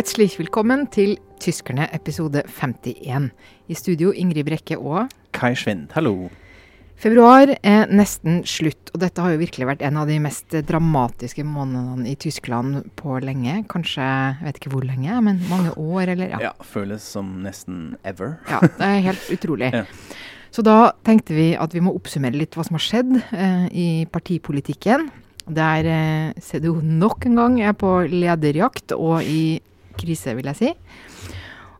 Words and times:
Herzlich 0.00 0.38
willkommen 0.38 0.86
til 0.88 1.18
Tyskerne 1.44 1.84
episode 1.92 2.40
51. 2.48 3.26
I 3.68 3.74
studio 3.76 4.14
Ingrid 4.16 4.46
Brekke 4.48 4.78
og 4.78 5.10
Kai 5.36 5.50
Schwind, 5.52 5.90
hallo. 5.92 6.30
Februar 6.96 7.52
er 7.60 7.92
nesten 7.92 8.40
slutt, 8.48 8.94
og 8.94 9.02
dette 9.02 9.20
har 9.20 9.34
jo 9.34 9.42
virkelig 9.42 9.68
vært 9.68 9.84
en 9.84 10.00
av 10.00 10.08
de 10.08 10.16
mest 10.24 10.56
dramatiske 10.70 11.44
månedene 11.44 12.08
i 12.08 12.16
Tyskland 12.16 12.88
på 12.96 13.20
lenge. 13.20 13.58
Kanskje, 13.68 14.00
jeg 14.00 14.48
vet 14.48 14.62
ikke 14.62 14.72
hvor 14.78 14.88
lenge, 14.88 15.20
men 15.28 15.44
mange 15.52 15.76
år, 15.76 16.14
eller 16.16 16.32
ja. 16.32 16.42
ja 16.48 16.56
føles 16.64 17.04
som 17.04 17.42
nesten 17.44 17.98
ever. 18.00 18.38
Ja, 18.48 18.64
det 18.64 18.88
er 18.88 19.08
helt 19.12 19.30
utrolig. 19.36 19.72
ja. 19.82 19.86
Så 20.48 20.64
da 20.64 20.94
tenkte 21.04 21.36
vi 21.36 21.50
at 21.60 21.76
vi 21.76 21.84
må 21.84 21.92
oppsummere 21.92 22.40
litt 22.40 22.56
hva 22.56 22.64
som 22.64 22.80
har 22.80 22.88
skjedd 22.88 23.18
eh, 23.20 23.66
i 23.68 23.88
partipolitikken. 24.08 25.10
Der 25.44 25.84
eh, 25.84 26.38
CDO 26.40 26.78
nok 26.80 27.28
en 27.28 27.42
gang 27.44 27.64
er 27.68 27.76
på 27.76 27.98
lederjakt 28.08 28.96
og 28.96 29.28
i 29.28 29.60
krise, 29.98 30.34
vil 30.38 30.50
jeg 30.50 30.58
si. 30.60 30.72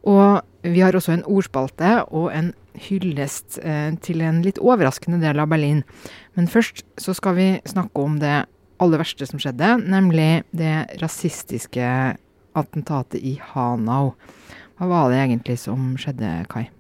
Og 0.09 0.41
vi 0.65 0.81
har 0.81 0.97
også 0.97 1.15
en 1.17 1.27
ordspalte 1.29 1.99
og 2.09 2.31
en 2.33 2.55
hyllest 2.87 3.59
eh, 3.63 3.93
til 4.05 4.23
en 4.25 4.41
litt 4.45 4.61
overraskende 4.63 5.21
del 5.21 5.43
av 5.43 5.51
Berlin. 5.53 5.83
Men 6.39 6.49
først 6.49 6.85
så 7.01 7.15
skal 7.17 7.37
vi 7.37 7.49
snakke 7.69 8.05
om 8.05 8.19
det 8.23 8.45
aller 8.81 9.03
verste 9.03 9.29
som 9.29 9.41
skjedde, 9.43 9.75
nemlig 9.85 10.43
det 10.57 11.01
rasistiske 11.03 11.87
attentatet 12.57 13.21
i 13.21 13.37
Hanau. 13.53 14.15
Hva 14.81 14.89
var 14.89 15.11
det 15.13 15.21
egentlig 15.21 15.59
som 15.61 15.93
skjedde, 16.01 16.33
Kai? 16.49 16.71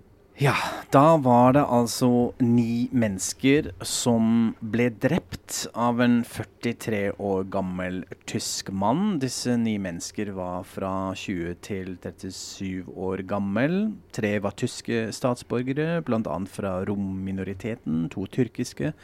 Ja, 0.40 0.54
da 0.88 1.18
var 1.20 1.52
det 1.52 1.66
altså 1.68 2.32
ni 2.40 2.88
mennesker 2.96 3.66
som 3.84 4.54
ble 4.72 4.86
drept 4.88 5.66
av 5.76 5.98
en 6.00 6.22
43 6.24 7.00
år 7.20 7.42
gammel 7.52 7.98
tysk 8.24 8.70
mann. 8.72 9.18
Disse 9.20 9.52
ni 9.60 9.74
mennesker 9.76 10.30
var 10.32 10.62
fra 10.64 11.12
20 11.12 11.58
til 11.60 11.90
37 12.00 12.88
år 12.88 13.20
gammel. 13.28 13.74
Tre 14.16 14.30
var 14.40 14.56
tyske 14.56 15.10
statsborgere, 15.12 15.98
bl.a. 16.06 16.36
fra 16.48 16.72
romminoriteten, 16.88 18.06
to 18.08 18.24
tyrkiske. 18.32 18.94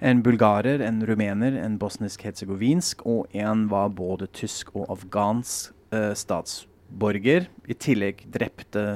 En 0.00 0.22
bulgarer, 0.24 0.80
en 0.86 1.02
rumener, 1.04 1.58
en 1.66 1.76
bosnisk-herzegovinsk, 1.82 3.04
og 3.04 3.28
en 3.36 3.66
var 3.68 3.92
både 3.92 4.30
tysk 4.32 4.72
og 4.72 4.88
afghansk 4.96 5.68
eh, 5.92 6.14
statsborger. 6.16 7.50
I 7.68 7.76
tillegg 7.76 8.24
drepte 8.32 8.86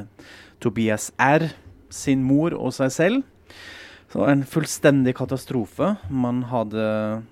Tobias 0.64 1.10
R 1.20 1.50
sin 1.94 2.24
mor 2.26 2.56
og 2.56 2.74
seg 2.76 2.92
selv. 2.94 3.22
Så 4.12 4.26
en 4.28 4.42
fullstendig 4.44 5.14
katastrofe. 5.16 5.94
Man, 6.12 6.42
hadde, 6.50 6.82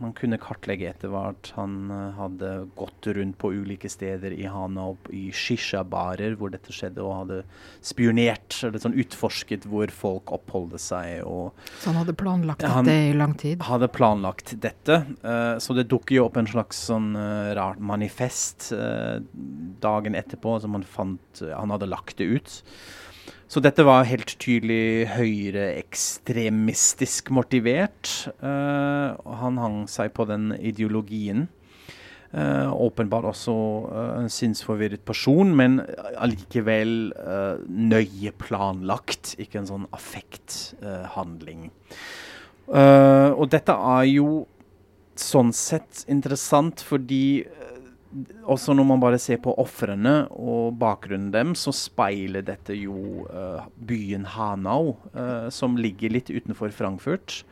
man 0.01 0.15
kunne 0.17 0.39
kartlegge 0.41 0.89
etter 0.89 1.11
hvert. 1.13 1.51
Han 1.59 1.91
uh, 1.93 2.15
hadde 2.17 2.53
gått 2.79 3.11
rundt 3.19 3.37
på 3.41 3.51
ulike 3.53 3.91
steder 3.93 4.33
i 4.33 4.47
Hanau, 4.49 4.95
i 5.13 5.27
shisha-barer 5.29 6.39
hvor 6.41 6.53
dette 6.55 6.73
skjedde, 6.73 7.05
og 7.05 7.19
hadde 7.19 7.43
spionert, 7.85 8.63
eller 8.65 8.81
sånn 8.81 8.97
utforsket 9.03 9.67
hvor 9.69 9.93
folk 9.93 10.33
oppholdt 10.39 10.81
seg. 10.81 11.21
så 11.21 11.91
han 11.91 12.01
hadde 12.01 12.17
planlagt 12.17 12.65
ja, 12.65 12.73
dette 12.79 12.97
i 13.11 13.13
lang 13.19 13.37
tid? 13.37 13.61
Han 13.61 13.77
hadde 13.77 13.91
planlagt 13.93 14.55
dette. 14.65 15.03
Uh, 15.21 15.61
så 15.61 15.77
det 15.77 15.85
dukker 15.93 16.17
jo 16.17 16.25
opp 16.31 16.41
en 16.41 16.49
slags 16.49 16.81
sånn 16.89 17.13
uh, 17.13 17.53
rart 17.61 17.83
manifest 17.93 18.71
dagen 19.81 20.17
etterpå 20.17 20.57
som 20.63 20.75
han 20.77 20.85
fant 20.87 21.41
Han 21.43 21.73
hadde 21.73 21.89
lagt 21.91 22.19
det 22.21 22.29
ut. 22.39 22.59
Så 23.51 23.59
dette 23.59 23.83
var 23.83 24.05
helt 24.07 24.37
tydelig 24.39 25.11
høyreekstremistisk 25.11 27.35
motivert. 27.35 28.31
Uh, 28.39 29.19
han 29.41 29.59
hang 29.59 29.91
seg 29.91 30.15
på 30.15 30.23
den 30.31 30.55
ideologien. 30.55 31.51
Uh, 32.31 32.71
åpenbart 32.79 33.27
også 33.27 33.51
uh, 33.91 34.15
en 34.21 34.31
sinnsforvirret 34.31 35.03
person, 35.03 35.51
men 35.51 35.83
allikevel 36.15 37.11
uh, 37.19 37.59
nøye 37.67 38.31
planlagt. 38.39 39.35
Ikke 39.43 39.59
en 39.65 39.67
sånn 39.67 39.91
affekthandling. 39.91 41.75
og 42.71 43.51
dette 43.51 43.75
er 43.75 44.07
jo 44.13 44.47
sånn 45.19 45.51
sett 45.53 46.05
interessant 46.07 46.81
fordi 46.87 47.43
også 48.51 48.75
når 48.75 48.87
man 48.89 49.03
bare 49.03 49.19
ser 49.23 49.39
på 49.43 49.55
ofrene 49.63 50.25
og 50.35 50.75
bakgrunnen 50.81 51.31
dem, 51.35 51.55
så 51.59 51.73
speiler 51.75 52.43
dette 52.47 52.75
jo 52.75 53.27
uh, 53.29 53.69
byen 53.87 54.27
Hanau, 54.35 54.97
uh, 55.15 55.47
som 55.55 55.79
ligger 55.79 56.17
litt 56.17 56.33
utenfor 56.33 56.75
Frankfurt. 56.75 57.43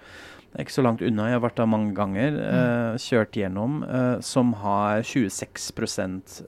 Det 0.49 0.63
er 0.63 0.65
ikke 0.65 0.73
så 0.79 0.83
langt 0.83 1.03
unna. 1.05 1.27
Jeg 1.29 1.37
har 1.37 1.43
vært 1.45 1.59
der 1.61 1.67
mange 1.69 1.91
ganger. 1.93 2.37
Uh, 2.41 2.95
kjørt 2.97 3.37
gjennom. 3.37 3.83
Uh, 3.85 4.17
som 4.25 4.55
har 4.63 5.03
26 5.05 5.67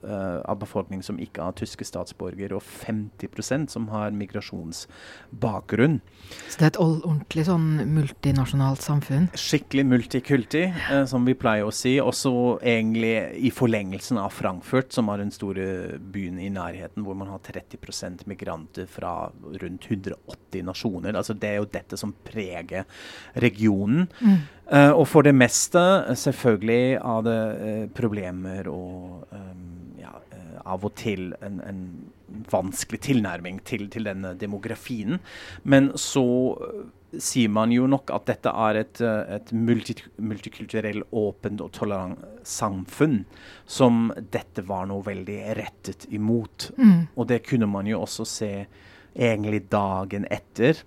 uh, 0.01 0.41
av 0.41 0.57
befolkningen 0.63 1.05
som 1.05 1.19
ikke 1.21 1.45
har 1.45 1.53
tyske 1.59 1.85
statsborger, 1.85 2.55
og 2.57 2.65
50% 2.65 3.69
som 3.69 3.85
har 3.93 4.09
migrasjonsbakgrunn. 4.17 5.99
Så 6.49 6.57
det 6.57 6.65
er 6.65 6.71
et 6.71 6.79
ordentlig 6.81 7.45
sånn 7.45 7.67
multinasjonalt 7.93 8.81
samfunn? 8.81 9.29
Skikkelig 9.37 9.85
multikulti, 9.91 10.63
som 11.07 11.29
vi 11.29 11.37
pleier 11.37 11.69
å 11.69 11.75
si. 11.75 11.93
Også 12.01 12.33
egentlig 12.57 13.13
i 13.37 13.53
forlengelsen 13.53 14.17
av 14.21 14.33
Frankfurt, 14.33 14.89
som 14.97 15.13
har 15.13 15.21
den 15.21 15.31
store 15.35 15.99
byen 16.01 16.41
i 16.41 16.49
nærheten, 16.49 17.05
hvor 17.05 17.19
man 17.21 17.29
har 17.35 17.45
30% 17.45 18.25
migranter 18.31 18.89
fra 18.89 19.29
rundt 19.61 19.87
180 19.91 20.65
nasjoner. 20.65 21.13
Altså 21.13 21.37
Det 21.37 21.53
er 21.53 21.61
jo 21.61 21.69
dette 21.69 22.01
som 22.01 22.17
preger 22.25 22.89
regionen 23.45 24.00
personen. 24.07 24.37
Mm. 24.37 24.41
Uh, 24.71 24.93
og 24.95 25.03
for 25.11 25.27
det 25.27 25.33
meste 25.35 25.81
selvfølgelig 26.15 27.01
av 27.03 27.25
det 27.27 27.39
uh, 27.59 27.87
problemer 27.91 28.69
og 28.71 29.25
um, 29.35 29.65
ja, 29.99 30.13
uh, 30.15 30.61
av 30.63 30.85
og 30.87 30.93
til 30.95 31.33
en, 31.43 31.57
en 31.67 31.81
vanskelig 32.51 33.01
tilnærming 33.03 33.59
til, 33.67 33.89
til, 33.91 34.07
denne 34.07 34.31
demografien. 34.39 35.19
Men 35.67 35.91
så 35.99 36.23
sier 37.11 37.51
man 37.51 37.73
jo 37.75 37.89
nok 37.91 38.13
at 38.15 38.29
dette 38.29 38.53
er 38.55 38.79
et, 38.85 39.01
et 39.03 39.51
multi, 39.51 39.97
multikulturell, 40.23 41.03
åpent 41.11 41.59
og 41.59 41.73
tolerant 41.75 42.23
samfunn 42.47 43.25
som 43.67 44.13
dette 44.31 44.63
var 44.63 44.87
noe 44.87 45.03
veldig 45.03 45.41
rettet 45.59 46.07
imot. 46.15 46.69
Mm. 46.79 47.09
Og 47.19 47.27
det 47.27 47.41
kunne 47.49 47.67
man 47.67 47.91
jo 47.91 47.99
også 48.05 48.29
se 48.37 48.53
egentlig 49.11 49.65
dagen 49.67 50.23
etter 50.31 50.79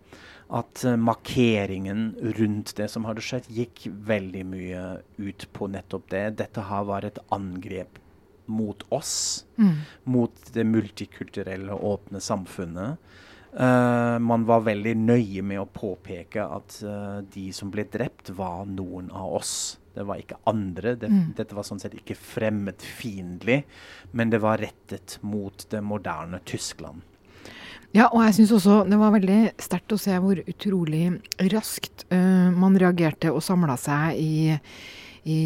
at 0.55 0.85
uh, 0.87 0.95
markeringen 1.01 2.15
rundt 2.39 2.77
det 2.79 2.89
som 2.93 3.07
hadde 3.09 3.25
skjedd, 3.25 3.51
gikk 3.51 3.87
veldig 4.07 4.47
mye 4.47 4.87
ut 5.19 5.47
på 5.57 5.69
nettopp 5.73 6.09
det. 6.15 6.25
Dette 6.45 6.67
har 6.69 6.89
vært 6.89 7.13
et 7.13 7.23
angrep 7.35 8.01
mot 8.47 8.83
oss, 8.93 9.45
mm. 9.57 9.77
mot 10.13 10.51
det 10.53 10.67
multikulturelle, 10.69 11.75
åpne 11.75 12.21
samfunnet. 12.23 13.15
Uh, 13.55 14.19
man 14.19 14.45
var 14.49 14.65
veldig 14.67 14.97
nøye 14.99 15.43
med 15.47 15.63
å 15.63 15.71
påpeke 15.71 16.43
at 16.43 16.81
uh, 16.83 17.23
de 17.35 17.49
som 17.55 17.71
ble 17.71 17.87
drept, 17.91 18.33
var 18.35 18.67
noen 18.67 19.13
av 19.15 19.39
oss. 19.39 19.55
Det 19.95 20.03
var 20.07 20.19
ikke 20.19 20.41
andre. 20.51 20.97
Det, 20.99 21.11
mm. 21.11 21.33
Dette 21.39 21.55
var 21.55 21.67
sånn 21.67 21.83
sett 21.83 21.95
ikke 21.95 22.19
fremmedfiendtlig, 22.19 23.61
men 24.11 24.31
det 24.33 24.43
var 24.43 24.59
rettet 24.63 25.21
mot 25.23 25.67
det 25.71 25.83
moderne 25.87 26.43
Tyskland. 26.47 27.07
Ja, 27.95 28.09
og 28.11 28.25
jeg 28.25 28.35
syns 28.41 28.51
også 28.57 28.81
det 28.91 28.97
var 28.99 29.13
veldig 29.15 29.39
sterkt 29.63 29.95
å 29.95 30.01
se 30.01 30.17
hvor 30.19 30.41
utrolig 30.51 31.05
raskt 31.53 32.03
uh, 32.11 32.51
man 32.51 32.75
reagerte 32.81 33.31
og 33.31 33.45
samla 33.47 33.77
seg 33.79 34.19
i, 34.19 34.57
i, 35.31 35.39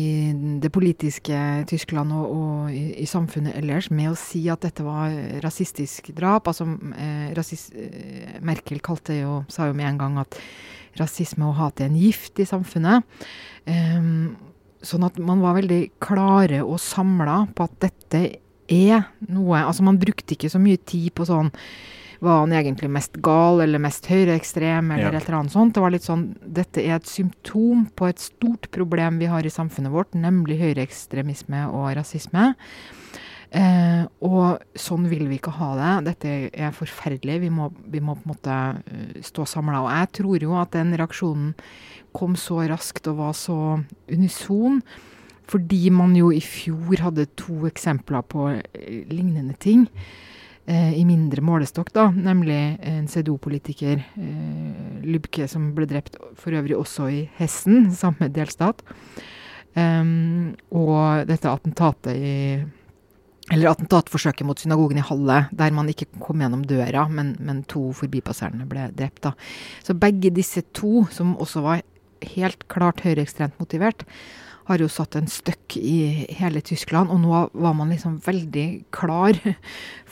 det 0.62 0.70
politiske 0.72 1.36
Tyskland 1.68 2.14
og, 2.16 2.30
og 2.32 2.70
i, 2.72 2.86
i, 3.04 3.08
samfunnet 3.10 3.58
ellers 3.60 3.90
med 3.92 4.14
å 4.14 4.16
si 4.16 4.46
at 4.48 4.64
dette 4.64 4.86
var 4.86 5.12
rasistisk 5.44 6.08
drap. 6.16 6.48
Altså, 6.48 6.64
eh, 6.96 7.28
rasist, 7.36 7.76
eh, 7.76 8.40
Merkel 8.40 8.80
kalte 8.80 9.20
jo, 9.20 9.42
sa 9.52 9.68
jo 9.68 9.76
med 9.76 9.90
en 9.90 10.00
gang 10.00 10.18
at 10.24 10.40
rasisme 10.98 11.44
og 11.50 11.58
hat 11.60 11.84
er 11.84 11.92
en 11.92 12.00
gift 12.00 12.40
i 12.40 12.48
samfunnet. 12.48 13.04
Um, 13.68 14.38
sånn 14.80 15.04
at 15.04 15.20
man 15.20 15.44
var 15.44 15.58
veldig 15.60 15.82
klare 16.00 16.64
og 16.64 16.80
samla 16.80 17.42
på 17.52 17.68
at 17.68 17.78
dette 17.84 18.24
er 18.68 19.06
noe 19.32 19.62
Altså 19.62 19.84
man 19.84 20.00
brukte 20.00 20.34
ikke 20.34 20.50
så 20.52 20.60
mye 20.60 20.80
tid 20.88 21.12
på 21.16 21.24
sånn 21.28 21.48
var 22.24 22.42
han 22.42 22.52
egentlig 22.56 22.90
mest 22.90 23.18
gal 23.22 23.62
eller 23.62 23.82
mest 23.82 24.08
høyreekstrem 24.10 24.90
eller 24.94 25.12
ja. 25.12 25.18
et 25.18 25.28
eller 25.28 25.40
annet 25.40 25.54
sånt. 25.54 25.74
Det 25.76 25.82
var 25.84 25.94
litt 25.94 26.06
sånn 26.06 26.24
Dette 26.42 26.82
er 26.82 26.96
et 26.96 27.10
symptom 27.10 27.86
på 27.94 28.08
et 28.10 28.22
stort 28.22 28.70
problem 28.74 29.20
vi 29.22 29.30
har 29.30 29.46
i 29.46 29.52
samfunnet 29.52 29.94
vårt, 29.94 30.16
nemlig 30.18 30.58
høyreekstremisme 30.62 31.66
og 31.70 31.92
rasisme. 31.98 32.52
Eh, 33.48 34.02
og 34.28 34.64
sånn 34.76 35.06
vil 35.08 35.24
vi 35.30 35.38
ikke 35.38 35.54
ha 35.56 35.70
det. 35.78 35.92
Dette 36.10 36.32
er 36.52 36.74
forferdelig. 36.76 37.38
Vi 37.46 37.52
må, 37.54 37.70
vi 37.86 38.02
må 38.04 38.16
på 38.18 38.26
en 38.26 38.34
måte 38.34 38.56
uh, 38.76 39.20
stå 39.24 39.46
samla. 39.48 39.84
Og 39.86 39.92
jeg 39.94 40.10
tror 40.20 40.48
jo 40.48 40.56
at 40.60 40.74
den 40.76 40.92
reaksjonen 40.98 41.54
kom 42.16 42.36
så 42.40 42.60
raskt 42.68 43.08
og 43.08 43.22
var 43.22 43.36
så 43.38 43.78
unison. 44.10 44.82
Fordi 45.48 45.86
man 45.94 46.12
jo 46.18 46.28
i 46.34 46.42
fjor 46.44 47.06
hadde 47.06 47.30
to 47.40 47.62
eksempler 47.70 48.26
på 48.28 48.50
uh, 48.58 48.60
lignende 49.08 49.56
ting 49.62 49.86
eh, 49.88 50.37
i 50.68 51.04
mindre 51.08 51.40
målestokk, 51.44 51.92
da, 51.96 52.08
nemlig 52.12 52.58
en 52.84 53.06
CDO-politiker, 53.08 54.02
eh, 54.20 55.06
Lubke, 55.08 55.46
som 55.48 55.70
ble 55.76 55.86
drept 55.88 56.18
for 56.36 56.52
øvrig 56.52 56.76
også 56.76 57.08
i 57.12 57.22
Hessen, 57.38 57.88
samme 57.96 58.28
delstat. 58.34 58.82
Um, 59.78 60.56
og 60.74 61.28
dette 61.28 61.50
attentatet 61.52 62.16
i 62.16 62.34
eller 63.48 63.70
attentatforsøket 63.70 64.44
mot 64.44 64.60
synagogen 64.60 64.98
i 65.00 65.04
Halle, 65.08 65.38
der 65.56 65.72
man 65.72 65.88
ikke 65.88 66.10
kom 66.20 66.42
gjennom 66.42 66.66
døra, 66.68 67.06
men, 67.08 67.32
men 67.40 67.62
to 67.70 67.86
forbipasserende 67.96 68.66
ble 68.68 68.90
drept. 68.96 69.22
Da. 69.24 69.32
Så 69.86 69.96
begge 69.96 70.32
disse 70.36 70.66
to, 70.76 71.06
som 71.14 71.32
også 71.40 71.62
var 71.64 71.84
helt 72.34 72.66
klart 72.68 73.00
høyreekstremt 73.06 73.56
motivert, 73.62 74.04
har 74.68 74.82
jo 74.82 74.88
satt 74.92 75.16
en 75.18 75.28
støkk 75.32 75.78
i 75.80 76.28
hele 76.38 76.62
Tyskland. 76.64 77.12
Og 77.12 77.22
nå 77.22 77.42
var 77.52 77.76
man 77.76 77.92
liksom 77.92 78.18
veldig 78.24 78.68
klar 78.94 79.38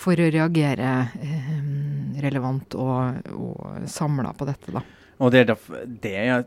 for 0.04 0.16
å 0.16 0.30
reagere 0.32 0.92
eh, 1.20 1.50
relevant 2.24 2.76
og, 2.80 3.32
og 3.36 3.88
samla 3.90 4.32
på 4.36 4.48
dette, 4.48 4.74
da. 4.74 4.84
Og 5.20 5.32
det 5.32 5.46
er 5.46 5.56
det 6.02 6.16
jeg 6.16 6.46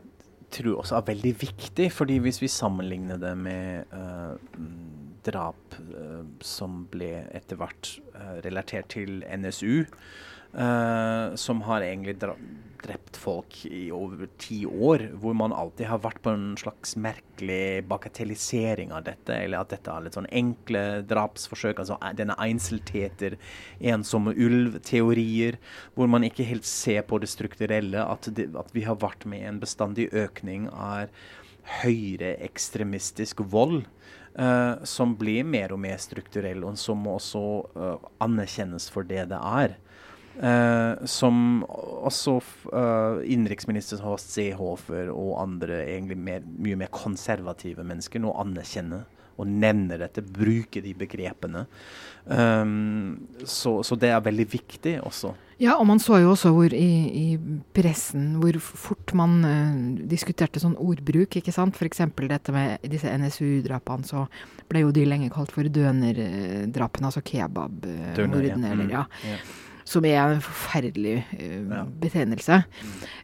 tror 0.54 0.80
også 0.82 0.98
er 0.98 1.08
veldig 1.12 1.32
viktig, 1.40 1.88
fordi 1.94 2.18
hvis 2.22 2.40
vi 2.42 2.50
sammenligner 2.50 3.18
det 3.22 3.32
med 3.38 3.94
uh, 3.94 4.34
drap 5.26 5.76
eh, 5.78 6.22
som 6.42 6.84
ble 6.90 7.10
etter 7.36 7.58
hvert 7.60 7.92
uh, 8.16 8.38
relatert 8.44 8.90
til 8.96 9.20
NSU, 9.26 9.86
som 10.50 11.60
har 11.62 11.84
egentlig 11.86 12.16
drept 12.82 13.16
folk 13.16 13.66
i 13.66 13.90
over 13.92 14.28
ti 14.40 14.62
år, 14.66 15.04
hvor 15.20 15.34
man 15.36 15.52
alltid 15.54 15.88
har 15.90 16.00
vært 16.02 16.20
på 16.24 16.32
en 16.34 16.46
slags 16.60 16.96
merkelig 17.00 17.84
bagatellisering 17.90 18.94
av 18.94 19.04
dette, 19.08 19.34
eller 19.36 19.60
at 19.60 19.72
dette 19.74 19.92
er 19.92 20.06
litt 20.06 20.16
sånn 20.16 20.30
enkle 20.40 20.84
drapsforsøk, 21.10 21.82
altså 21.82 21.98
denne 22.18 22.36
enseltheter, 22.40 23.36
ensomme 23.92 24.34
ulv-teorier, 24.36 25.60
hvor 25.94 26.10
man 26.10 26.26
ikke 26.26 26.48
helt 26.48 26.68
ser 26.68 27.04
på 27.08 27.20
det 27.22 27.30
strukturelle, 27.32 28.04
at, 28.04 28.30
det, 28.36 28.50
at 28.58 28.72
vi 28.76 28.86
har 28.88 29.00
vært 29.02 29.28
med 29.28 29.46
en 29.46 29.62
bestandig 29.62 30.10
økning 30.16 30.68
av 30.72 31.12
høyreekstremistisk 31.80 33.44
vold. 33.52 33.84
Uh, 34.30 34.78
som 34.86 35.16
blir 35.18 35.42
mer 35.42 35.72
og 35.74 35.80
mer 35.82 35.96
strukturell, 35.98 36.62
og 36.64 36.76
som 36.78 37.02
også 37.10 37.40
uh, 37.74 38.10
anerkjennes 38.22 38.86
for 38.94 39.04
det 39.04 39.24
det 39.32 39.40
er. 39.42 39.74
Uh, 40.38 40.94
som 41.10 41.64
også 41.68 42.36
eh, 42.72 43.16
innenriksminister 43.34 44.00
Horst 44.00 44.30
Seehofer 44.32 45.10
og 45.12 45.34
andre 45.42 45.82
egentlig 45.82 46.16
mer, 46.16 46.46
mye 46.56 46.78
mer 46.80 46.88
konservative 46.94 47.84
mennesker 47.84 48.22
nå 48.22 48.30
anerkjenner 48.40 49.02
og 49.40 49.48
nevner 49.48 50.00
dette, 50.02 50.22
bruker 50.24 50.84
de 50.84 50.92
begrepene. 50.96 51.64
Um, 52.26 53.28
så, 53.48 53.78
så, 53.86 53.96
det 53.96 54.10
er 54.12 54.20
veldig 54.24 54.46
viktig 54.52 54.98
også. 55.06 55.32
Ja, 55.60 55.78
og 55.80 55.86
man 55.88 56.00
så 56.00 56.20
jo 56.20 56.34
også 56.34 56.52
hvor 56.56 56.72
i, 56.76 56.90
i 57.08 57.62
pressen 57.76 58.34
hvor 58.40 58.56
fort 58.60 59.14
man 59.16 59.38
uh, 59.44 60.04
diskuterte 60.08 60.60
sånn 60.62 60.76
ordbruk. 60.80 61.40
ikke 61.40 61.54
sant? 61.56 61.76
F.eks. 61.76 62.04
dette 62.20 62.54
med 62.54 62.84
disse 62.92 63.08
NSU-drapene, 63.08 64.08
så 64.08 64.26
ble 64.68 64.84
jo 64.84 64.92
de 64.94 65.08
lenge 65.08 65.32
kalt 65.32 65.52
for 65.56 65.68
dønerdrapene, 65.68 67.10
altså 67.10 67.24
kebabmordene. 67.24 68.76
eller 68.76 68.96
ja. 68.98 69.08
Mm, 69.08 69.34
ja 69.34 69.42
som 69.90 70.06
er 70.06 70.20
en 70.22 70.42
forferdelig 70.44 71.16
uh, 71.34 71.74
ja. 71.74 71.82
betegnelse. 72.04 72.62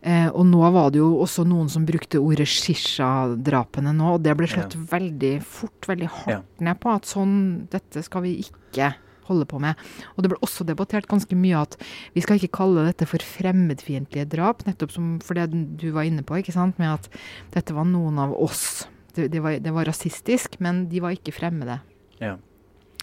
Uh, 0.03 0.29
og 0.33 0.45
nå 0.51 0.63
var 0.75 0.93
det 0.95 1.01
jo 1.03 1.13
også 1.23 1.47
noen 1.49 1.71
som 1.73 1.87
brukte 1.89 2.23
ordet 2.23 2.49
shisha-drapene 2.51 3.95
nå, 3.97 4.17
og 4.17 4.23
det 4.27 4.35
ble 4.39 4.51
slått 4.51 4.79
veldig 4.91 5.35
fort, 5.47 5.81
veldig 5.87 6.13
hardt 6.23 6.65
ned 6.67 6.81
på. 6.83 6.95
At 6.97 7.09
sånn, 7.11 7.37
dette 7.73 8.03
skal 8.07 8.27
vi 8.27 8.39
ikke 8.47 8.95
holde 9.27 9.47
på 9.49 9.61
med. 9.63 9.79
Og 10.15 10.25
det 10.25 10.33
ble 10.33 10.41
også 10.45 10.67
debattert 10.67 11.09
ganske 11.11 11.39
mye 11.39 11.65
at 11.67 11.77
vi 12.15 12.23
skal 12.25 12.39
ikke 12.39 12.55
kalle 12.61 12.87
dette 12.89 13.09
for 13.11 13.23
fremmedfiendtlige 13.23 14.29
drap, 14.37 14.65
nettopp 14.69 14.95
som 14.95 15.17
for 15.25 15.39
det 15.39 15.49
du 15.81 15.89
var 15.97 16.07
inne 16.09 16.25
på, 16.27 16.39
ikke 16.41 16.55
sant, 16.55 16.79
med 16.83 16.95
at 16.95 17.11
dette 17.57 17.75
var 17.77 17.89
noen 17.91 18.21
av 18.23 18.35
oss. 18.37 18.87
Det, 19.17 19.31
det, 19.33 19.43
var, 19.43 19.59
det 19.63 19.73
var, 19.73 19.89
rasistisk, 19.89 20.59
men 20.63 20.87
de 20.93 21.03
var 21.03 21.17
ikke 21.17 21.35
fremmede. 21.35 21.81
Ja. 22.21 22.37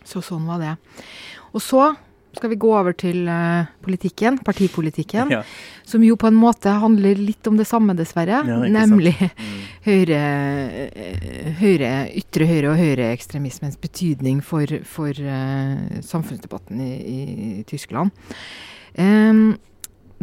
Så 0.07 0.21
sånn 0.25 0.47
var 0.49 0.61
det. 0.61 0.73
Og 1.53 1.63
så 1.63 1.93
skal 2.37 2.49
vi 2.49 2.57
gå 2.59 2.69
over 2.73 2.95
til 2.97 3.27
uh, 3.29 3.67
politikken, 3.85 4.39
partipolitikken, 4.45 5.33
ja. 5.35 5.41
som 5.85 6.03
jo 6.05 6.15
på 6.19 6.29
en 6.29 6.37
måte 6.37 6.71
handler 6.81 7.19
litt 7.19 7.45
om 7.49 7.59
det 7.59 7.67
samme, 7.69 7.95
dessverre. 7.97 8.41
Ja, 8.47 8.57
nemlig 8.73 9.13
mm. 9.19 9.51
høyre, 9.89 10.21
uh, 10.89 11.51
høyre, 11.61 11.91
ytre 12.23 12.47
høyre 12.49 12.71
og 12.71 12.79
høyreekstremismens 12.81 13.77
betydning 13.81 14.41
for, 14.45 14.79
for 14.89 15.13
uh, 15.13 16.01
samfunnsdebatten 16.05 16.81
i, 16.83 16.93
i 17.03 17.53
Tyskland. 17.69 18.13
Um, 18.97 19.55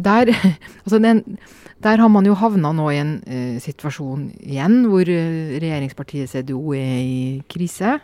der, 0.01 0.33
altså 0.83 0.99
den, 0.99 1.23
der, 1.83 2.03
har 2.03 2.11
man 2.11 2.27
jo 2.27 2.35
havna 2.39 2.73
nå 2.75 2.89
i 2.91 2.99
en 2.99 3.15
situasjon 3.61 4.29
igjen 4.41 4.83
hvor 4.89 5.07
regjeringspartiet 5.07 6.31
CDO 6.31 6.75
er 6.75 6.99
i 6.99 7.17
krise. 7.51 7.99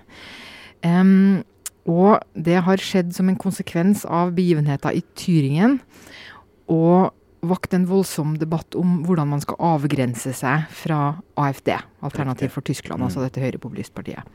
Um, 0.86 1.44
og 1.88 2.20
det 2.36 2.60
har 2.68 2.84
skjedd 2.84 3.14
som 3.16 3.30
en 3.32 3.40
konsekvens 3.40 4.04
av 4.04 4.34
begivenheter 4.36 4.98
i 5.00 5.04
Tyringen. 5.18 5.80
Og 6.68 7.14
vakt 7.48 7.76
en 7.78 7.86
voldsom 7.88 8.36
debatt 8.42 8.76
om 8.76 9.02
hvordan 9.08 9.30
man 9.32 9.44
skal 9.44 9.60
avgrense 9.76 10.34
seg 10.36 10.66
fra 10.74 11.16
AFD, 11.40 11.72
Alternativ 12.04 12.52
for 12.56 12.66
Tyskland, 12.66 13.04
altså 13.06 13.22
mm. 13.22 13.28
dette 13.28 13.44
høyrepopulistpartiet. 13.46 14.28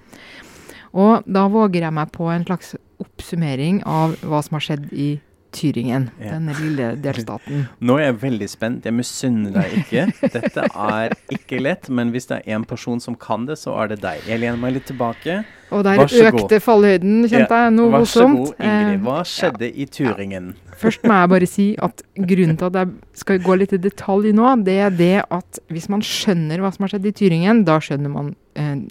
Og 0.92 1.24
da 1.24 1.46
våger 1.52 1.86
jeg 1.86 1.96
meg 1.96 2.12
på 2.14 2.28
en 2.32 2.46
slags 2.46 2.74
oppsummering 3.02 3.82
av 3.88 4.16
hva 4.22 4.42
som 4.44 4.58
har 4.58 4.66
skjedd 4.66 4.88
i 4.92 5.10
Tyringen, 5.52 6.08
ja. 6.18 6.34
denne 6.34 6.54
lille 6.58 6.90
delstaten. 7.02 7.66
Nå 7.86 7.98
er 7.98 8.08
jeg 8.08 8.18
veldig 8.22 8.48
spent. 8.50 8.86
Jeg 8.88 8.96
misunner 8.96 9.54
deg 9.54 9.74
ikke. 9.82 10.06
Dette 10.34 10.68
er 10.68 11.16
ikke 11.32 11.60
lett, 11.62 11.90
men 11.92 12.12
hvis 12.14 12.30
det 12.30 12.40
er 12.40 12.56
én 12.56 12.64
person 12.68 13.02
som 13.02 13.16
kan 13.18 13.46
det, 13.48 13.58
så 13.60 13.76
er 13.82 13.92
det 13.92 14.00
deg. 14.04 14.24
Jeg 14.28 14.42
lener 14.42 14.60
meg 14.60 14.78
litt 14.78 14.88
tilbake. 14.90 15.42
Og 15.72 15.84
der 15.86 16.02
økte 16.04 16.58
fallhøyden, 16.60 17.22
kjente 17.30 17.60
jeg. 17.62 17.72
Noe 17.76 17.92
voldsomt. 17.94 18.40
Vær 18.40 18.48
så 18.48 18.56
god, 18.56 18.66
Ingrid. 18.66 18.96
Eh, 18.96 19.04
Hva 19.06 19.20
skjedde 19.28 19.68
ja. 19.68 19.72
i 19.72 19.86
Tyringen? 19.96 20.50
Først 20.82 21.06
må 21.06 21.20
jeg 21.20 21.32
bare 21.32 21.48
si 21.48 21.68
at 21.88 22.02
grunnen 22.16 22.58
til 22.60 22.68
at 22.68 22.80
jeg 22.82 23.22
skal 23.22 23.40
gå 23.46 23.56
litt 23.60 23.72
i 23.76 23.80
detalj 23.80 24.34
nå, 24.36 24.50
det 24.66 24.76
er 24.88 24.92
det 24.98 25.14
at 25.24 25.62
hvis 25.72 25.88
man 25.92 26.04
skjønner 26.04 26.60
hva 26.62 26.72
som 26.74 26.86
har 26.86 26.94
skjedd 26.94 27.08
i 27.08 27.16
Tyringen, 27.22 27.64
da 27.68 27.78
skjønner 27.82 28.12
man 28.12 28.34
eh, 28.58 28.84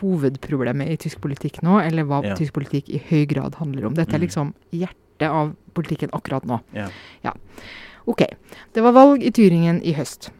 hovedproblemet 0.00 0.92
i 0.92 0.98
tysk 1.00 1.20
politikk 1.24 1.60
nå, 1.66 1.78
eller 1.82 2.06
hva 2.08 2.22
tysk 2.38 2.56
politikk 2.56 2.88
i 2.92 3.02
høy 3.10 3.24
grad 3.30 3.58
handler 3.60 3.90
om. 3.90 3.96
Dette 3.96 4.14
er 4.14 4.22
mm. 4.22 4.26
liksom 4.26 4.54
hjertet 4.72 4.98
av 5.30 5.52
politikken 5.76 6.12
akkurat 6.12 6.46
nå. 6.48 6.58
Ja. 6.76 6.88
ja. 7.22 7.34
OK. 8.10 8.24
Det 8.74 8.84
var 8.84 8.96
valg 8.96 9.22
i 9.22 9.32
Tyringen 9.34 9.82
i 9.86 9.94
høst. 9.96 10.30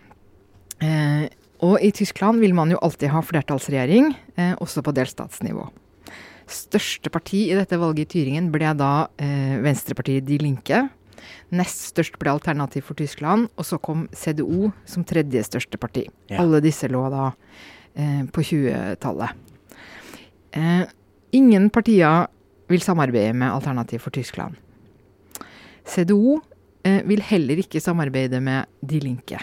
Eh, 0.82 1.28
og 1.62 1.78
i 1.78 1.92
Tyskland 1.94 2.42
vil 2.42 2.56
man 2.58 2.72
jo 2.74 2.80
alltid 2.82 3.12
ha 3.12 3.22
flertallsregjering, 3.22 4.10
eh, 4.36 4.54
også 4.58 4.82
på 4.82 4.94
delstatsnivå. 4.96 5.68
Største 6.50 7.10
parti 7.12 7.44
i 7.50 7.56
dette 7.56 7.78
valget 7.78 8.08
i 8.08 8.18
Tyringen 8.18 8.50
ble 8.52 8.72
da 8.76 9.06
eh, 9.22 9.60
Venstrepartiet 9.62 10.26
De 10.26 10.40
Linke. 10.42 10.82
Nest 11.54 11.92
størst 11.92 12.18
ble 12.18 12.32
Alternativ 12.32 12.88
for 12.88 12.98
Tyskland, 12.98 13.46
og 13.54 13.68
så 13.68 13.78
kom 13.78 14.08
CDO 14.16 14.72
som 14.88 15.06
tredje 15.06 15.44
største 15.46 15.78
parti. 15.78 16.08
Ja. 16.32 16.42
Alle 16.42 16.62
disse 16.64 16.90
lå 16.90 17.04
da 17.12 17.30
eh, 17.94 18.24
på 18.32 18.44
20-tallet. 18.50 19.38
Eh, 20.58 20.82
ingen 21.38 21.70
partier 21.70 22.26
vil 22.72 22.82
samarbeide 22.82 23.36
med 23.36 23.52
Alternativ 23.52 24.02
for 24.02 24.14
Tyskland. 24.14 24.58
CDO 25.88 26.38
eh, 26.84 27.02
vil 27.08 27.22
heller 27.26 27.62
ikke 27.62 27.82
samarbeide 27.82 28.40
med 28.42 28.70
De 28.80 29.00
Linke. 29.02 29.40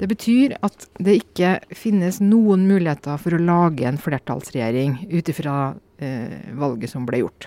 Det 0.00 0.08
betyr 0.10 0.56
at 0.66 0.88
det 0.98 1.20
ikke 1.20 1.56
finnes 1.78 2.18
noen 2.24 2.64
muligheter 2.66 3.20
for 3.22 3.36
å 3.36 3.42
lage 3.42 3.86
en 3.86 4.00
flertallsregjering 4.00 4.96
ut 5.12 5.28
ifra 5.30 5.56
eh, 6.02 6.50
valget 6.58 6.90
som 6.90 7.06
ble 7.06 7.22
gjort. 7.22 7.46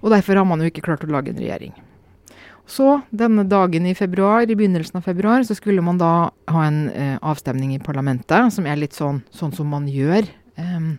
Og 0.00 0.10
derfor 0.10 0.40
har 0.40 0.48
man 0.48 0.62
jo 0.62 0.70
ikke 0.70 0.84
klart 0.88 1.04
å 1.06 1.12
lage 1.12 1.30
en 1.30 1.38
regjering. 1.38 1.76
Så 2.70 3.00
denne 3.10 3.44
dagen 3.50 3.86
i 3.86 3.96
februar, 3.98 4.44
i 4.46 4.56
begynnelsen 4.56 5.00
av 5.00 5.06
februar, 5.06 5.42
så 5.46 5.56
skulle 5.58 5.82
man 5.82 5.98
da 6.00 6.30
ha 6.30 6.64
en 6.66 6.84
eh, 6.90 7.16
avstemning 7.18 7.74
i 7.74 7.82
parlamentet, 7.82 8.52
som 8.54 8.66
er 8.66 8.78
litt 8.78 8.94
sånn, 8.96 9.22
sånn 9.34 9.54
som 9.54 9.70
man 9.70 9.88
gjør. 9.90 10.28
Eh, 10.58 10.90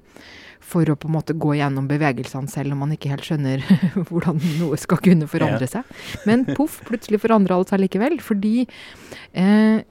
for 0.61 0.87
å 0.87 0.97
på 0.99 1.09
en 1.09 1.15
måte 1.17 1.35
gå 1.37 1.55
gjennom 1.57 1.87
bevegelsene 1.89 2.51
selv 2.51 2.75
om 2.75 2.83
man 2.85 2.93
ikke 2.95 3.11
helt 3.11 3.25
skjønner 3.27 3.63
hvordan 4.09 4.39
noe 4.59 4.77
skal 4.79 5.01
kunne 5.03 5.29
forandre 5.31 5.69
seg. 5.69 5.87
Men 6.29 6.45
poff, 6.53 6.79
plutselig 6.87 7.21
forandra 7.23 7.57
alt 7.57 7.73
seg 7.73 7.81
likevel. 7.83 8.19
Fordi 8.23 8.63
eh, 8.63 9.81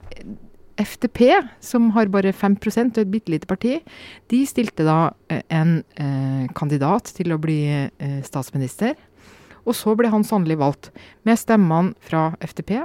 FTP, 0.81 1.21
som 1.59 1.91
har 1.95 2.09
bare 2.11 2.33
5 2.33 2.57
og 2.63 2.97
et 2.97 3.11
bitte 3.11 3.31
lite 3.31 3.47
parti, 3.47 3.79
de 4.31 4.45
stilte 4.47 4.85
da 4.87 5.13
eh, 5.29 5.43
en 5.49 5.83
eh, 5.95 6.47
kandidat 6.55 7.11
til 7.15 7.33
å 7.33 7.39
bli 7.41 7.61
eh, 7.67 8.21
statsminister. 8.23 8.95
Og 9.65 9.75
så 9.77 9.93
ble 9.95 10.09
han 10.09 10.25
sannelig 10.25 10.57
valgt, 10.57 10.89
med 11.23 11.37
stemmene 11.37 11.93
fra 12.01 12.31
FTP, 12.41 12.81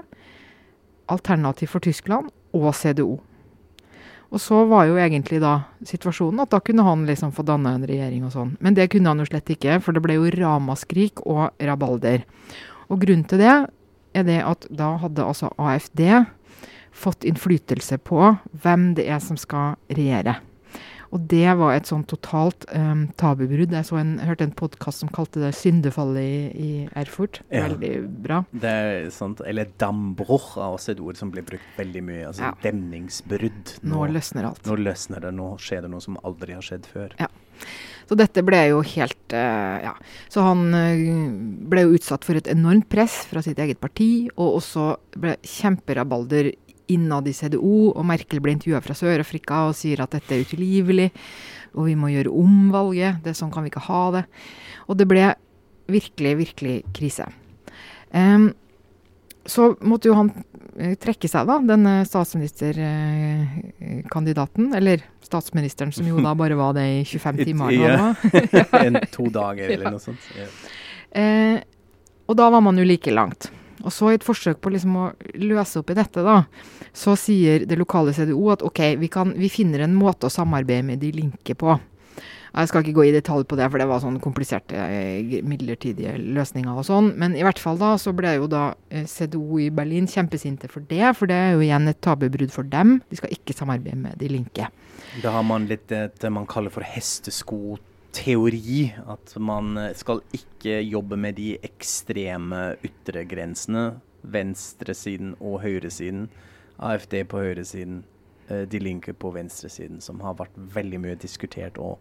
Alternativ 1.09 1.71
for 1.71 1.81
Tyskland 1.81 2.33
og 2.53 2.73
CDO. 2.75 3.21
Og 4.35 4.43
så 4.43 4.65
var 4.67 4.89
jo 4.89 4.99
egentlig 4.99 5.39
da 5.43 5.55
situasjonen 5.87 6.43
at 6.43 6.53
da 6.55 6.61
kunne 6.65 6.85
han 6.87 7.05
liksom 7.07 7.33
få 7.35 7.45
danna 7.47 7.77
en 7.77 7.87
regjering 7.87 8.25
og 8.27 8.35
sånn. 8.35 8.55
Men 8.61 8.75
det 8.75 8.89
kunne 8.93 9.13
han 9.13 9.23
jo 9.23 9.29
slett 9.29 9.53
ikke, 9.55 9.79
for 9.85 9.95
det 9.95 10.03
ble 10.05 10.19
jo 10.19 10.33
ramaskrik 10.35 11.23
og 11.25 11.55
rabalder. 11.63 12.27
Og 12.91 13.01
grunnen 13.03 13.27
til 13.31 13.43
det 13.43 13.55
er 14.17 14.27
det 14.27 14.41
at 14.43 14.67
da 14.73 14.95
hadde 15.03 15.27
altså 15.27 15.53
AFD 15.61 16.03
fått 16.97 17.27
innflytelse 17.29 18.01
på 18.03 18.35
hvem 18.63 18.93
det 18.97 19.07
er 19.13 19.21
som 19.23 19.39
skal 19.41 19.77
regjere. 19.93 20.39
Og 21.15 21.27
det 21.31 21.49
var 21.59 21.77
et 21.77 21.89
sånn 21.89 22.05
totalt 22.09 22.67
um, 22.73 23.07
tabubrudd. 23.21 23.75
Jeg 23.75 23.89
så 23.89 24.01
en, 24.01 24.17
hørte 24.27 24.47
en 24.47 24.55
podkast 24.57 25.05
som 25.05 25.13
kalte 25.13 25.43
det 25.43 25.53
'syndefallet 25.57 26.23
i, 26.23 26.67
i 26.67 26.71
Erfurt'. 26.99 27.43
Ja. 27.51 27.67
Veldig 27.69 27.95
bra. 28.27 28.43
Det 28.53 28.73
er 28.73 29.11
sånt, 29.15 29.43
Eller 29.47 29.71
'dambruch' 29.79 30.57
er 30.57 30.71
også 30.71 30.95
et 30.97 31.03
ord 31.03 31.19
som 31.19 31.33
blir 31.35 31.47
brukt 31.47 31.79
veldig 31.79 32.05
mye. 32.05 32.23
Altså 32.31 32.49
ja. 32.49 32.55
demningsbrudd. 32.63 33.77
Nå, 33.83 33.95
nå, 33.95 34.07
løsner 34.19 34.51
alt. 34.51 34.65
Nå 34.67 34.79
løsner 34.81 35.29
det. 35.29 35.35
Nå 35.37 35.53
skjer 35.63 35.87
det 35.87 35.93
noe 35.93 36.05
som 36.05 36.19
aldri 36.25 36.57
har 36.57 36.65
skjedd 36.65 36.89
før. 36.91 37.15
Ja. 37.21 37.31
Så 38.07 38.15
dette 38.19 38.43
ble 38.47 38.61
jo 38.71 38.83
helt 38.87 39.35
uh, 39.35 39.79
Ja. 39.83 39.95
Så 40.33 40.45
han 40.47 40.69
uh, 40.75 41.33
ble 41.71 41.87
jo 41.87 41.97
utsatt 41.99 42.27
for 42.27 42.39
et 42.39 42.51
enormt 42.51 42.89
press 42.93 43.25
fra 43.31 43.43
sitt 43.43 43.59
eget 43.63 43.81
parti, 43.83 44.29
og 44.37 44.61
også 44.61 44.93
ble 45.19 45.37
kjemperabalder 45.43 46.53
innad 46.93 47.29
i 47.29 47.35
CDO, 47.35 47.93
og 47.93 48.07
Merkel 48.07 48.41
ble 48.43 48.53
intervjua 48.57 48.81
fra 48.85 48.95
Sør-Afrika 48.97 49.55
og 49.69 49.77
sier 49.79 49.99
at 50.05 50.13
dette 50.15 50.35
er 50.35 50.45
utilgivelig, 50.47 51.09
og 51.77 51.83
vi 51.89 51.95
må 51.99 52.07
gjøre 52.13 52.33
om 52.33 52.55
valget. 52.75 53.13
Det 53.25 53.31
er 53.33 53.39
sånn 53.39 53.55
kan 53.55 53.65
vi 53.67 53.71
ikke 53.73 53.89
ha 53.89 54.03
det. 54.19 54.25
Og 54.87 54.95
det 55.01 55.07
ble 55.11 55.25
virkelig, 55.93 56.33
virkelig 56.41 56.77
krise. 56.97 57.27
Um, 58.11 58.47
så 59.47 59.77
måtte 59.87 60.09
jo 60.11 60.17
han 60.19 60.29
uh, 60.33 60.95
trekke 61.03 61.29
seg, 61.31 61.43
da, 61.49 61.55
denne 61.69 61.93
statsministerkandidaten. 62.09 64.65
Uh, 64.73 64.77
eller 64.79 64.99
statsministeren, 65.27 65.93
som 65.93 66.05
jo 66.09 66.17
da 66.25 66.33
bare 66.43 66.57
var 66.59 66.71
det 66.79 66.87
i 67.03 67.05
25 67.05 67.45
timer. 67.45 67.71
Ja. 67.77 68.15
en, 68.85 68.95
to 69.13 69.25
dager, 69.35 69.67
eller 69.71 69.85
ja. 69.91 69.93
noe 69.95 70.03
sånt. 70.03 70.23
Ja. 70.39 70.47
Uh, 71.17 71.59
og 72.27 72.35
da 72.41 72.47
var 72.51 72.61
man 72.65 72.79
jo 72.81 72.85
like 72.87 73.11
langt. 73.15 73.51
Og 73.85 73.93
så 73.93 74.13
i 74.13 74.17
et 74.19 74.25
forsøk 74.27 74.63
på 74.63 74.73
liksom 74.73 74.97
å 75.01 75.09
løse 75.43 75.81
opp 75.83 75.91
i 75.93 75.99
dette, 75.99 76.25
da, 76.25 76.43
så 76.97 77.17
sier 77.21 77.67
det 77.69 77.79
lokale 77.79 78.15
CDO 78.17 78.49
at 78.55 78.65
OK, 78.67 78.81
vi, 79.01 79.11
kan, 79.13 79.35
vi 79.37 79.53
finner 79.53 79.85
en 79.85 79.97
måte 79.97 80.29
å 80.29 80.33
samarbeide 80.33 80.87
med 80.87 81.03
de 81.03 81.13
linke 81.17 81.57
på. 81.59 81.77
Jeg 82.57 82.71
skal 82.71 82.81
ikke 82.81 82.95
gå 82.97 83.05
i 83.05 83.13
detalj 83.13 83.45
på 83.45 83.57
det, 83.59 83.67
for 83.69 83.83
det 83.83 83.87
var 83.91 84.01
sånn 84.01 84.17
kompliserte 84.25 84.81
eh, 84.81 85.43
midlertidige 85.45 86.15
løsninger 86.17 86.73
og 86.73 86.87
sånn. 86.89 87.11
Men 87.21 87.35
i 87.37 87.43
hvert 87.45 87.61
fall 87.61 87.77
da 87.77 87.91
så 88.01 88.15
ble 88.17 88.33
jo 88.39 88.47
da 88.49 88.71
eh, 88.89 89.05
CDO 89.05 89.61
i 89.61 89.69
Berlin 89.75 90.09
kjempesinte 90.09 90.71
for 90.73 90.87
det. 90.89 91.03
For 91.19 91.29
det 91.29 91.37
er 91.37 91.53
jo 91.53 91.67
igjen 91.67 91.91
et 91.93 92.01
tabubrudd 92.01 92.55
for 92.55 92.65
dem. 92.73 93.03
De 93.11 93.21
skal 93.21 93.35
ikke 93.37 93.57
samarbeide 93.59 94.01
med 94.07 94.17
de 94.23 94.31
linke. 94.33 94.71
Da 95.21 95.35
har 95.37 95.45
man 95.45 95.69
litt 95.69 95.93
det 95.93 96.33
man 96.33 96.49
kaller 96.49 96.73
for 96.73 96.87
hestesko 96.87 97.77
teori 98.17 98.89
at 99.07 99.37
man 99.39 99.77
skal 99.99 100.23
ikke 100.37 100.81
jobbe 100.83 101.19
med 101.21 101.37
de 101.39 101.55
ekstreme 101.67 102.75
ytregrensene. 102.87 103.89
Venstresiden 104.27 105.37
og 105.39 105.61
høyresiden. 105.63 106.27
AFD 106.79 107.23
på 107.31 107.41
høyresiden, 107.41 108.03
eh, 108.49 108.65
De 108.69 108.79
Linke 108.79 109.13
på 109.13 109.31
venstresiden, 109.35 110.01
som 110.01 110.21
har 110.21 110.35
vært 110.35 110.57
veldig 110.57 111.01
mye 111.01 111.15
diskutert 111.21 111.79
og 111.79 111.99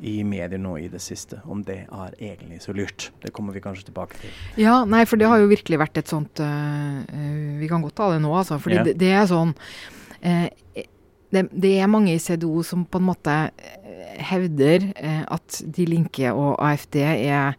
i 0.00 0.22
medier 0.24 0.60
nå 0.60 0.76
i 0.80 0.88
det 0.88 1.00
siste, 1.04 1.40
om 1.44 1.62
det 1.64 1.82
er 1.84 2.14
egentlig 2.18 2.62
så 2.64 2.72
lurt. 2.72 3.10
Det 3.20 3.32
kommer 3.36 3.52
vi 3.52 3.60
kanskje 3.60 3.90
tilbake 3.90 4.16
til. 4.20 4.30
Ja, 4.60 4.84
nei, 4.88 5.04
for 5.04 5.20
det 5.20 5.28
har 5.28 5.40
jo 5.42 5.50
virkelig 5.50 5.80
vært 5.80 6.00
et 6.00 6.08
sånt 6.08 6.40
uh, 6.40 7.04
Vi 7.60 7.68
kan 7.68 7.84
godt 7.84 7.98
ta 8.00 8.08
det 8.14 8.22
nå, 8.24 8.32
altså. 8.32 8.56
For 8.62 8.72
yeah. 8.72 8.86
det, 8.86 8.96
det, 9.00 9.10
er 9.12 9.28
sånn 9.28 9.52
uh, 9.52 10.48
det, 11.30 11.46
det, 11.52 11.76
er 11.78 11.90
mange 11.90 12.14
i 12.14 12.20
CDO 12.22 12.62
som 12.66 12.84
på 12.84 13.00
en 13.00 13.08
måte 13.10 13.36
hevder 14.30 14.90
eh, 14.96 15.22
at 15.30 15.60
De 15.64 15.86
Linke 15.88 16.32
og 16.32 16.56
AFD 16.58 17.00
er 17.04 17.58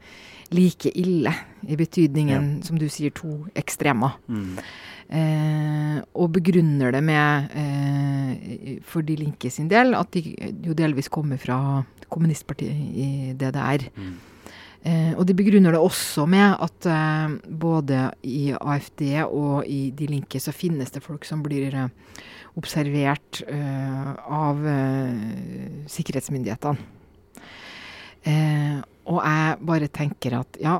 like 0.51 0.91
ille, 0.99 1.31
i 1.61 1.77
betydningen, 1.79 2.47
ja. 2.57 2.65
som 2.67 2.79
du 2.79 2.87
sier, 2.91 3.13
to 3.15 3.45
ekstremer. 3.55 4.17
Mm. 4.27 4.57
Eh, 5.11 5.97
og 6.15 6.33
begrunner 6.35 6.91
det 6.95 7.03
med, 7.03 7.53
eh, 7.55 8.81
for 8.87 9.05
De 9.05 9.15
Linke 9.15 9.51
sin 9.53 9.69
del, 9.71 9.95
at 9.95 10.11
de 10.11 10.35
jo 10.65 10.75
delvis 10.75 11.11
kommer 11.11 11.39
fra 11.39 11.83
kommunistpartiet 12.11 12.75
i 12.75 13.07
DDR. 13.39 13.87
Mm. 13.95 14.19
Eh, 14.81 15.11
og 15.13 15.27
de 15.29 15.35
begrunner 15.37 15.75
det 15.75 15.79
også 15.79 16.25
med 16.25 16.55
at 16.57 16.87
eh, 16.89 17.33
både 17.45 18.07
i 18.25 18.49
AFD 18.57 19.03
og 19.27 19.67
i 19.69 19.91
De 19.93 20.07
Linke 20.09 20.41
så 20.41 20.53
finnes 20.55 20.89
det 20.89 21.03
folk 21.05 21.27
som 21.27 21.43
blir 21.45 21.75
eh, 21.77 21.91
observert 22.60 23.41
eh, 23.48 24.10
av 24.27 24.65
eh, 24.67 25.86
sikkerhetsmyndighetene. 25.91 26.89
og 29.12 29.20
jeg 29.25 29.53
bare 29.65 29.88
tenker 29.89 30.36
at 30.38 30.58
ja, 30.62 30.75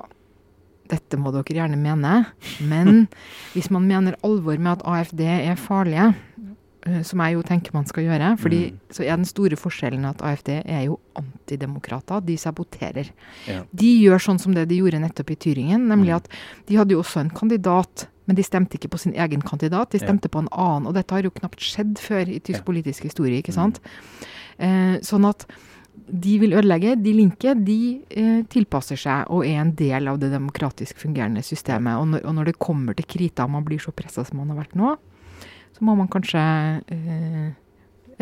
dette 0.92 1.18
må 1.18 1.32
dere 1.34 1.56
gjerne 1.56 1.80
mene, 1.80 2.25
men 2.60 3.08
hvis 3.56 3.72
man 3.74 3.88
mener 3.88 4.20
alvor 4.28 4.60
med 4.60 4.75
at 4.75 4.86
AFD 4.86 5.24
er 5.25 5.58
farlige, 5.58 6.12
Eh, 6.90 7.01
som 7.06 7.22
jeg 7.22 7.36
jo 7.36 7.44
tenker 7.46 7.75
man 7.75 7.86
skal 7.86 8.08
gjøre. 8.08 8.36
fordi 8.42 8.62
mm. 8.72 8.78
så 8.90 9.04
er 9.04 9.13
den 9.13 9.28
store 9.30 9.58
forskjellen 9.60 10.06
at 10.10 10.22
AFD 10.25 10.50
er 10.66 10.86
jo 10.88 10.98
antidemokrater. 11.16 12.24
De 12.25 12.38
saboterer. 12.38 13.12
Ja. 13.46 13.62
De 13.72 13.92
gjør 14.01 14.24
sånn 14.25 14.42
som 14.42 14.56
det 14.58 14.68
de 14.72 14.80
gjorde 14.82 15.01
nettopp 15.04 15.30
i 15.30 15.38
Tyringen, 15.38 15.86
nemlig 15.92 16.16
mm. 16.16 16.18
at 16.18 16.32
de 16.70 16.80
hadde 16.80 16.96
jo 16.96 17.04
også 17.04 17.22
en 17.22 17.34
kandidat. 17.38 18.08
Men 18.32 18.38
de 18.40 18.46
stemte 18.48 18.78
ikke 18.80 18.94
på 18.94 19.02
sin 19.02 19.12
egen 19.20 19.42
kandidat, 19.44 19.92
de 19.92 20.00
stemte 20.00 20.30
ja. 20.30 20.32
på 20.32 20.40
en 20.46 20.48
annen. 20.56 20.86
Og 20.88 20.96
dette 20.96 21.12
har 21.12 21.26
jo 21.28 21.34
knapt 21.36 21.60
skjedd 21.60 21.98
før 22.00 22.30
i 22.32 22.38
tysk 22.40 22.62
ja. 22.62 22.68
politisk 22.70 23.10
historie, 23.10 23.42
ikke 23.44 23.52
sant. 23.52 23.82
Mm. 23.84 24.30
Eh, 24.64 24.94
sånn 25.04 25.28
at 25.28 25.44
de 25.92 26.38
vil 26.40 26.56
ødelegge. 26.56 26.94
De 27.04 27.12
linke 27.12 27.58
de 27.60 27.76
eh, 28.08 28.40
tilpasser 28.48 29.02
seg 29.04 29.28
og 29.36 29.44
er 29.44 29.60
en 29.66 29.74
del 29.76 30.08
av 30.08 30.22
det 30.22 30.32
demokratisk 30.32 31.04
fungerende 31.04 31.44
systemet. 31.44 32.00
Og 32.00 32.08
når, 32.14 32.24
og 32.24 32.38
når 32.40 32.54
det 32.54 32.62
kommer 32.64 32.96
til 32.96 33.10
krita, 33.18 33.44
og 33.44 33.58
man 33.58 33.68
blir 33.68 33.84
så 33.84 33.92
pressa 33.92 34.24
som 34.24 34.40
man 34.40 34.54
har 34.54 34.62
vært 34.64 34.80
nå, 34.80 34.96
så 35.76 35.84
må 35.84 35.98
man 36.00 36.08
kanskje 36.16 36.46
eh, 36.96 37.52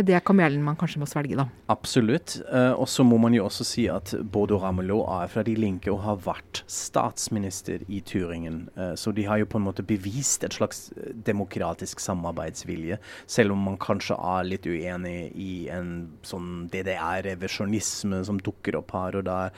er 0.08 0.22
kamelen 0.24 0.62
man 0.64 0.78
kanskje 0.80 1.02
må 1.02 1.08
svelge, 1.10 1.36
da. 1.40 1.46
Absolutt. 1.72 2.38
Uh, 2.48 2.74
og 2.80 2.88
så 2.90 3.04
må 3.06 3.18
man 3.22 3.34
jo 3.36 3.46
også 3.46 3.66
si 3.68 3.86
at 3.92 4.14
Bodo 4.32 4.60
Ramelow 4.62 5.02
er 5.20 5.30
fra 5.32 5.44
De 5.46 5.56
Linke 5.58 5.92
og 5.92 6.02
har 6.06 6.22
vært 6.26 6.62
statsminister 6.70 7.84
i 7.92 8.02
Turingen. 8.06 8.62
Uh, 8.78 8.94
så 9.00 9.12
de 9.16 9.26
har 9.28 9.42
jo 9.42 9.50
på 9.50 9.60
en 9.60 9.66
måte 9.68 9.86
bevist 9.86 10.46
et 10.46 10.56
slags 10.56 10.90
eh, 10.96 11.12
demokratisk 11.26 12.00
samarbeidsvilje, 12.04 13.00
selv 13.30 13.56
om 13.56 13.66
man 13.70 13.78
kanskje 13.82 14.16
er 14.16 14.48
litt 14.48 14.68
uenig 14.70 15.32
i 15.36 15.68
en 15.74 15.92
sånn 16.26 16.68
DDR-revisjonisme 16.72 18.22
som 18.28 18.40
dukker 18.44 18.78
opp 18.80 18.94
her 18.96 19.20
og 19.20 19.28
der 19.28 19.54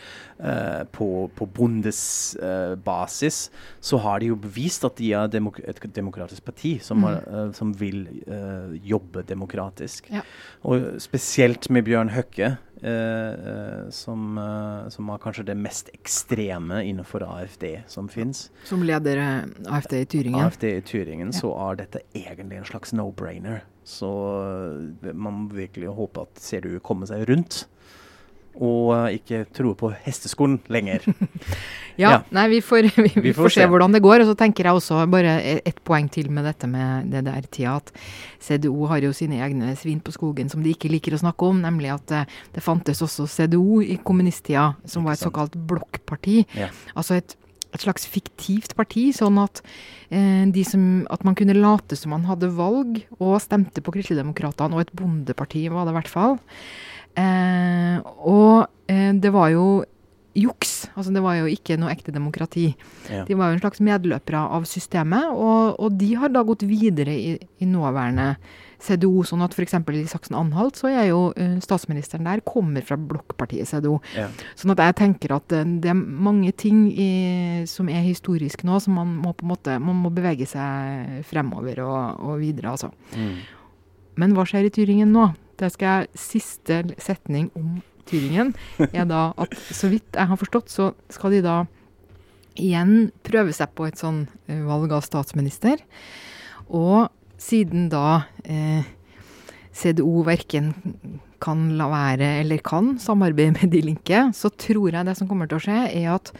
på, 0.95 1.07
på 1.37 1.45
bondesbasis. 1.57 3.39
så 3.79 3.99
har 4.01 4.21
de 4.21 4.31
jo 4.31 4.37
bevist 4.41 4.85
at 4.87 4.97
de 4.97 5.11
er 5.17 5.29
et 5.29 5.87
demokratisk 5.95 6.45
parti 6.45 6.73
som, 6.83 7.03
har, 7.05 7.21
mm. 7.27 7.53
som 7.57 7.73
vil 7.77 8.03
jobbe 8.83 9.23
demokratisk. 9.27 10.09
Ja. 10.11 10.23
Og 10.67 11.01
spesielt 11.01 11.69
med 11.73 11.87
Bjørn 11.87 12.11
Høkke, 12.13 12.51
eh, 12.83 13.49
eh, 13.53 13.89
som, 13.89 14.37
eh, 14.37 14.89
som 14.93 15.09
er 15.09 15.21
kanskje 15.23 15.47
det 15.47 15.57
mest 15.57 15.89
ekstreme 15.95 16.83
innenfor 16.85 17.25
AFD 17.25 17.83
som 17.89 18.09
fins. 18.09 18.49
Som 18.69 18.85
leder 18.85 19.17
eh, 19.17 19.49
AFD 19.65 19.97
i 20.01 20.05
Tyringen? 20.05 20.39
AFD 20.45 20.67
i 20.69 20.81
Tyringen, 20.85 21.33
ja. 21.33 21.39
så 21.39 21.53
er 21.69 21.81
dette 21.81 22.03
egentlig 22.13 22.61
en 22.61 22.69
slags 22.69 22.93
no-brainer. 22.93 23.63
Så 23.83 24.11
eh, 25.01 25.13
man 25.13 25.43
må 25.43 25.61
virkelig 25.63 25.95
håpe 25.97 26.27
at 26.27 26.41
CDU 26.41 26.77
kommer 26.79 27.09
seg 27.09 27.25
rundt 27.29 27.65
og 28.57 28.91
uh, 28.91 29.07
ikke 29.13 29.45
tror 29.55 29.75
på 29.79 29.91
hesteskolen 30.05 30.59
lenger. 30.71 31.05
ja, 32.01 32.11
ja, 32.11 32.19
nei, 32.35 32.47
vi 32.51 32.61
får, 32.65 32.89
vi, 32.97 33.07
vi, 33.07 33.23
vi 33.29 33.33
får, 33.33 33.47
får 33.47 33.55
se. 33.55 33.67
hvordan 33.73 33.95
det 33.95 34.03
går. 34.03 34.23
Og 34.23 34.31
så 34.31 34.37
tenker 34.39 34.67
jeg 34.67 34.79
også 34.79 35.05
bare 35.11 35.37
ett 35.41 35.69
et 35.71 35.79
poeng 35.87 36.09
til 36.11 36.27
med 36.33 36.43
dette 36.49 36.67
med 36.67 37.11
det 37.13 37.23
der 37.27 37.45
tida, 37.47 37.77
at 37.79 37.91
CDO 38.43 38.89
har 38.91 39.03
jo 39.05 39.13
sine 39.15 39.39
egne 39.43 39.75
svin 39.79 40.01
på 40.03 40.13
skogen 40.13 40.49
som 40.51 40.63
de 40.63 40.73
ikke 40.73 40.91
liker 40.91 41.15
å 41.15 41.21
snakke 41.21 41.47
om, 41.47 41.61
nemlig 41.63 41.93
at 41.93 42.15
uh, 42.15 42.39
det 42.55 42.65
fantes 42.65 43.01
også 43.05 43.29
CDO 43.29 43.81
i 43.83 43.99
kommunisttida, 44.03 44.73
som 44.89 45.07
var 45.07 45.15
et 45.15 45.23
såkalt 45.23 45.55
blokkparti. 45.55 46.41
Ja. 46.59 46.71
Altså 46.95 47.21
et 47.21 47.37
et 47.71 47.83
slags 47.85 48.07
fiktivt 48.09 48.75
parti, 48.75 49.09
sånn 49.15 49.39
at, 49.41 49.61
eh, 50.11 50.43
som, 50.67 51.05
at, 51.11 51.23
man 51.27 51.37
kunne 51.39 51.57
late 51.57 51.95
som 51.95 52.13
man 52.15 52.27
hadde 52.27 52.51
valg 52.57 53.01
og 53.19 53.39
stemte 53.43 53.83
på 53.83 53.93
Kristeligdemokratene 53.95 54.75
og 54.75 54.85
et 54.85 54.95
bondeparti, 54.97 55.67
var 55.71 55.87
det 55.87 55.95
i 55.95 55.99
hvert 55.99 56.11
fall. 56.11 56.39
Eh, 57.19 57.97
og 58.27 58.67
eh, 58.91 59.11
det 59.19 59.33
var 59.33 59.51
jo 59.53 59.65
juks. 60.33 60.89
Altså 60.95 61.11
det 61.11 61.21
var 61.23 61.37
jo 61.41 61.49
ikke 61.51 61.77
noe 61.79 61.91
ekte 61.91 62.13
demokrati. 62.15 62.71
Ja. 63.11 63.25
De 63.27 63.35
var 63.37 63.51
jo 63.51 63.57
en 63.57 63.63
slags 63.63 63.81
medløpere 63.83 64.41
av 64.55 64.67
systemet, 64.69 65.31
og, 65.31 65.79
og 65.81 65.95
de 65.99 66.13
har 66.19 66.31
da 66.31 66.43
gått 66.47 66.63
videre 66.67 67.15
i, 67.15 67.33
i 67.59 67.67
nåværende 67.67 68.35
CDO. 68.81 69.25
Sånn 69.27 69.43
at 69.45 69.55
f.eks. 69.55 69.75
i 69.75 70.03
Saksen-Anhalt 70.09 70.79
så 70.79 70.89
er 70.89 71.09
jo 71.11 71.21
uh, 71.35 71.57
statsministeren 71.63 72.27
der 72.29 72.43
kommer 72.47 72.85
fra 72.85 72.97
blokkpartiet 72.97 73.69
CDO. 73.69 73.99
Ja. 74.17 74.29
Sånn 74.57 74.73
at 74.73 74.83
jeg 74.87 74.97
tenker 75.03 75.35
at 75.37 75.55
uh, 75.55 75.63
det 75.83 75.91
er 75.91 75.99
mange 75.99 76.53
ting 76.55 76.87
i, 76.91 77.11
som 77.69 77.91
er 77.91 78.05
historisk 78.07 78.65
nå, 78.67 78.79
som 78.83 78.97
man 79.01 79.17
må 79.21 79.35
på 79.35 79.45
en 79.45 79.53
måte 79.53 79.79
man 79.83 79.99
må 80.05 80.13
bevege 80.15 80.47
seg 80.49 81.25
fremover 81.29 81.83
og, 81.85 82.23
og 82.23 82.39
videre, 82.41 82.77
altså. 82.77 82.93
Mm. 83.17 83.41
Men 84.19 84.35
hva 84.35 84.45
skjer 84.47 84.67
i 84.67 84.73
Tyringen 84.73 85.13
nå? 85.15 85.29
Det 85.59 85.69
skal 85.73 86.01
jeg, 86.01 86.11
Siste 86.19 86.81
setning 87.01 87.51
om 87.57 87.79
Tyringen 88.09 88.55
er 88.91 89.05
da 89.07 89.29
at 89.39 89.53
så 89.71 89.91
vidt 89.91 90.17
jeg 90.17 90.29
har 90.31 90.39
forstått, 90.39 90.71
så 90.73 90.91
skal 91.13 91.37
de 91.37 91.43
da 91.45 91.57
igjen 92.59 93.11
prøve 93.23 93.53
seg 93.55 93.71
på 93.77 93.87
et 93.87 93.99
sånn 93.99 94.25
eh, 94.49 94.63
valg 94.67 94.91
av 94.91 95.05
statsminister. 95.05 95.79
Og 96.67 97.07
siden 97.41 97.87
da 97.91 98.25
eh, 98.43 98.83
CDO 99.71 100.25
verken 100.27 100.73
kan 101.41 101.71
la 101.79 101.87
være 101.89 102.35
eller 102.41 102.61
kan 102.65 102.95
samarbeide 103.01 103.55
med 103.55 103.71
De 103.73 103.81
Linke, 103.85 104.27
så 104.37 104.51
tror 104.51 104.91
jeg 104.91 105.07
det 105.07 105.15
som 105.17 105.29
kommer 105.29 105.49
til 105.49 105.57
å 105.57 105.63
skje, 105.63 105.79
er 105.89 106.11
at 106.17 106.33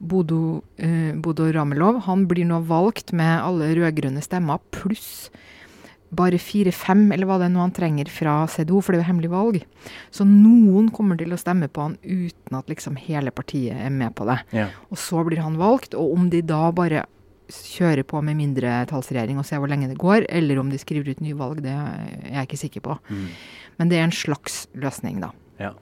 Bodo, 0.00 0.62
eh, 0.80 1.12
Bodo 1.20 1.50
Ramelov 1.52 2.00
han 2.06 2.24
blir 2.28 2.48
nå 2.48 2.62
valgt 2.70 3.12
med 3.12 3.36
alle 3.44 3.74
rød-grønne 3.76 4.22
stemmer, 4.24 4.62
pluss 4.72 5.28
bare 6.10 6.40
fire-fem, 6.42 7.04
eller 7.14 7.28
hva 7.28 7.38
det 7.38 7.46
er 7.46 7.52
nå 7.54 7.62
han 7.62 7.74
trenger 7.74 8.10
fra 8.10 8.42
CDO, 8.50 8.80
for 8.82 8.92
det 8.92 8.98
er 8.98 9.04
jo 9.04 9.10
hemmelig 9.12 9.30
valg. 9.30 9.60
Så 10.14 10.26
noen 10.26 10.90
kommer 10.94 11.18
til 11.20 11.32
å 11.34 11.38
stemme 11.38 11.70
på 11.70 11.86
han 11.86 11.96
uten 12.02 12.58
at 12.58 12.70
liksom 12.72 12.98
hele 12.98 13.30
partiet 13.34 13.78
er 13.78 13.94
med 13.94 14.16
på 14.18 14.26
det. 14.28 14.40
Ja. 14.56 14.68
Og 14.90 14.98
så 14.98 15.22
blir 15.26 15.42
han 15.44 15.60
valgt, 15.60 15.94
og 15.94 16.16
om 16.16 16.28
de 16.32 16.42
da 16.46 16.66
bare 16.74 17.06
kjører 17.50 18.06
på 18.06 18.20
med 18.22 18.38
mindretallsregjering 18.38 19.38
og 19.40 19.46
ser 19.46 19.62
hvor 19.62 19.70
lenge 19.70 19.88
det 19.90 19.98
går, 20.00 20.26
eller 20.30 20.60
om 20.62 20.70
de 20.70 20.78
skriver 20.78 21.10
ut 21.10 21.22
nye 21.24 21.38
valg, 21.38 21.62
det 21.64 21.74
er 21.74 22.36
jeg 22.36 22.48
ikke 22.48 22.62
sikker 22.64 22.86
på. 22.86 22.98
Mm. 23.10 23.26
Men 23.80 23.90
det 23.90 23.98
er 23.98 24.06
en 24.06 24.14
slags 24.14 24.64
løsning, 24.78 25.22
da. 25.22 25.32
Ja. 25.62 25.74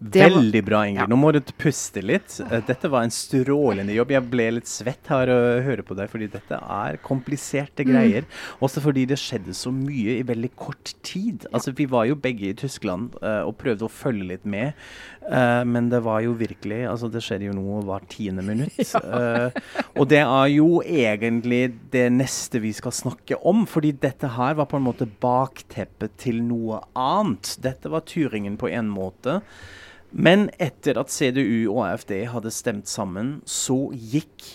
Var- 0.00 0.28
Veldig 0.28 0.64
bra, 0.66 0.82
Ingrid. 0.84 1.00
Ja. 1.00 1.06
Nå 1.06 1.16
må 1.16 1.32
du 1.32 1.40
puste 1.56 2.02
litt. 2.02 2.40
Eh, 2.50 2.60
Dette 2.66 2.90
var 2.90 3.04
en 3.06 3.10
strålende 3.14 3.94
jobb. 3.94 4.10
Jeg 4.10 4.28
ble 4.28 4.50
litt 4.58 4.66
svett 4.68 5.06
her 5.08 5.26
å 5.32 5.62
høre 5.64 5.82
på 5.86 5.96
deg, 5.96 6.10
fordi 6.10 6.26
dette 6.30 6.58
er 6.60 6.98
kompliserte 6.98 7.84
Mm. 7.86 7.92
greier. 7.92 8.24
Også 8.60 8.82
fordi 8.82 9.06
det 9.06 9.16
skjedde 9.16 9.54
så 9.54 9.72
mye 9.72 10.18
i 10.18 10.22
veldig 10.22 10.50
kort 10.56 10.92
tid. 11.02 11.46
Altså, 11.54 11.72
Vi 11.74 11.86
var 11.86 12.04
jo 12.06 12.16
begge 12.16 12.50
i 12.50 12.52
Tyskland 12.54 13.14
eh, 13.22 13.42
og 13.46 13.56
prøvde 13.56 13.82
å 13.82 13.90
følge 13.90 14.26
litt 14.28 14.44
med, 14.44 14.74
eh, 15.28 15.62
men 15.68 15.88
det 15.92 16.00
var 16.04 16.20
jo 16.24 16.34
virkelig 16.38 16.80
altså 16.90 17.08
Det 17.12 17.22
skjedde 17.24 17.48
jo 17.48 17.56
noe 17.56 17.82
hvert 17.86 18.08
tiende 18.12 18.44
minutt. 18.46 18.78
Eh, 19.04 19.54
og 20.00 20.08
det 20.10 20.20
er 20.22 20.48
jo 20.50 20.80
egentlig 20.82 21.74
det 21.92 22.06
neste 22.12 22.58
vi 22.62 22.72
skal 22.74 22.94
snakke 22.94 23.36
om, 23.46 23.62
fordi 23.68 23.92
dette 24.02 24.30
her 24.36 24.56
var 24.58 24.66
på 24.70 24.78
en 24.80 24.86
måte 24.86 25.06
bakteppet 25.06 26.16
til 26.20 26.40
noe 26.42 26.80
annet. 26.98 27.54
Dette 27.62 27.92
var 27.92 28.06
Turingen 28.08 28.56
på 28.60 28.70
en 28.72 28.90
måte. 28.90 29.38
Men 30.10 30.48
etter 30.62 30.98
at 31.00 31.10
CDU 31.10 31.70
og 31.72 31.84
AFD 31.88 32.14
hadde 32.30 32.52
stemt 32.54 32.90
sammen, 32.90 33.40
så 33.46 33.90
gikk 33.92 34.46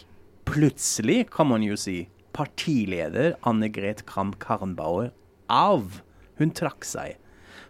plutselig, 0.49 1.25
kan 1.35 1.49
man 1.51 1.65
jo 1.65 1.75
si, 1.79 2.07
partileder 2.35 3.35
Anne-Gret 3.47 4.05
Kramp-Karrenbauer 4.09 5.11
av. 5.51 5.99
Hun 6.39 6.53
trakk 6.55 6.87
seg. 6.87 7.17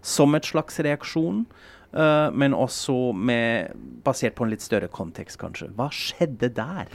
Som 0.06 0.38
et 0.38 0.48
slags 0.48 0.78
reaksjon, 0.86 1.44
eh, 1.94 2.30
men 2.32 2.56
også 2.58 2.98
med, 3.14 3.74
basert 4.06 4.38
på 4.38 4.46
en 4.46 4.54
litt 4.54 4.66
større 4.66 4.90
kontekst, 4.92 5.40
kanskje. 5.42 5.72
Hva 5.78 5.90
skjedde 5.94 6.52
der? 6.58 6.90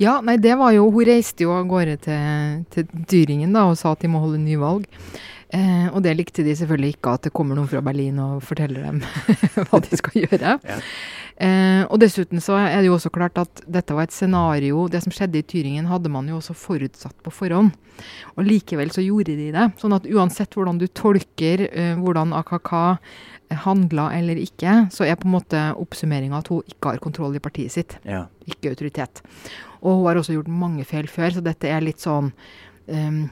Ja, 0.00 0.20
nei, 0.24 0.38
det 0.40 0.54
var 0.56 0.72
jo 0.72 0.86
Hun 0.90 1.04
reiste 1.04 1.44
jo 1.44 1.52
av 1.52 1.66
gårde 1.68 1.98
til, 2.06 2.64
til 2.72 2.88
Dyringen 3.10 3.52
da, 3.56 3.68
og 3.68 3.76
sa 3.80 3.92
at 3.92 4.04
de 4.04 4.10
må 4.12 4.22
holde 4.22 4.40
nyvalg. 4.40 4.88
Eh, 5.50 5.88
og 5.90 6.04
det 6.04 6.12
likte 6.14 6.44
de 6.46 6.52
selvfølgelig 6.54 6.94
ikke, 6.94 7.14
at 7.16 7.24
det 7.26 7.32
kommer 7.34 7.58
noen 7.58 7.70
fra 7.70 7.80
Berlin 7.82 8.20
og 8.22 8.42
forteller 8.46 8.84
dem 8.86 9.00
hva 9.66 9.80
de 9.86 9.98
skal 10.02 10.22
gjøre. 10.26 10.58
Ja. 10.70 10.76
Eh, 11.40 11.86
og 11.88 11.96
dessuten 12.02 12.36
så 12.44 12.58
er 12.60 12.82
det 12.82 12.90
jo 12.90 12.98
også 12.98 13.08
klart 13.14 13.38
at 13.40 13.62
dette 13.64 13.94
var 13.96 14.04
et 14.04 14.12
scenario 14.12 14.82
Det 14.92 14.98
som 15.00 15.14
skjedde 15.14 15.38
i 15.40 15.46
Tyringen, 15.48 15.86
hadde 15.88 16.10
man 16.12 16.26
jo 16.28 16.36
også 16.36 16.52
forutsatt 16.52 17.16
på 17.24 17.32
forhånd. 17.32 17.70
Og 18.36 18.44
likevel 18.44 18.92
så 18.92 19.00
gjorde 19.00 19.38
de 19.38 19.48
det. 19.54 19.64
Sånn 19.80 19.96
at 19.96 20.04
uansett 20.04 20.52
hvordan 20.52 20.76
du 20.82 20.84
tolker 20.92 21.64
hvordan 21.96 22.34
AKK 22.36 22.74
handla 23.50 24.10
eller 24.18 24.36
ikke, 24.38 24.90
så 24.94 25.04
er 25.06 25.16
på 25.18 25.26
en 25.28 25.34
måte 25.34 25.60
oppsummeringa 25.76 26.38
at 26.38 26.48
hun 26.48 26.62
ikke 26.68 26.92
har 26.92 26.98
kontroll 27.02 27.34
i 27.36 27.42
partiet 27.42 27.72
sitt 27.74 27.98
Ja. 28.06 28.26
ikke 28.46 28.70
autoritet. 28.70 29.22
Og 29.82 29.96
hun 29.96 30.06
har 30.06 30.16
også 30.20 30.34
gjort 30.36 30.48
mange 30.48 30.84
feil 30.84 31.06
før, 31.08 31.30
så 31.34 31.42
dette 31.42 31.64
er 31.68 31.80
litt 31.80 31.98
sånn 31.98 32.32
um, 32.88 33.30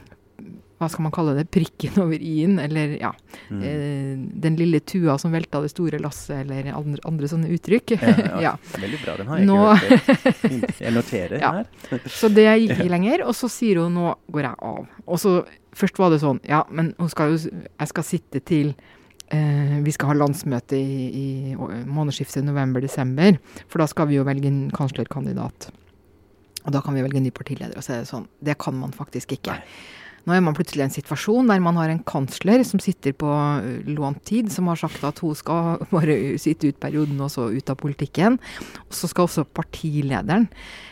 Hva 0.79 0.87
skal 0.87 1.03
man 1.03 1.11
kalle 1.11 1.33
det? 1.35 1.49
Prikken 1.51 1.97
over 1.99 2.15
i-en, 2.15 2.57
eller 2.63 2.93
ja. 3.01 3.09
Mm. 3.51 3.63
eh, 3.67 4.19
den 4.39 4.55
lille 4.55 4.79
tua 4.79 5.17
som 5.19 5.33
velta 5.35 5.59
det 5.61 5.71
store 5.73 5.99
lasset, 5.99 6.45
eller 6.45 6.69
andre, 6.71 7.01
andre 7.03 7.27
sånne 7.27 7.49
uttrykk. 7.51 7.97
Ja, 7.99 8.13
ja. 8.15 8.39
ja. 8.45 8.53
Veldig 8.79 8.99
bra. 9.03 9.15
Den 9.19 9.27
har 9.27 9.37
jeg 9.41 9.47
Nå- 9.49 9.73
ikke 9.75 9.97
hørt. 10.23 10.79
Jeg 10.85 10.93
noterer 10.95 11.39
Ja. 11.41 11.51
her. 11.57 11.99
Så 12.07 12.29
det 12.31 12.45
gikk 12.47 12.77
ikke 12.77 12.87
lenger, 12.95 13.25
og 13.27 13.35
så 13.35 13.49
sier 13.51 13.81
hun 13.83 13.93
'nå 13.99 14.15
går 14.31 14.41
jeg 14.47 14.55
av'. 14.61 14.87
Og 15.07 15.19
så 15.19 15.45
Først 15.75 15.99
var 15.99 16.09
det 16.09 16.21
sånn 16.21 16.39
Ja, 16.47 16.63
men 16.71 16.95
hun 16.97 17.09
skal 17.09 17.35
jo, 17.35 17.51
jeg 17.79 17.87
skal 17.87 18.03
sitte 18.03 18.39
til 18.43 18.73
vi 19.29 19.93
skal 19.93 20.09
ha 20.09 20.15
landsmøte 20.17 20.77
i, 20.77 21.05
i 21.13 21.55
månedsskiftet 21.85 22.45
november-desember, 22.47 23.37
for 23.69 23.83
da 23.83 23.87
skal 23.91 24.09
vi 24.09 24.17
jo 24.17 24.25
velge 24.27 24.49
en 24.49 24.63
kanslerkandidat. 24.73 25.69
Og 26.65 26.73
da 26.75 26.81
kan 26.83 26.97
vi 26.97 27.03
velge 27.05 27.21
en 27.21 27.27
ny 27.27 27.31
partileder. 27.35 27.77
Og 27.77 27.85
så 27.85 27.95
er 27.95 28.03
det 28.03 28.09
sånn 28.09 28.27
Det 28.43 28.57
kan 28.61 28.75
man 28.77 28.91
faktisk 28.95 29.37
ikke. 29.37 29.55
Nei. 29.55 30.08
Nå 30.27 30.35
er 30.35 30.43
man 30.43 30.55
plutselig 30.57 30.83
i 30.83 30.87
en 30.87 30.93
situasjon 30.93 31.49
der 31.49 31.61
man 31.63 31.77
har 31.79 31.91
en 31.91 32.01
kansler 32.07 32.63
som 32.67 32.81
sitter 32.83 33.15
på 33.17 33.29
ø, 33.29 33.71
lånt 33.93 34.21
tid, 34.27 34.51
som 34.53 34.69
har 34.71 34.79
sagt 34.79 35.03
at 35.07 35.21
hun 35.23 35.37
skal 35.37 35.79
bare 35.95 36.17
sitte 36.41 36.71
ut 36.71 36.79
perioden 36.81 37.19
og 37.23 37.31
så 37.33 37.49
ut 37.53 37.71
av 37.71 37.79
politikken. 37.79 38.39
Og 38.87 38.95
så 38.95 39.09
skal 39.11 39.27
også 39.29 39.47
partilederen 39.47 40.49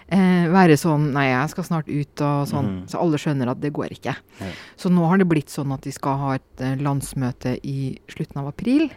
eh, 0.07 0.47
være 0.53 0.77
sånn 0.79 1.11
Nei, 1.15 1.29
jeg 1.31 1.53
skal 1.53 1.67
snart 1.67 1.91
ut 1.91 2.23
og 2.25 2.47
sånn. 2.51 2.71
Mm. 2.77 2.79
Så 2.91 3.01
alle 3.01 3.21
skjønner 3.21 3.51
at 3.51 3.61
det 3.63 3.73
går 3.75 3.97
ikke. 3.97 4.15
Ja. 4.41 4.53
Så 4.79 4.91
nå 4.93 5.05
har 5.09 5.19
det 5.21 5.29
blitt 5.29 5.53
sånn 5.53 5.73
at 5.75 5.85
de 5.87 5.93
skal 5.95 6.21
ha 6.21 6.33
et 6.37 6.63
eh, 6.63 6.79
landsmøte 6.81 7.57
i 7.67 7.93
slutten 8.11 8.41
av 8.43 8.51
april. 8.51 8.89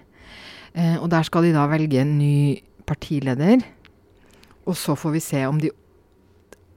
Eh, 0.74 0.96
og 1.00 1.10
der 1.12 1.26
skal 1.26 1.46
de 1.46 1.54
da 1.56 1.66
velge 1.70 2.02
en 2.02 2.16
ny 2.20 2.60
partileder. 2.88 3.62
Og 4.68 4.76
så 4.78 4.94
får 4.98 5.14
vi 5.16 5.22
se 5.24 5.44
om 5.48 5.58
de 5.60 5.72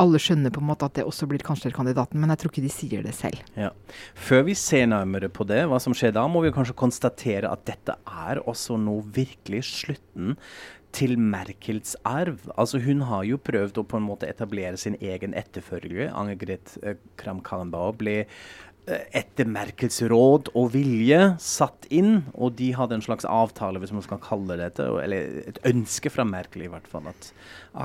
alle 0.04 0.22
skjønner 0.22 0.54
på 0.54 0.62
en 0.62 0.70
måte 0.70 0.88
at 0.88 1.00
det 1.00 1.08
også 1.08 1.28
blir 1.32 1.44
kanslerkandidaten, 1.46 2.20
men 2.22 2.34
jeg 2.34 2.44
tror 2.44 2.54
ikke 2.54 2.66
de 2.66 2.74
sier 2.74 3.06
det 3.06 3.16
selv. 3.18 3.42
Ja. 3.58 3.72
Før 4.14 4.46
vi 4.50 4.58
ser 4.60 4.86
nærmere 4.92 5.32
på 5.34 5.48
det, 5.50 5.64
hva 5.72 5.80
som 5.84 5.96
skjer 5.98 6.14
da, 6.16 6.28
må 6.30 6.44
vi 6.44 6.54
kanskje 6.56 6.78
konstatere 6.78 7.52
at 7.52 7.66
dette 7.70 7.98
er 8.04 8.44
også 8.44 8.78
nå 8.82 9.00
virkelig 9.16 9.64
slutten 9.72 10.38
til 10.94 11.16
Merkels 11.18 11.96
arv. 12.06 12.44
Altså 12.54 12.80
Hun 12.84 13.02
har 13.10 13.26
jo 13.26 13.40
prøvd 13.42 13.80
å 13.82 13.86
på 13.90 13.98
en 13.98 14.06
måte 14.06 14.30
etablere 14.30 14.78
sin 14.78 14.98
egen 15.02 15.34
etterfølger. 15.38 16.12
Anne-Gret 16.14 16.78
eh, 16.84 17.00
Kram-Karrenbauer 17.20 17.98
ble 17.98 18.18
etter 18.86 19.48
Merkels 19.48 20.02
råd 20.12 20.50
og 20.60 20.74
vilje 20.74 21.20
satt 21.42 21.88
inn, 21.94 22.26
og 22.34 22.58
de 22.60 22.72
hadde 22.76 22.98
en 22.98 23.06
slags 23.06 23.28
avtale, 23.30 23.80
hvis 23.80 23.94
man 23.96 24.04
skal 24.04 24.20
kalle 24.24 24.58
det 24.60 24.74
det, 24.80 24.88
eller 25.04 25.38
et 25.48 25.60
ønske 25.70 26.12
fra 26.12 26.26
Merkel 26.28 26.66
i 26.66 26.72
hvert 26.72 26.90
fall, 26.92 27.08
at 27.12 27.30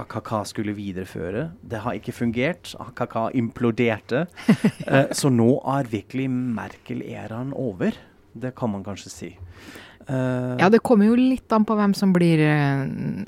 AKK 0.01 0.33
skulle 0.51 0.75
videreføre. 0.75 1.49
Det 1.63 1.85
har 1.85 1.99
ikke 1.99 2.17
fungert. 2.17 2.75
AKK 2.89 3.19
imploderte. 3.39 4.27
Eh, 4.89 5.11
så 5.13 5.29
nå 5.29 5.59
er 5.69 5.89
virkelig 5.91 6.31
Merkel-æraen 6.33 7.51
over. 7.53 7.93
Det 8.33 8.55
kan 8.57 8.71
man 8.73 8.85
kanskje 8.87 9.11
si. 9.13 9.29
Eh, 10.09 10.57
Ja, 10.63 10.69
det 10.73 10.81
kommer 10.83 11.05
jo 11.11 11.17
litt 11.19 11.53
an 11.53 11.67
på 11.69 11.77
hvem 11.77 11.93
som 11.97 12.13
blir 12.17 12.41
eh, 12.41 12.85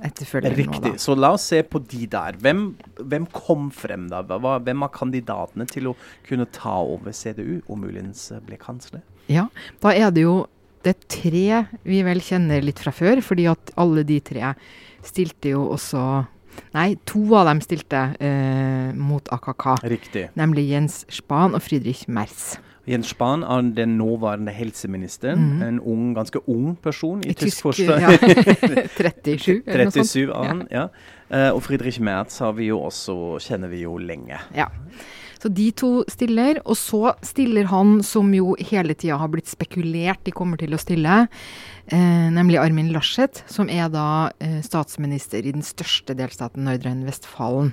etterfølger 0.08 0.54
nå, 0.54 0.56
Riktig. 0.62 0.92
da. 0.94 1.02
Så 1.02 1.16
la 1.18 1.32
oss 1.36 1.44
se 1.52 1.62
på 1.62 1.78
de 1.86 2.06
der. 2.10 2.38
Hvem, 2.40 2.62
hvem 3.04 3.26
kom 3.36 3.68
frem, 3.74 4.08
da? 4.08 4.22
Hva, 4.24 4.56
hvem 4.64 4.82
av 4.86 4.92
kandidatene 4.96 5.66
til 5.68 5.90
å 5.92 5.96
kunne 6.28 6.46
ta 6.56 6.78
over 6.80 7.12
CDU 7.12 7.60
og 7.68 7.78
muligens 7.82 8.30
eh, 8.32 8.40
bli 8.46 8.56
kansler? 8.60 9.02
Ja, 9.28 9.48
da 9.84 9.92
er 9.94 10.10
det 10.10 10.24
jo 10.24 10.46
det 10.82 10.94
er 10.96 11.08
tre 11.12 11.46
vi 11.84 11.98
vel 12.06 12.22
kjenner 12.24 12.62
litt 12.64 12.78
fra 12.80 12.90
før, 12.96 13.20
fordi 13.20 13.44
at 13.50 13.72
alle 13.76 14.00
de 14.08 14.16
tre 14.24 14.54
stilte 15.04 15.52
jo 15.52 15.66
også 15.74 16.26
Nei, 16.74 16.96
to 17.06 17.20
av 17.38 17.46
dem 17.46 17.60
stilte 17.62 18.00
eh, 18.20 18.90
mot 18.98 19.28
AKK, 19.32 19.66
Riktig. 19.88 20.24
nemlig 20.36 20.64
Jens 20.68 21.04
Spahn 21.08 21.54
og 21.56 21.62
Friedrich 21.62 22.02
Merz. 22.10 22.56
Jens 22.90 23.12
Spahn 23.14 23.44
er 23.46 23.70
den 23.76 23.96
nåværende 24.00 24.53
helseministeren. 24.53 25.38
Mm. 25.38 25.62
En 25.62 25.81
ung, 25.81 26.11
ganske 26.16 26.42
ung 26.48 26.74
person 26.83 27.22
i, 27.22 27.31
I 27.31 27.35
tysk 27.35 27.61
tysk, 27.61 27.62
forstand. 27.62 28.03
ja. 28.03 28.11
37, 29.22 29.62
eller 29.66 29.87
noe 29.87 29.94
sånt. 29.94 30.11
37 30.11 30.26
er 30.26 30.50
han, 30.50 30.66
ja. 30.74 30.85
Eh, 31.31 31.48
og 31.55 31.62
Friedrich 31.62 32.00
Merz 32.03 32.40
har 32.42 32.57
vi 32.59 32.70
jo 32.72 32.81
også, 32.83 33.38
kjenner 33.44 33.70
vi 33.70 33.85
jo 33.85 33.96
lenge. 34.03 34.40
Ja. 34.57 34.66
Så 35.40 35.48
de 35.48 35.70
to 35.72 35.90
stiller, 36.11 36.59
og 36.68 36.76
så 36.76 37.14
stiller 37.24 37.70
han 37.70 38.00
som 38.05 38.29
jo 38.37 38.53
hele 38.61 38.92
tida 38.98 39.16
har 39.22 39.31
blitt 39.33 39.48
spekulert 39.48 40.20
de 40.26 40.35
kommer 40.37 40.61
til 40.61 40.76
å 40.76 40.81
stille, 40.81 41.22
eh, 41.88 42.26
nemlig 42.35 42.59
Armin 42.61 42.90
Laschet, 42.92 43.40
som 43.48 43.70
er 43.72 43.88
da 43.88 44.33
eh, 44.42 44.59
statsminister 44.66 45.46
i 45.46 45.55
den 45.55 45.64
største 45.64 46.16
delstaten 46.18 46.68
Nordrhein-Vestfalen. 46.68 47.72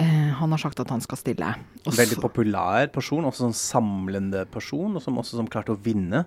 Eh, 0.00 0.32
han 0.38 0.50
har 0.50 0.58
sagt 0.58 0.80
at 0.80 0.90
han 0.90 1.00
skal 1.04 1.18
stille. 1.20 1.54
Også, 1.84 1.98
Veldig 2.00 2.20
populær 2.22 2.88
person, 2.94 3.24
også 3.28 3.44
sånn 3.48 3.58
samlende 3.58 4.46
person, 4.50 4.96
og 4.96 5.02
som 5.04 5.18
også 5.20 5.36
som 5.38 5.48
klarte 5.48 5.74
å 5.74 5.80
vinne. 5.82 6.24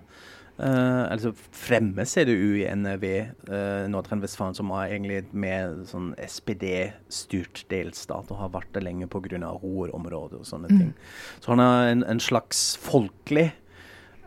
Uh, 0.55 1.11
altså 1.11 1.33
fremme 1.35 2.05
CDU 2.07 2.61
i 2.61 2.67
NRV, 2.71 3.03
uh, 3.49 3.89
Nordrhein-Westfalen, 3.91 4.55
som 4.55 4.69
er 4.71 4.93
egentlig 4.93 5.17
med 5.35 5.81
sånn 5.89 6.13
SPD-styrt 6.15 7.65
delstat, 7.67 8.31
og 8.31 8.39
har 8.39 8.53
vært 8.53 8.71
det 8.77 8.83
lenge 8.85 9.09
pga. 9.11 9.51
roerområdet 9.59 10.39
og 10.39 10.45
sånne 10.47 10.69
Mm. 10.71 10.77
ting. 10.79 10.93
Så 11.41 11.47
han 11.51 11.59
er 11.59 11.91
en, 11.91 12.03
en 12.03 12.19
slags 12.19 12.77
folkelig 12.77 13.51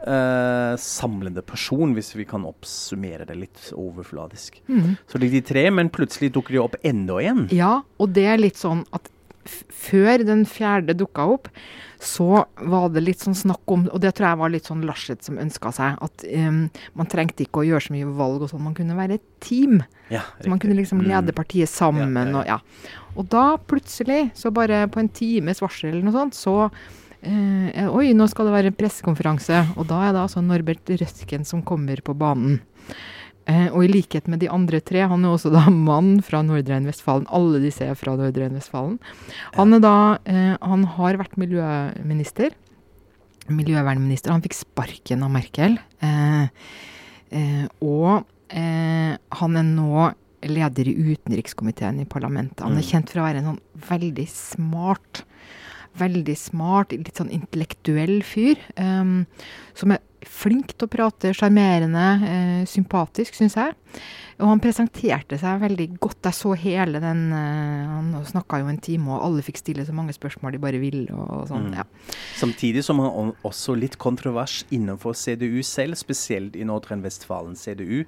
uh, 0.07 0.77
samlende 0.77 1.43
person, 1.43 1.95
hvis 1.95 2.15
vi 2.15 2.25
kan 2.25 2.45
oppsummere 2.45 3.27
det 3.27 3.37
litt 3.37 3.73
overfladisk. 3.73 4.61
Mm. 4.69 4.97
Så 5.09 5.19
det 5.19 5.29
er 5.29 5.41
de 5.41 5.41
tre, 5.41 5.71
men 5.71 5.89
plutselig 5.91 6.33
dukker 6.33 6.53
det 6.53 6.61
opp 6.63 6.77
enda 6.85 7.23
en. 7.23 7.49
Ja, 7.51 7.83
og 7.99 8.13
det 8.13 8.27
er 8.27 8.37
litt 8.37 8.57
sånn 8.61 8.85
at 8.93 9.09
før 9.49 10.25
den 10.27 10.45
fjerde 10.49 10.97
dukka 10.99 11.27
opp, 11.35 11.49
så 11.99 12.45
var 12.71 12.93
det 12.95 13.03
litt 13.03 13.25
sånn 13.25 13.35
snakk 13.35 13.73
om 13.75 13.89
Og 13.91 13.99
det 14.03 14.13
tror 14.15 14.29
jeg 14.29 14.39
var 14.39 14.53
litt 14.53 14.69
sånn 14.69 14.85
Larseth 14.87 15.27
som 15.27 15.41
ønska 15.43 15.73
seg. 15.75 15.97
At 16.05 16.25
um, 16.31 16.61
man 16.99 17.11
trengte 17.11 17.43
ikke 17.43 17.65
å 17.65 17.67
gjøre 17.67 17.89
så 17.89 17.97
mye 17.97 18.13
valg 18.21 18.45
og 18.45 18.53
sånn. 18.53 18.63
Man 18.69 18.77
kunne 18.79 18.99
være 18.99 19.19
et 19.19 19.27
team. 19.43 19.81
Ja, 20.13 20.23
så 20.39 20.53
man 20.53 20.63
kunne 20.63 20.79
liksom 20.79 21.03
lede 21.03 21.35
mm. 21.35 21.37
partiet 21.37 21.73
sammen. 21.73 22.15
Ja, 22.15 22.29
ja, 22.31 22.39
og, 22.39 22.47
ja. 22.53 23.03
og 23.17 23.29
da 23.35 23.45
plutselig, 23.59 24.29
så 24.39 24.55
bare 24.55 24.87
på 24.93 25.03
en 25.03 25.11
times 25.11 25.63
varsel 25.65 25.91
eller 25.91 26.07
noe 26.07 26.17
sånt, 26.17 26.39
så 26.39 26.57
uh, 26.71 27.87
Oi, 27.99 28.13
nå 28.15 28.29
skal 28.31 28.49
det 28.49 28.57
være 28.57 28.77
pressekonferanse. 28.79 29.65
Og 29.77 29.91
da 29.91 30.05
er 30.07 30.15
det 30.15 30.23
altså 30.23 30.45
Norbert 30.45 30.95
Røsken 31.03 31.47
som 31.49 31.67
kommer 31.67 32.01
på 32.05 32.15
banen. 32.19 32.61
Eh, 33.49 33.69
og 33.73 33.87
i 33.87 33.91
likhet 33.91 34.29
med 34.29 34.43
de 34.43 34.51
andre 34.53 34.81
tre, 34.85 35.07
han 35.09 35.25
er 35.25 35.33
også 35.33 35.53
da 35.55 35.65
mann 35.91 36.19
fra 36.25 36.43
Nordre 36.45 36.75
Rhein-Vestfalen. 36.75 37.29
Alle 37.35 37.63
disse 37.65 37.87
er 37.87 37.99
fra 37.99 38.17
Nordre 38.19 38.45
Rhein-Vestfalen. 38.45 38.99
Han, 39.57 39.79
eh, 39.79 40.55
han 40.61 40.87
har 40.99 41.21
vært 41.21 41.39
miljøminister. 41.41 42.57
Miljøvernminister. 43.49 44.35
Han 44.35 44.45
fikk 44.45 44.59
sparken 44.59 45.25
av 45.25 45.33
Merkel. 45.33 45.79
Eh, 46.05 46.49
eh 47.33 47.65
og 47.85 48.27
eh, 48.49 49.15
han 49.17 49.57
er 49.61 49.67
nå 49.67 50.11
leder 50.49 50.87
i 50.87 50.95
utenrikskomiteen 51.15 52.03
i 52.05 52.09
parlamentet. 52.09 52.63
Han 52.63 52.77
er 52.77 52.85
mm. 52.85 52.91
kjent 52.91 53.11
for 53.11 53.23
å 53.23 53.27
være 53.27 53.41
en 53.41 53.51
sånn 53.53 53.65
veldig 53.89 54.29
smart 54.31 55.25
veldig 55.99 56.35
smart, 56.39 56.93
litt 56.95 57.19
sånn 57.19 57.33
intellektuell 57.35 58.21
fyr. 58.27 58.61
Um, 58.79 59.25
som 59.79 59.95
er 59.95 60.03
flink 60.27 60.75
til 60.75 60.89
å 60.89 60.91
prate, 60.91 61.33
sjarmerende, 61.37 62.07
eh, 62.27 62.67
sympatisk, 62.67 63.35
syns 63.39 63.55
jeg. 63.59 63.75
Og 64.39 64.47
han 64.47 64.61
presenterte 64.63 65.35
seg 65.39 65.63
veldig 65.65 65.87
godt. 65.99 66.21
Jeg 66.29 66.37
så 66.37 66.53
hele 66.59 67.01
den 67.03 67.33
uh, 67.35 67.99
Han 67.99 68.27
snakka 68.27 68.61
jo 68.63 68.69
en 68.71 68.81
time, 68.83 69.11
og 69.11 69.25
alle 69.27 69.43
fikk 69.43 69.59
stille 69.59 69.87
så 69.87 69.95
mange 69.95 70.15
spørsmål 70.15 70.55
de 70.55 70.61
bare 70.63 70.79
ville. 70.83 71.07
og 71.11 71.49
sånn, 71.51 71.73
mm. 71.73 71.79
ja. 71.81 71.87
Samtidig 72.39 72.85
som 72.87 73.03
han 73.03 73.33
også 73.47 73.75
litt 73.79 73.99
kontrovers 73.99 74.61
innenfor 74.75 75.17
CDU 75.19 75.59
selv, 75.67 75.99
spesielt 75.99 76.55
i 76.55 76.67
Nordrhein-Westfalen 76.69 77.57
CDU. 77.59 78.05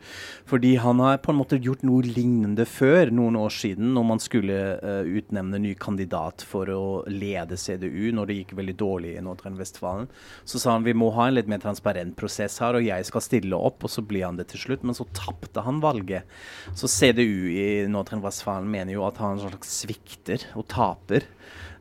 Fordi 0.47 0.77
han 0.83 1.03
har 1.03 1.19
på 1.25 1.35
en 1.35 1.40
måte 1.40 1.59
gjort 1.59 1.83
noe 1.87 2.07
lignende 2.07 2.66
før, 2.69 3.11
noen 3.14 3.38
år 3.40 3.51
siden, 3.57 3.90
når 3.97 4.09
man 4.12 4.23
skulle 4.23 4.61
uh, 4.79 5.03
utnevne 5.03 5.59
ny 5.66 5.75
kandidat 5.83 6.47
for 6.47 6.71
å 6.71 6.85
lede 7.11 7.59
CDU, 7.59 8.12
når 8.14 8.31
det 8.31 8.38
gikk 8.38 8.55
veldig 8.61 8.77
dårlig 8.79 9.16
i 9.16 9.27
Nordrhein-Westfalen. 9.27 10.07
Så 10.47 10.62
sa 10.62 10.77
han 10.77 10.87
vi 10.87 10.95
må 10.95 11.11
ha 11.19 11.27
en 11.27 11.38
litt 11.40 11.51
mer 11.51 11.62
transparent 11.62 12.14
prosess 12.19 12.61
her, 12.62 12.79
og 12.79 12.87
jeg 12.87 13.11
skal 13.11 13.27
stille 13.27 13.59
opp, 13.59 13.83
og 13.83 13.90
så 13.90 14.07
blir 14.07 14.29
han 14.29 14.38
det 14.38 14.53
til 14.55 14.62
slutt. 14.69 14.87
Men 14.87 14.95
så 14.95 15.09
tapte 15.16 15.66
han 15.66 15.69
valget. 15.78 16.26
Så 16.74 16.90
CDU 16.90 17.46
i 17.54 17.66
Nordrhein-Westfalen 17.87 18.66
mener 18.70 18.96
jo 18.96 19.06
at 19.06 19.20
han 19.22 19.38
slags 19.38 19.76
svikter 19.85 20.42
og 20.59 20.66
taper, 20.72 21.28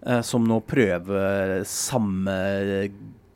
eh, 0.06 0.22
som 0.22 0.46
nå 0.46 0.62
prøver 0.70 1.64
samme 1.66 2.36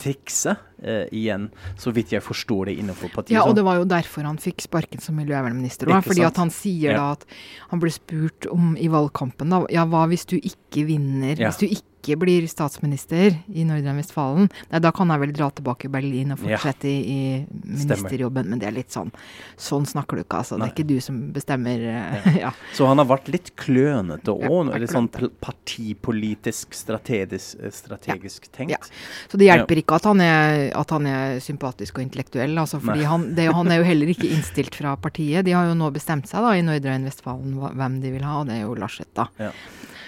trikset 0.03 0.57
eh, 0.83 1.05
igjen, 1.15 1.47
så 1.79 1.93
vidt 1.95 2.11
jeg 2.13 2.23
forstår 2.23 2.69
det 2.69 2.77
innenfor 2.81 3.11
partiet. 3.13 3.37
Ja, 3.37 3.45
og 3.47 3.55
det 3.57 3.63
var 3.65 3.79
jo 3.79 3.87
derfor 3.87 4.27
han 4.27 4.39
fikk 4.41 4.65
sparken 4.65 5.01
som 5.03 5.17
miljøvernminister. 5.19 5.89
Også, 5.89 6.11
fordi 6.11 6.25
at 6.27 6.41
han 6.41 6.51
sier 6.53 6.93
ja. 6.93 6.99
da 6.99 7.07
at 7.15 7.25
han 7.71 7.83
ble 7.83 7.93
spurt 7.93 8.49
om 8.51 8.73
i 8.75 8.89
valgkampen 8.91 9.53
da, 9.53 9.63
ja 9.73 9.87
hva 9.89 10.05
hvis 10.11 10.27
du 10.29 10.37
ikke 10.39 10.85
vinner, 10.89 11.37
ja. 11.37 11.49
hvis 11.49 11.61
du 11.63 11.67
ikke 11.69 11.92
ikke 12.03 12.17
blir 12.19 12.45
statsminister 12.51 13.37
i 13.47 13.63
Nordrhein-Vestfalen, 13.67 14.49
da 14.83 14.91
kan 14.95 15.11
jeg 15.13 15.21
vel 15.23 15.33
dra 15.35 15.47
tilbake 15.55 15.87
i 15.87 15.93
Berlin 15.93 16.35
og 16.35 16.41
fortsette 16.43 16.91
ja. 16.91 16.99
i, 16.99 17.13
i 17.43 17.77
ministerjobben. 17.79 18.49
Men 18.51 18.59
det 18.59 18.67
er 18.69 18.75
litt 18.75 18.91
sånn 18.93 19.11
Sånn 19.59 19.85
snakker 19.87 20.17
du 20.17 20.23
ikke, 20.23 20.41
altså. 20.41 20.57
Nei. 20.57 20.67
Det 20.67 20.71
er 20.71 20.75
ikke 20.75 20.89
du 20.89 21.03
som 21.03 21.19
bestemmer. 21.33 21.83
Eh, 21.87 22.27
ja. 22.27 22.33
ja. 22.47 22.51
Så 22.75 22.87
han 22.89 22.99
har 22.99 23.07
vært 23.09 23.29
litt 23.31 23.53
klønete 23.59 24.33
òg? 24.33 24.73
litt 24.81 24.91
sånn 24.91 25.07
partipolitisk, 25.13 26.75
strategisk, 26.75 27.61
eh, 27.61 27.71
strategisk 27.73 28.49
tenkt? 28.53 28.89
Så 29.31 29.39
det 29.39 29.47
hjelper 29.47 29.83
ikke 29.83 29.99
at 30.01 30.09
han, 30.09 30.23
er, 30.23 30.67
at 30.77 30.93
han 30.95 31.07
er 31.09 31.39
sympatisk 31.43 32.01
og 32.01 32.07
intellektuell, 32.07 32.57
altså. 32.59 32.81
fordi 32.83 33.07
han, 33.07 33.29
det, 33.37 33.47
han, 33.55 33.71
er 33.71 33.81
jo 33.81 33.87
heller 33.91 34.13
ikke 34.13 34.31
innstilt 34.33 34.75
fra 34.79 34.97
partiet. 34.99 35.45
De 35.47 35.55
har 35.55 35.69
jo 35.69 35.77
nå 35.77 35.89
bestemt 35.95 36.29
seg 36.29 36.43
da 36.43 36.55
i 36.57 36.65
Nordrhein-Vestfalen 36.65 37.57
hvem 37.63 37.99
de 38.03 38.13
vil 38.17 38.27
ha, 38.27 38.41
og 38.41 38.49
det 38.49 38.59
er 38.59 38.65
jo 38.67 38.77
Larseth, 38.79 39.13
da. 39.15 39.29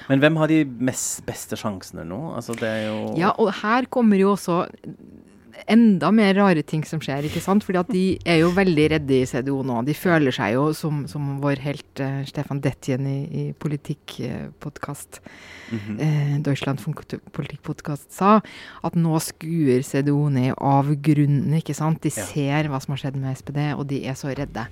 Men 0.09 0.21
hvem 0.21 0.39
har 0.41 0.51
de 0.51 0.63
mest, 0.65 1.23
beste 1.25 1.57
sjansene 1.59 2.05
nå? 2.07 2.21
Altså, 2.37 2.55
det 2.59 2.69
er 2.69 2.83
jo 2.89 2.97
Ja, 3.19 3.33
og 3.41 3.53
her 3.63 3.87
kommer 3.91 4.19
jo 4.21 4.33
også 4.35 4.65
enda 5.71 6.09
mer 6.13 6.33
rare 6.37 6.63
ting 6.67 6.83
som 6.87 6.99
skjer, 7.03 7.25
ikke 7.27 7.41
sant? 7.43 7.63
Fordi 7.65 7.79
at 7.79 7.91
de 7.93 8.03
er 8.27 8.41
jo 8.41 8.51
veldig 8.55 8.87
redde 8.95 9.17
i 9.17 9.27
CDO 9.29 9.61
nå. 9.65 9.79
De 9.87 9.95
føler 9.97 10.35
seg 10.35 10.55
jo 10.55 10.65
som, 10.77 11.03
som 11.09 11.35
vår 11.43 11.61
helt 11.63 12.01
uh, 12.03 12.21
Stefan 12.27 12.61
Detjen 12.63 13.07
i, 13.09 13.17
i 13.25 13.45
politikkpodkast, 13.53 15.21
mm 15.71 15.79
-hmm. 15.79 16.01
uh, 16.01 16.35
Deutschland 16.45 16.83
politikkpodkast, 17.31 18.11
sa, 18.13 18.41
at 18.83 18.95
nå 18.95 19.19
skuer 19.19 19.81
CDO 19.81 20.29
ned 20.29 20.53
av 20.57 20.93
grunnen, 21.01 21.53
ikke 21.53 21.73
sant? 21.73 22.03
De 22.03 22.09
ser 22.09 22.67
hva 22.69 22.81
som 22.81 22.93
har 22.93 22.97
skjedd 22.97 23.15
med 23.15 23.37
SPD, 23.37 23.73
og 23.73 23.87
de 23.87 24.05
er 24.05 24.13
så 24.13 24.27
redde. 24.27 24.67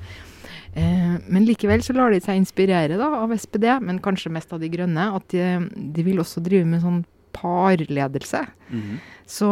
Eh, 0.75 1.15
men 1.27 1.45
likevel 1.45 1.83
så 1.86 1.95
lar 1.95 2.13
de 2.13 2.21
seg 2.23 2.39
inspirere 2.39 2.97
da, 2.97 3.09
av 3.21 3.33
SPD, 3.36 3.67
men 3.86 4.01
kanskje 4.03 4.33
mest 4.33 4.53
av 4.53 4.62
De 4.63 4.71
grønne. 4.73 5.09
At 5.17 5.29
de, 5.33 5.69
de 5.93 6.05
vil 6.05 6.21
også 6.23 6.43
drive 6.45 6.67
med 6.69 6.83
sånn 6.83 7.03
parledelse. 7.33 8.45
Mm 8.69 8.81
-hmm. 8.81 8.97
Så, 9.25 9.47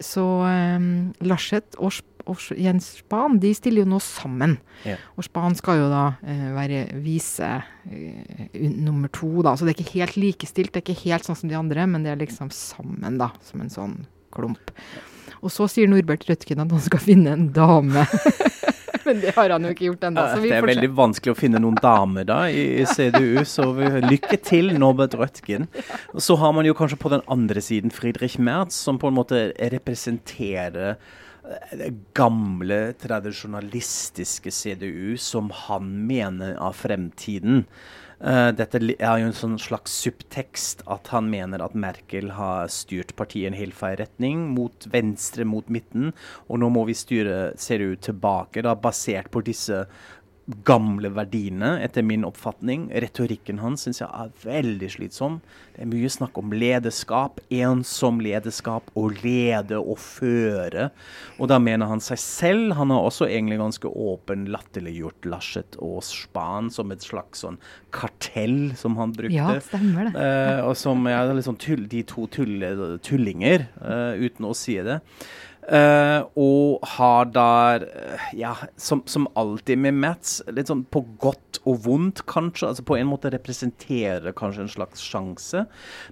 så 0.00 0.24
um, 0.76 1.14
Laschet 1.20 1.76
og, 1.78 1.92
og, 2.26 2.36
Jens 2.58 2.98
Spahn 2.98 3.38
de 3.40 3.54
stiller 3.54 3.84
jo 3.84 3.88
nå 3.88 4.00
sammen. 4.00 4.58
Yeah. 4.86 4.98
Og 5.16 5.24
Spahn 5.24 5.54
skal 5.54 5.78
jo 5.78 5.88
da 5.88 6.04
uh, 6.20 6.50
være 6.54 6.86
vise 7.00 7.62
uh, 7.86 8.60
nummer 8.60 9.08
to, 9.08 9.42
da. 9.42 9.56
Så 9.56 9.64
det 9.64 9.74
er 9.74 9.80
ikke 9.80 10.00
helt 10.00 10.16
likestilt. 10.16 10.74
Det 10.74 10.82
er 10.82 10.90
ikke 10.90 11.10
helt 11.10 11.24
sånn 11.24 11.36
som 11.36 11.48
de 11.48 11.56
andre, 11.56 11.86
men 11.86 12.02
det 12.02 12.12
er 12.12 12.20
liksom 12.20 12.50
sammen, 12.50 13.18
da. 13.18 13.30
Som 13.42 13.60
en 13.60 13.70
sånn 13.70 14.06
klump. 14.34 14.74
Og 15.40 15.52
så 15.52 15.68
sier 15.68 15.88
Norbert 15.88 16.28
Rødtgen 16.28 16.60
at 16.60 16.72
han 16.72 16.80
skal 16.80 16.98
finne 16.98 17.32
en 17.32 17.52
dame. 17.52 18.06
Men 19.08 19.20
det 19.20 19.34
har 19.36 19.52
han 19.54 19.66
jo 19.66 19.72
ikke 19.74 19.88
gjort 19.90 20.06
ennå. 20.08 20.26
Det 20.40 20.52
er 20.56 20.68
veldig 20.68 20.90
vanskelig 20.96 21.34
å 21.34 21.38
finne 21.38 21.60
noen 21.62 21.76
damer 21.82 22.26
da 22.28 22.38
i 22.48 22.84
CDU, 22.88 23.44
så 23.48 23.68
lykke 24.04 24.38
til, 24.44 24.72
Norbert 24.80 25.16
Rødtgen. 25.18 25.68
Så 26.16 26.38
har 26.40 26.54
man 26.56 26.68
jo 26.68 26.76
kanskje 26.76 27.00
på 27.00 27.12
den 27.12 27.24
andre 27.30 27.62
siden 27.64 27.92
Friedrich 27.94 28.38
Merz, 28.38 28.76
som 28.76 29.00
på 29.00 29.10
en 29.10 29.18
måte 29.18 29.44
representerer 29.74 30.94
eh, 30.94 31.74
det 31.80 31.90
gamle, 32.16 32.80
tradisjonalistiske 33.00 34.52
CDU 34.54 35.18
som 35.20 35.52
han 35.66 35.92
mener 36.08 36.56
av 36.56 36.78
fremtiden. 36.80 37.66
Uh, 38.20 38.50
dette 38.54 38.78
er 38.78 39.20
jo 39.20 39.28
en 39.28 39.36
sånn 39.36 39.56
slags 39.60 39.94
subtekst 40.04 40.84
at 40.90 41.10
han 41.14 41.30
mener 41.32 41.62
at 41.64 41.74
Merkel 41.74 42.34
har 42.38 42.70
styrt 42.72 43.14
partiet 43.18 43.44
i 43.44 43.48
en 43.50 43.58
helt 43.58 43.76
feil 43.78 43.98
retning, 44.00 44.46
mot 44.54 44.86
venstre, 44.92 45.46
mot 45.48 45.68
midten. 45.72 46.12
Og 46.48 46.62
nå 46.62 46.70
må 46.74 46.86
vi 46.88 46.96
styre, 46.98 47.54
ser 47.60 47.82
det 47.82 47.90
ut, 47.90 48.04
tilbake, 48.04 48.62
da, 48.64 48.76
basert 48.78 49.32
på 49.34 49.42
disse 49.46 49.84
gamle 50.44 51.08
verdiene, 51.14 51.78
etter 51.80 52.04
min 52.04 52.24
oppfatning. 52.26 52.90
Retorikken 52.92 53.62
hans 53.62 53.86
syns 53.86 54.02
jeg 54.02 54.10
er 54.10 54.32
veldig 54.44 54.90
slitsom. 54.92 55.38
Det 55.72 55.84
er 55.84 55.88
mye 55.88 56.10
snakk 56.12 56.36
om 56.40 56.52
lederskap, 56.52 57.40
ensom 57.54 58.20
lederskap, 58.24 58.90
å 58.98 59.06
lede 59.22 59.80
og 59.80 59.96
føre. 60.02 60.90
Og 61.38 61.48
da 61.50 61.58
mener 61.62 61.88
han 61.88 62.02
seg 62.04 62.20
selv. 62.20 62.74
Han 62.76 62.92
har 62.92 63.08
også 63.08 63.28
egentlig 63.30 63.58
ganske 63.62 63.88
åpen 63.88 64.44
latterliggjort 64.52 65.30
Laschet 65.32 65.78
og 65.80 66.02
Spahn 66.04 66.68
som 66.74 66.92
et 66.92 67.04
slags 67.04 67.44
sånn 67.46 67.56
kartell, 67.94 68.74
som 68.76 68.98
han 69.00 69.16
brukte. 69.16 69.38
Ja, 69.38 69.56
stemmer 69.64 70.10
det. 70.10 70.28
Eh, 70.28 70.60
og 70.66 70.76
som 70.78 71.08
er 71.08 71.32
liksom 71.32 71.56
tull, 71.62 71.88
de 71.88 72.04
to 72.10 72.28
tull, 72.28 72.60
tullinger, 73.04 73.68
eh, 73.80 74.28
uten 74.28 74.50
å 74.50 74.54
si 74.58 74.76
det. 74.84 75.00
Uh, 75.64 76.26
og 76.36 76.82
har 76.96 77.30
der, 77.32 77.86
uh, 77.88 78.24
ja, 78.36 78.52
som, 78.76 79.00
som, 79.08 79.24
alltid 79.32 79.80
med 79.80 79.96
Mats, 79.96 80.42
litt 80.52 80.68
sånn 80.68 80.82
på 80.92 81.00
godt 81.22 81.62
og 81.64 81.86
vondt, 81.86 82.24
kanskje. 82.28 82.68
Altså 82.68 82.84
på 82.84 82.98
en 82.98 83.08
måte 83.08 83.32
representerer 83.32 84.36
kanskje 84.36 84.66
en 84.66 84.74
slags 84.74 85.04
sjanse. 85.04 85.64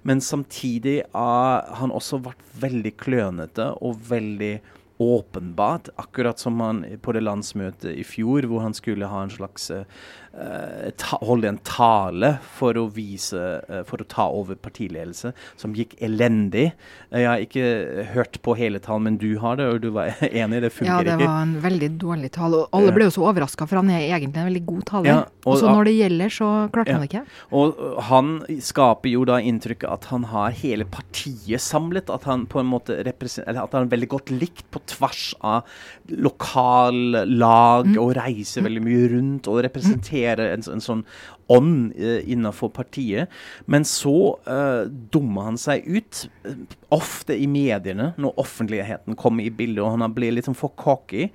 Men 0.08 0.24
samtidig 0.24 1.02
har 1.12 1.68
han 1.80 1.92
også 1.92 2.22
vært 2.24 2.46
veldig 2.62 2.94
klønete 3.02 3.68
og 3.84 4.00
veldig 4.08 4.54
åpenbart, 5.02 5.88
akkurat 5.96 6.38
som 6.38 6.60
han 6.60 6.82
på 7.02 7.14
det 7.16 7.24
landsmøtet 7.24 7.92
i 7.94 8.04
fjor, 8.06 8.46
hvor 8.50 8.64
han 8.64 8.74
skulle 8.76 9.08
ha 9.10 9.22
en 9.24 9.32
slags 9.32 9.70
uh, 9.72 10.88
ta, 10.96 11.18
holde 11.20 11.50
en 11.50 11.58
tale 11.66 12.32
for 12.56 12.78
å 12.80 12.86
vise 12.92 13.38
uh, 13.68 13.82
For 13.88 14.02
å 14.02 14.06
ta 14.08 14.28
over 14.32 14.58
partiledelse, 14.60 15.32
som 15.60 15.74
gikk 15.76 15.94
elendig. 16.02 16.70
Jeg 17.12 17.28
har 17.28 17.42
ikke 17.44 18.06
hørt 18.14 18.38
på 18.44 18.56
hele 18.58 18.80
talen, 18.82 19.10
men 19.10 19.18
du 19.20 19.36
har 19.42 19.58
det, 19.60 19.68
og 19.74 19.82
du 19.84 19.90
var 19.96 20.14
enig? 20.30 20.62
Det 20.64 20.72
funker 20.74 21.02
ikke? 21.02 21.10
Ja, 21.12 21.18
det 21.20 21.28
var 21.28 21.42
en 21.46 21.54
veldig 21.66 21.90
dårlig 22.02 22.32
tale. 22.36 22.62
Og 22.62 22.78
alle 22.78 22.94
ble 22.96 23.08
jo 23.08 23.16
så 23.18 23.26
overraska, 23.28 23.68
for 23.68 23.82
han 23.82 23.92
er 23.92 24.06
egentlig 24.08 24.42
en 24.42 24.50
veldig 24.50 24.64
god 24.68 24.84
taler. 24.92 25.12
Ja, 25.12 25.20
og 25.46 25.58
så 25.60 25.72
når 25.72 25.90
det 25.90 25.96
gjelder, 25.98 26.36
så 26.38 26.50
klarte 26.72 26.94
ja. 26.94 26.98
han 26.98 27.06
det 27.06 27.10
ikke. 27.10 27.24
Og 27.58 27.84
han 28.08 28.32
skaper 28.62 29.12
jo 29.12 29.26
da 29.28 29.40
inntrykket 29.42 29.88
at 29.90 30.08
han 30.12 30.28
har 30.32 30.54
hele 30.62 30.88
partiet 30.88 31.62
samlet. 31.62 32.12
At 32.12 32.26
han 32.28 32.46
på 32.50 32.62
en 32.62 32.70
måte 32.70 32.98
eller 33.02 33.62
at 33.62 33.74
han 33.74 33.86
er 33.86 33.92
veldig 33.92 34.08
godt 34.12 34.32
likt 34.34 34.64
på 34.72 34.80
tvers 34.86 34.91
av 35.40 35.68
lokallag 36.08 37.92
mm. 37.92 37.98
og 38.02 38.14
reiser 38.18 38.66
veldig 38.66 38.84
mye 38.84 39.08
rundt 39.14 39.50
og 39.50 39.62
representerer 39.66 40.52
en, 40.52 40.66
en 40.74 40.84
sånn 40.84 41.04
ånd 41.52 41.92
uh, 41.98 42.20
innenfor 42.24 42.72
partiet. 42.74 43.32
Men 43.70 43.86
så 43.88 44.36
uh, 44.48 44.88
dummer 44.88 45.50
han 45.50 45.60
seg 45.60 45.86
ut, 45.86 46.24
uh, 46.46 46.56
ofte 46.92 47.36
i 47.36 47.46
mediene, 47.48 48.10
når 48.20 48.40
offentligheten 48.42 49.16
kommer 49.20 49.46
i 49.46 49.52
bildet, 49.52 49.82
og 49.84 49.94
han 49.96 50.16
blir 50.16 50.34
litt 50.34 50.48
sånn 50.48 50.58
for 50.58 50.74
cocky. 50.78 51.30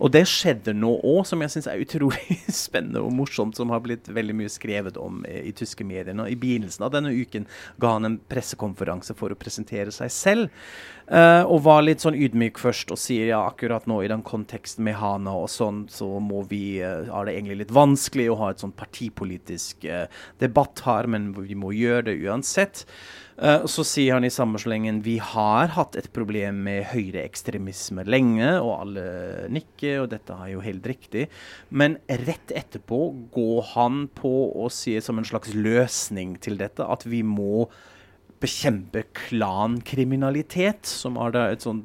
Og 0.00 0.12
det 0.14 0.24
skjedde 0.30 0.74
nå 0.76 0.94
òg, 0.98 1.24
som 1.28 1.42
jeg 1.44 1.54
syns 1.54 1.68
er 1.70 1.82
utrolig 1.82 2.38
spennende 2.64 3.02
og 3.04 3.12
morsomt, 3.14 3.58
som 3.58 3.72
har 3.74 3.82
blitt 3.84 4.08
veldig 4.10 4.36
mye 4.42 4.52
skrevet 4.52 5.00
om 5.00 5.24
i, 5.28 5.40
i 5.50 5.56
tyske 5.56 5.86
medier. 5.86 6.14
Og 6.16 6.30
I 6.30 6.38
begynnelsen 6.40 6.86
av 6.86 6.94
denne 6.94 7.12
uken 7.14 7.48
ga 7.82 7.96
han 7.96 8.08
en 8.08 8.20
pressekonferanse 8.30 9.16
for 9.18 9.32
å 9.32 9.38
presentere 9.38 9.92
seg 9.94 10.14
selv. 10.14 10.64
Uh, 11.10 11.42
og 11.50 11.64
var 11.64 11.80
litt 11.82 12.04
sånn 12.04 12.14
ydmyk 12.14 12.60
først 12.62 12.92
og 12.94 12.98
sier 13.02 13.32
ja, 13.32 13.40
akkurat 13.42 13.88
nå 13.90 13.96
i 14.04 14.10
den 14.12 14.20
konteksten 14.22 14.84
med 14.86 14.94
Hana 15.00 15.32
og 15.40 15.48
sånn, 15.50 15.80
så 15.90 16.06
må 16.22 16.44
vi, 16.46 16.78
uh, 16.86 17.08
er 17.10 17.26
det 17.26 17.34
egentlig 17.34 17.56
litt 17.64 17.72
vanskelig 17.74 18.28
å 18.30 18.36
ha 18.38 18.50
et 18.52 18.62
sånn 18.62 18.74
partipolitisk 18.78 19.59
uh, 19.86 20.06
debatt 20.42 20.82
her, 20.86 21.08
men 21.10 21.30
vi 21.36 21.56
må 21.58 21.72
gjøre 21.76 22.08
det 22.10 22.20
uansett. 22.24 22.84
Uh, 23.40 23.64
så 23.70 23.84
sier 23.88 24.18
han 24.18 24.26
i 24.26 24.32
samme 24.32 24.60
slengen 24.60 25.00
vi 25.04 25.16
har 25.22 25.72
hatt 25.76 25.96
et 25.96 26.10
problem 26.12 26.62
med 26.66 26.90
høyreekstremisme 26.92 28.04
lenge, 28.08 28.50
og 28.60 28.74
alle 28.82 29.04
nikker, 29.52 30.02
og 30.02 30.10
dette 30.12 30.36
er 30.36 30.52
jo 30.54 30.64
helt 30.64 30.90
riktig. 30.90 31.28
Men 31.70 31.98
rett 32.26 32.52
etterpå 32.52 33.00
går 33.34 33.70
han 33.74 34.04
på 34.16 34.34
å 34.60 34.68
si 34.72 34.98
som 35.04 35.20
en 35.20 35.28
slags 35.28 35.54
løsning 35.56 36.36
til 36.44 36.60
dette 36.60 36.84
at 36.84 37.08
vi 37.08 37.22
må 37.26 37.66
bekjempe 38.40 39.04
klankriminalitet, 39.28 40.88
som 40.88 41.18
er 41.20 41.34
da 41.34 41.48
et 41.52 41.64
sånn 41.64 41.84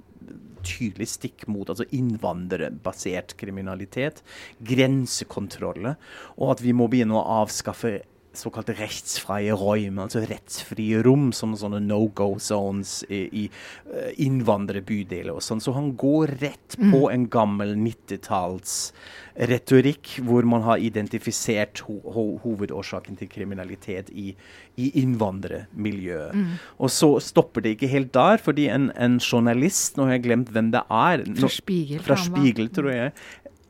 tydelig 0.66 1.08
stikk 1.14 1.46
mot 1.52 1.70
altså 1.72 1.88
innvandrerbasert 1.96 3.36
kriminalitet, 3.40 4.22
grensekontroller, 4.66 5.96
og 6.40 6.56
at 6.56 6.66
vi 6.66 6.76
må 6.76 6.90
begynne 6.92 7.18
å 7.18 7.42
avskaffe 7.44 8.00
såkalte 8.40 8.74
rettsfrie 8.78 9.52
rom, 9.56 10.00
altså 10.04 10.20
rettsfrie 10.28 11.02
rom, 11.06 11.32
som 11.36 11.56
sånne 11.58 11.80
no 11.84 12.08
go 12.16 12.40
zones 12.42 13.04
i, 13.10 13.30
i 13.44 13.46
uh, 13.92 14.12
innvandrerbydeler 14.22 15.34
og 15.36 15.44
sånn. 15.46 15.62
Så 15.64 15.72
han 15.76 15.96
går 16.00 16.28
rett 16.42 16.78
på 16.80 17.08
mm. 17.08 17.14
en 17.14 17.30
gammel 17.32 17.76
90-tallsretorikk 17.80 20.06
hvor 20.28 20.44
man 20.50 20.62
har 20.68 20.78
identifisert 20.84 21.80
ho 21.88 21.96
ho 22.16 22.26
hovedårsaken 22.44 23.16
til 23.20 23.28
kriminalitet 23.32 24.08
i, 24.12 24.36
i 24.80 24.86
innvandrermiljøet. 25.02 26.34
Mm. 26.36 26.54
Og 26.80 26.90
så 26.94 27.20
stopper 27.24 27.62
det 27.66 27.72
ikke 27.76 27.92
helt 27.92 28.12
der, 28.16 28.38
fordi 28.42 28.66
en, 28.74 28.86
en 28.96 29.20
journalist, 29.20 29.98
nå 29.98 30.02
har 30.10 30.16
jeg 30.18 30.26
glemt 30.30 30.50
hvem 30.56 30.70
det 30.76 30.84
er 30.90 31.18
Fra 31.42 31.50
Spiegel, 31.52 32.00
fra 32.06 32.16
Spiegel 32.20 32.68
tror 32.74 32.92
jeg, 32.94 33.12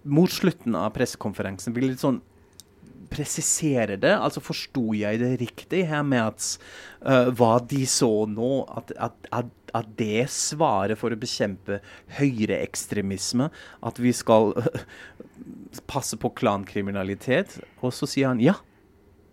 mot 0.06 0.32
slutten 0.32 0.76
av 0.78 0.94
pressekonferansen 0.96 1.74
blir 1.74 1.90
litt 1.92 2.04
sånn 2.04 2.22
presisere 3.12 3.98
det. 4.02 4.14
Altså 4.14 4.44
Forsto 4.44 4.94
jeg 4.98 5.20
det 5.22 5.36
riktig 5.42 5.86
her 5.90 6.04
med 6.08 6.24
at 6.24 6.48
uh, 7.06 7.30
hva 7.36 7.58
de 7.64 7.84
så 7.90 8.10
nå, 8.30 8.66
at, 8.78 8.94
at, 8.98 9.30
at, 9.32 9.54
at, 9.76 9.94
det 10.00 10.28
svaret 10.34 11.00
for 11.00 11.14
å 11.14 11.20
bekjempe 11.20 11.82
høyreekstremisme, 12.18 13.50
at 13.86 14.02
vi 14.02 14.14
skal 14.16 14.54
uh, 14.58 14.84
passe 15.90 16.20
på 16.22 16.34
klankriminalitet? 16.38 17.60
Og 17.82 17.96
så 17.96 18.10
sier 18.10 18.34
han 18.34 18.44
ja. 18.44 18.58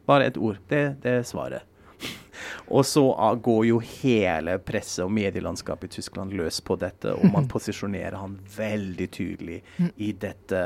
Bare 0.08 0.26
et 0.26 0.40
ord. 0.40 0.58
Det, 0.66 0.82
det 1.04 1.18
er 1.20 1.26
svaret. 1.26 1.68
Og 2.74 2.82
så 2.86 3.04
uh, 3.14 3.34
går 3.38 3.66
jo 3.70 3.82
hele 4.02 4.56
presse- 4.62 5.04
og 5.06 5.12
medielandskapet 5.14 5.92
i 5.92 6.00
Tyskland 6.00 6.34
løs 6.34 6.58
på 6.64 6.74
dette, 6.80 7.14
og 7.14 7.28
man 7.30 7.46
posisjonerer 7.52 8.18
han 8.18 8.40
veldig 8.56 9.08
tydelig 9.14 9.60
i 10.02 10.10
dette 10.12 10.64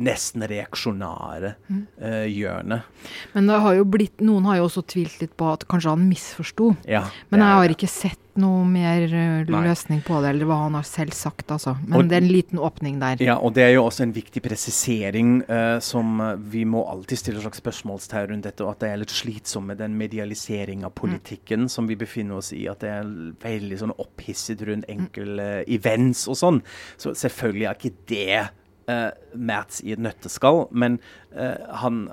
nesten 0.00 0.46
reaksjonære 0.50 1.54
uh, 1.68 2.24
hjørnet. 2.26 2.88
Men 3.34 3.52
har 3.52 3.78
jo 3.78 3.86
blitt, 3.86 4.20
noen 4.24 4.48
har 4.50 4.58
jo 4.58 4.68
også 4.68 4.84
tvilt 4.94 5.20
litt 5.22 5.34
på 5.38 5.52
at 5.52 5.66
kanskje 5.70 5.94
han 5.94 6.06
misforsto. 6.08 6.74
Ja, 6.88 7.06
Men 7.30 7.44
jeg 7.44 7.60
har 7.60 7.74
ikke 7.76 7.90
sett 7.90 8.20
noe 8.40 8.64
mer 8.66 9.04
løsning 9.46 9.74
løsning 9.84 10.02
på 10.06 10.20
det, 10.22 10.30
eller 10.30 10.48
hva 10.48 10.58
han 10.64 10.74
har 10.74 10.86
selv 10.86 11.14
sagt, 11.14 11.50
altså. 11.50 11.76
Men 11.86 11.98
og, 11.98 12.08
det 12.08 12.16
er 12.16 12.24
en 12.24 12.32
liten 12.32 12.58
åpning 12.58 12.98
der. 13.00 13.22
Ja, 13.22 13.36
og 13.38 13.54
det 13.54 13.64
er 13.64 13.72
jo 13.74 13.84
også 13.84 14.04
en 14.04 14.14
viktig 14.14 14.42
presisering 14.42 15.42
uh, 15.48 15.78
som 15.80 16.20
vi 16.50 16.64
må 16.64 16.84
alltid 16.90 17.20
stille 17.20 17.38
et 17.38 17.46
slags 17.46 17.62
spørsmålstegn 17.62 18.30
rundt 18.32 18.48
dette, 18.48 18.64
og 18.64 18.74
at 18.74 18.82
det 18.84 18.90
er 18.90 19.00
litt 19.02 19.14
slitsomt 19.14 19.70
med 19.70 19.80
den 19.82 19.96
medialisering 19.98 20.84
av 20.84 20.94
politikken 20.96 21.66
mm. 21.66 21.72
som 21.72 21.88
vi 21.90 21.98
befinner 22.00 22.40
oss 22.40 22.52
i. 22.52 22.66
At 22.70 22.84
det 22.84 22.92
er 22.92 23.14
veldig 23.44 23.80
sånn 23.84 23.96
opphisset 23.96 24.62
rundt 24.68 24.90
enkle 24.90 25.38
mm. 25.38 25.72
events 25.78 26.26
og 26.30 26.40
sånn. 26.40 26.60
Så 26.96 27.14
selvfølgelig 27.18 27.70
er 27.70 27.80
ikke 27.80 27.96
det 28.10 28.42
uh, 28.90 29.10
Mats 29.34 29.80
i 29.84 29.94
et 29.94 30.02
nøtteskall, 30.02 30.64
men 30.70 30.98
uh, 31.36 31.56
han 31.82 32.06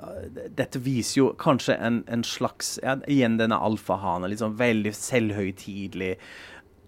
Dette 0.56 0.80
viser 0.82 1.18
jo 1.20 1.28
kanskje 1.38 1.76
en, 1.76 2.02
en 2.10 2.24
slags 2.26 2.76
ja, 2.82 2.98
Igjen 3.10 3.38
denne 3.40 3.58
alfahanen. 3.58 4.30
Liksom 4.32 4.56
veldig 4.60 4.94
selvhøytidelig, 4.96 6.16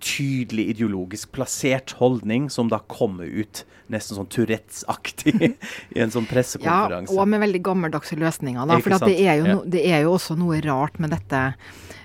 tydelig 0.04 0.68
ideologisk 0.74 1.32
plassert 1.36 1.96
holdning 2.00 2.50
som 2.52 2.68
da 2.72 2.80
kommer 2.90 3.28
ut 3.28 3.64
nesten 3.92 4.18
sånn 4.18 4.28
Tourettes-aktig 4.32 5.36
i 5.94 6.02
en 6.02 6.12
sånn 6.12 6.28
pressekonferanse. 6.28 7.12
Ja, 7.12 7.20
og 7.20 7.30
med 7.30 7.42
veldig 7.44 7.62
gammeldagse 7.64 8.18
løsninger. 8.20 8.68
da, 8.68 8.78
For 8.84 8.96
det 9.04 9.18
er, 9.20 9.42
no, 9.44 9.62
det, 9.68 9.84
er 9.84 10.04
jo 10.06 10.14
også 10.16 10.38
noe 10.40 10.60
rart 10.64 11.00
med 11.02 11.12
dette. 11.14 11.42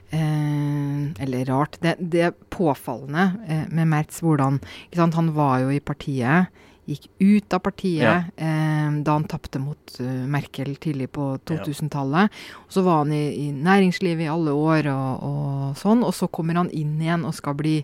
Eh, 0.10 1.24
eller 1.24 1.46
rart. 1.46 1.78
Det, 1.84 1.96
det 2.00 2.26
er 2.30 2.38
påfallende 2.50 3.28
eh, 3.48 3.68
med 3.70 3.92
Mertz 3.92 4.24
hvordan 4.26 4.60
Han 4.98 5.32
var 5.36 5.60
jo 5.64 5.76
i 5.76 5.80
partiet 5.80 6.50
gikk 6.90 7.08
ut 7.20 7.56
av 7.56 7.62
partiet 7.66 8.04
ja. 8.04 8.16
eh, 8.36 8.88
da 9.06 9.16
han 9.18 9.28
tapte 9.30 9.62
mot 9.62 9.96
uh, 10.02 10.24
Merkel 10.30 10.74
tidlig 10.82 11.10
på 11.16 11.32
2000-tallet. 11.50 12.34
Og 12.66 12.74
Så 12.74 12.84
var 12.86 13.04
han 13.04 13.14
i, 13.16 13.24
i, 13.46 13.50
næringslivet 13.54 14.26
i 14.26 14.32
alle 14.32 14.56
år 14.56 14.90
og, 14.94 15.28
og, 15.30 15.54
sånn, 15.80 16.04
og 16.06 16.16
så 16.18 16.30
kommer 16.32 16.60
han 16.62 16.74
inn 16.76 16.98
igjen 17.02 17.28
og 17.30 17.38
skal 17.38 17.58
bli 17.60 17.78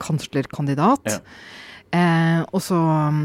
kanslerkandidat. 0.00 1.10
Ja. 1.10 1.20
Eh, 1.90 2.42
og 2.54 2.62
så 2.62 2.76
um, 2.78 3.22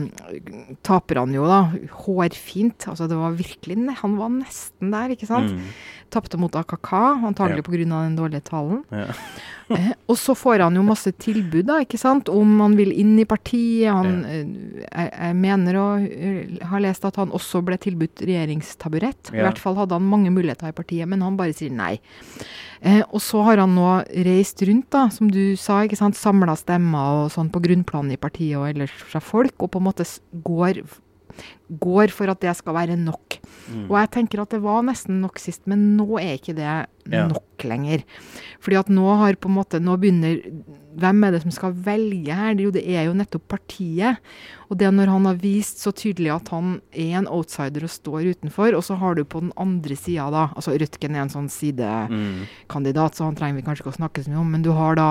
taper 0.86 1.20
han 1.22 1.34
jo, 1.36 1.46
da. 1.46 1.68
Hårfint. 2.02 2.88
Altså, 2.90 3.06
det 3.10 3.18
var 3.20 3.36
virkelig 3.38 3.78
Han 4.02 4.16
var 4.18 4.32
nesten 4.34 4.94
der, 4.94 5.14
ikke 5.14 5.30
sant? 5.30 5.54
Mm. 5.54 5.68
Tapte 6.14 6.40
mot 6.40 6.56
AKK, 6.56 6.92
antagelig 7.28 7.62
ja. 7.62 7.68
pga. 7.68 7.86
den 7.86 8.18
dårlige 8.18 8.46
talen. 8.50 8.82
Ja. 8.90 9.14
eh, 9.76 9.92
og 10.10 10.18
så 10.18 10.34
får 10.38 10.66
han 10.66 10.78
jo 10.80 10.86
masse 10.86 11.14
tilbud, 11.22 11.68
da, 11.70 11.80
ikke 11.86 12.02
sant, 12.02 12.30
om 12.30 12.58
han 12.64 12.78
vil 12.80 12.94
inn 12.94 13.14
i 13.22 13.28
partiet. 13.30 13.92
Han 13.94 14.24
ja. 14.24 14.34
eh, 14.34 14.84
jeg, 14.86 15.12
jeg, 15.14 15.40
mener 15.46 15.82
å 15.82 15.88
uh, 16.02 16.70
ha 16.72 16.82
lest 16.82 17.06
at 17.06 17.22
han 17.22 17.34
også 17.38 17.62
ble 17.66 17.78
tilbudt 17.82 18.26
regjeringstaburett. 18.26 19.34
I 19.36 19.46
hvert 19.46 19.62
fall 19.62 19.78
hadde 19.78 20.00
han 20.00 20.10
mange 20.10 20.34
muligheter 20.34 20.74
i 20.74 20.78
partiet, 20.78 21.10
men 21.10 21.26
han 21.26 21.38
bare 21.38 21.54
sier 21.54 21.74
nei. 21.74 22.00
Eh, 22.86 23.02
og 23.10 23.22
så 23.24 23.42
har 23.48 23.58
han 23.64 23.74
nå 23.74 23.88
reist 24.28 24.62
rundt, 24.68 24.92
da, 24.94 25.08
som 25.10 25.32
du 25.34 25.58
sa, 25.58 25.80
ikke 25.84 25.98
sant, 25.98 26.18
samla 26.20 26.54
stemmer 26.60 27.24
og 27.24 27.32
sånn 27.34 27.50
på 27.50 27.64
grunnplanet 27.64 28.14
i 28.14 28.22
partiet 28.22 28.60
og 28.60 28.68
ellers 28.70 28.94
fra 29.10 29.22
folk, 29.24 29.56
og 29.58 29.72
på 29.74 29.82
en 29.82 29.88
måte 29.88 30.06
går, 30.46 30.84
går 31.82 32.14
for 32.14 32.30
at 32.30 32.42
det 32.44 32.54
skal 32.58 32.76
være 32.78 32.98
nok. 33.00 33.40
Mm. 33.66 33.86
Og 33.90 33.96
jeg 33.98 34.12
tenker 34.14 34.42
at 34.44 34.54
det 34.54 34.62
var 34.64 34.84
nesten 34.86 35.20
nok 35.24 35.40
sist, 35.42 35.64
men 35.70 35.96
nå 35.98 36.20
er 36.22 36.38
ikke 36.38 36.56
det 36.58 36.68
ja. 36.68 37.26
nok 37.30 37.66
lenger. 37.66 38.04
Fordi 38.64 38.78
at 38.80 38.92
nå 38.94 39.06
har 39.22 39.38
på 39.40 39.50
en 39.50 39.58
måte, 39.60 39.82
nå 39.82 39.98
begynner 40.02 40.42
Hvem 40.96 41.26
er 41.28 41.34
det 41.34 41.42
som 41.44 41.52
skal 41.52 41.74
velge 41.84 42.32
her? 42.32 42.54
Jo, 42.56 42.70
det 42.72 42.86
er 42.88 43.10
jo 43.10 43.16
nettopp 43.20 43.50
partiet. 43.52 44.22
Og 44.70 44.78
det 44.80 44.88
når 44.96 45.10
han 45.12 45.26
har 45.28 45.42
vist 45.42 45.82
så 45.84 45.92
tydelig 45.92 46.32
at 46.32 46.52
han 46.54 46.78
er 46.96 47.18
en 47.20 47.28
outsider 47.28 47.84
og 47.84 47.92
står 47.92 48.30
utenfor, 48.32 48.78
og 48.78 48.86
så 48.88 48.96
har 49.02 49.18
du 49.18 49.26
på 49.28 49.42
den 49.44 49.52
andre 49.60 49.98
sida 50.00 50.30
da 50.32 50.46
altså 50.56 50.72
Rødtgen 50.72 51.18
er 51.18 51.26
en 51.26 51.34
sånn 51.34 51.52
sidekandidat, 51.52 53.12
mm. 53.12 53.18
så 53.18 53.28
han 53.28 53.36
trenger 53.36 53.60
vi 53.60 53.66
kanskje 53.68 53.84
ikke 53.84 53.92
å 53.92 54.00
snakke 54.00 54.24
så 54.24 54.32
mye 54.32 54.40
om, 54.46 54.56
men 54.56 54.64
du 54.64 54.72
har 54.78 54.96
da 54.96 55.10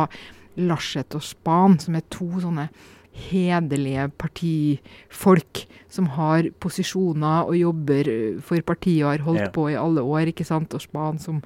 Laschet 0.57 1.17
og 1.17 1.25
Span, 1.25 1.79
som 1.83 1.97
er 1.99 2.05
to 2.13 2.29
sånne 2.43 2.69
hederlige 3.15 4.09
partifolk 4.19 5.65
som 5.93 6.09
har 6.17 6.49
posisjoner 6.63 7.47
og 7.47 7.57
jobber 7.57 8.11
for 8.43 8.65
partiet 8.67 9.05
og 9.05 9.13
har 9.13 9.27
holdt 9.27 9.45
ja. 9.47 9.53
på 9.55 9.69
i 9.71 9.79
alle 9.79 10.03
år. 10.03 10.33
ikke 10.33 10.47
sant, 10.47 10.75
Og 10.75 10.83
Span 10.83 11.21
som 11.23 11.43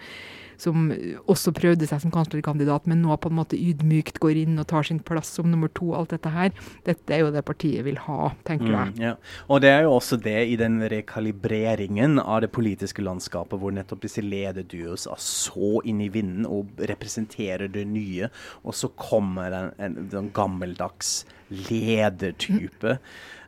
som 0.59 0.89
også 1.31 1.53
prøvde 1.57 1.87
seg 1.89 2.03
som 2.03 2.13
kanslerkandidat, 2.15 2.89
men 2.91 3.03
nå 3.05 3.17
på 3.23 3.31
en 3.31 3.39
måte 3.39 3.59
ydmykt 3.59 4.19
går 4.23 4.43
inn 4.43 4.59
og 4.59 4.67
tar 4.71 4.87
sin 4.89 4.99
plass 4.99 5.31
som 5.39 5.49
nummer 5.51 5.71
to. 5.79 5.93
Alt 5.95 6.13
dette 6.17 6.33
her. 6.35 6.51
Dette 6.87 7.15
er 7.15 7.23
jo 7.23 7.33
det 7.35 7.45
partiet 7.47 7.87
vil 7.87 8.01
ha, 8.09 8.33
tenker 8.49 8.69
jeg. 8.73 8.93
Mm, 8.97 9.01
ja. 9.03 9.15
Og 9.47 9.63
det 9.63 9.73
er 9.73 9.87
jo 9.87 9.95
også 9.97 10.19
det 10.23 10.37
i 10.51 10.59
den 10.61 10.81
rekalibreringen 10.91 12.19
av 12.23 12.43
det 12.45 12.51
politiske 12.55 13.05
landskapet, 13.07 13.59
hvor 13.61 13.75
nettopp 13.75 14.03
disse 14.05 14.25
lederduos 14.25 15.07
er 15.11 15.23
så 15.23 15.79
inn 15.89 16.03
i 16.05 16.11
vinden 16.13 16.47
og 16.49 16.83
representerer 16.91 17.71
det 17.73 17.87
nye, 17.89 18.31
og 18.67 18.77
så 18.77 18.91
kommer 18.99 19.55
en, 19.55 19.75
en, 19.79 19.99
en 20.11 20.31
gammeldags 20.35 21.23
ledertype. 21.49 22.99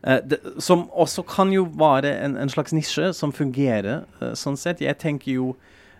Uh, 0.07 0.19
det, 0.25 0.39
som 0.63 0.87
også 0.97 1.27
kan 1.29 1.53
jo 1.53 1.67
være 1.77 2.15
en, 2.25 2.39
en 2.41 2.53
slags 2.53 2.73
nisje 2.73 3.11
som 3.17 3.35
fungerer 3.37 4.07
uh, 4.23 4.33
sånn 4.39 4.57
sett. 4.61 4.81
Jeg 4.85 4.97
tenker 5.03 5.35
jo 5.35 5.51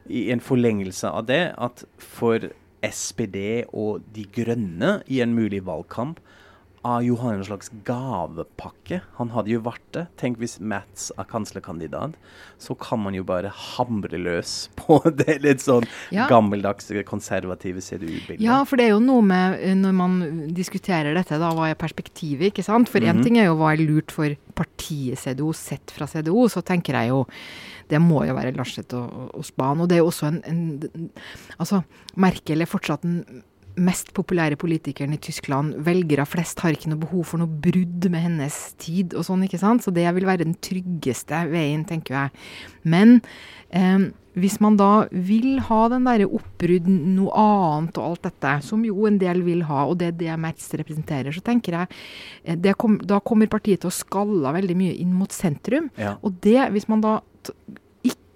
i 0.09 0.31
en 0.33 0.41
forlengelse 0.41 1.11
av 1.11 1.27
det 1.27 1.55
at 1.59 1.85
for 1.99 2.49
SPD 2.83 3.67
og 3.77 4.01
De 4.15 4.25
Grønne 4.33 5.03
i 5.13 5.21
en 5.21 5.35
mulig 5.37 5.61
valgkamp 5.67 6.19
av 6.83 7.03
Johan 7.05 7.35
en 7.37 7.45
slags 7.45 7.69
gavepakke. 7.85 9.03
Han 9.19 9.29
hadde 9.35 9.51
jo 9.53 9.61
vært 9.61 9.85
det. 9.93 10.07
Tenk 10.17 10.39
hvis 10.41 10.55
Mats 10.65 11.11
er 11.21 11.27
kanslerkandidat, 11.29 12.15
så 12.57 12.73
kan 12.81 13.03
man 13.05 13.13
jo 13.19 13.21
bare 13.29 13.51
hamre 13.53 14.17
løs 14.17 14.71
på 14.81 14.97
det 15.21 15.43
litt 15.45 15.61
sånn 15.61 15.85
Ja. 16.09 16.25
gammeldags, 16.31 16.89
konservative 17.05 17.85
CDU-bildet. 17.85 18.41
Ja, 18.41 18.63
for 18.65 18.81
det 18.81 18.87
er 18.89 18.95
jo 18.95 19.03
noe 19.05 19.21
med 19.29 19.59
eh, 19.61 19.75
når 19.77 19.93
man 19.99 20.17
diskuterer 20.57 21.13
dette, 21.21 21.37
da, 21.37 21.53
hva 21.53 21.69
er 21.69 21.77
perspektivet, 21.81 22.49
ikke 22.55 22.65
sant? 22.65 22.89
For 22.89 23.05
én 23.05 23.19
Mhm. 23.21 23.25
ting 23.29 23.37
er 23.37 23.51
jo 23.51 23.59
hva 23.61 23.75
er 23.75 23.85
lurt 23.85 24.11
for 24.17 24.33
partiet 24.57 25.19
CDO 25.21 25.53
sett 25.53 25.93
fra 25.93 26.07
CDO, 26.09 26.49
så 26.49 26.65
tenker 26.65 26.97
jeg 26.97 27.13
jo 27.13 27.27
det 27.91 28.01
må 28.03 28.25
jo 28.29 28.37
være 28.37 28.55
Larseth 28.57 28.97
og, 28.99 29.31
og, 29.35 29.47
Span. 29.47 29.83
Og 29.83 29.91
det 29.91 29.99
er 29.99 30.05
jo 30.05 30.11
også 30.11 30.31
en, 30.31 30.43
en 30.47 31.11
Altså, 31.59 31.83
Merkel 32.21 32.63
er 32.63 32.71
fortsatt 32.71 33.07
den 33.07 33.43
mest 33.81 34.13
populære 34.17 34.59
politikeren 34.61 35.15
i 35.15 35.21
Tyskland. 35.23 35.75
Velgere 35.87 36.27
flest 36.29 36.61
har 36.65 36.75
ikke 36.75 36.91
noe 36.93 37.03
behov 37.05 37.27
for 37.31 37.43
noe 37.43 37.61
brudd 37.65 38.09
med 38.13 38.25
hennes 38.27 38.59
tid 38.83 39.15
og 39.17 39.27
sånn, 39.27 39.45
ikke 39.47 39.61
sant. 39.63 39.85
Så 39.85 39.95
det 39.95 40.09
vil 40.17 40.29
være 40.29 40.45
den 40.47 40.57
tryggeste 40.63 41.45
veien, 41.53 41.85
tenker 41.89 42.17
jeg. 42.17 42.49
Men 42.83 43.21
eh, 43.71 44.11
hvis 44.41 44.59
man 44.63 44.77
da 44.79 45.07
vil 45.11 45.59
ha 45.67 45.81
den 45.91 46.07
derre 46.07 46.29
oppbrudd, 46.29 46.87
noe 46.91 47.33
annet 47.35 47.99
og 47.99 48.13
alt 48.13 48.29
dette, 48.29 48.55
som 48.67 48.85
jo 48.87 49.09
en 49.09 49.19
del 49.21 49.43
vil 49.47 49.65
ha, 49.71 49.85
og 49.91 49.99
det 50.01 50.13
er 50.13 50.19
det 50.21 50.39
Merz 50.41 50.69
representerer, 50.79 51.35
så 51.35 51.43
tenker 51.45 51.81
jeg 51.81 51.91
eh, 52.45 52.59
det 52.59 52.77
kom, 52.81 52.99
da 53.03 53.21
kommer 53.25 53.51
partiet 53.51 53.83
til 53.83 53.91
å 53.91 53.97
skalle 54.01 54.55
veldig 54.61 54.79
mye 54.79 54.95
inn 55.03 55.15
mot 55.17 55.35
sentrum. 55.35 55.91
Ja. 56.01 56.17
Og 56.23 56.39
det, 56.45 56.61
hvis 56.75 56.89
man 56.91 57.05
da 57.05 57.19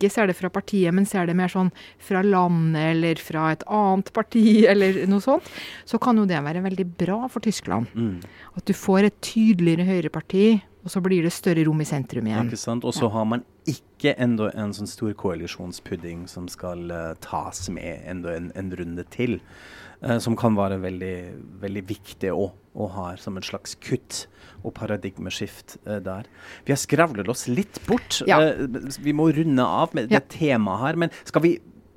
ikke 0.04 0.10
ser 0.12 0.28
det 0.28 0.36
fra 0.36 0.50
partiet, 0.52 0.92
men 0.94 1.06
ser 1.08 1.28
det 1.28 1.36
mer 1.38 1.52
sånn 1.52 1.70
fra 2.02 2.22
landet 2.24 2.90
eller 2.92 3.20
fra 3.22 3.48
et 3.54 3.64
annet 3.70 4.12
parti 4.16 4.64
eller 4.70 5.04
noe 5.10 5.24
sånt, 5.24 5.48
så 5.88 6.00
kan 6.02 6.18
jo 6.20 6.26
det 6.28 6.42
være 6.44 6.64
veldig 6.64 6.86
bra 7.00 7.24
for 7.32 7.44
Tyskland. 7.44 7.90
Mm. 7.94 8.20
At 8.58 8.68
du 8.68 8.74
får 8.76 9.08
et 9.08 9.20
tydeligere 9.24 9.88
høyreparti, 9.88 10.46
og 10.84 10.92
så 10.92 11.00
blir 11.00 11.24
det 11.24 11.32
større 11.32 11.64
rom 11.64 11.80
i 11.80 11.88
sentrum 11.88 12.26
igjen. 12.28 12.50
Ikke 12.52 12.60
sant? 12.60 12.84
Og 12.84 12.92
så 12.92 13.08
har 13.08 13.24
man 13.24 13.44
ikke 13.70 14.12
enda 14.20 14.50
en 14.52 14.74
sånn 14.76 14.90
stor 14.90 15.14
koalisjonspudding 15.16 16.26
som 16.28 16.50
skal 16.52 16.90
uh, 16.92 17.14
tas 17.24 17.70
med 17.72 18.04
enda 18.10 18.34
en, 18.36 18.50
en 18.58 18.68
runde 18.76 19.06
til. 19.14 19.38
Eh, 20.04 20.18
som 20.22 20.36
kan 20.36 20.54
være 20.58 20.78
veldig, 20.82 21.14
veldig 21.64 21.82
viktig 21.88 22.30
å, 22.34 22.50
å 22.74 22.88
ha 22.96 23.10
som 23.20 23.36
en 23.40 23.42
slags 23.46 23.74
kutt 23.84 24.26
og 24.64 24.72
paradigmeskift 24.78 25.76
eh, 25.86 25.98
der. 26.04 26.28
Vi 26.64 26.72
har 26.74 26.80
skravlet 26.80 27.28
oss 27.28 27.46
litt 27.48 27.80
bort. 27.88 28.20
Ja. 28.28 28.40
Eh, 28.42 28.66
vi 29.04 29.12
må 29.16 29.30
runde 29.34 29.64
av 29.64 29.94
med 29.96 30.10
Ja. 30.12 30.20
det 30.20 30.28
temaet 30.38 30.80
her. 30.86 30.96
Men 31.04 31.10
skal 31.24 31.42
vi 31.44 31.54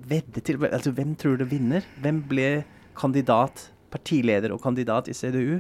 vedde 0.08 0.42
til 0.44 0.58
altså, 0.68 0.92
Hvem 0.96 1.16
tror 1.20 1.38
du 1.38 1.46
vinner? 1.46 1.84
Hvem 2.04 2.24
ble 2.30 2.50
kandidat, 2.98 3.70
partileder 3.92 4.52
og 4.56 4.62
kandidat 4.64 5.08
i 5.12 5.14
CDU? 5.16 5.60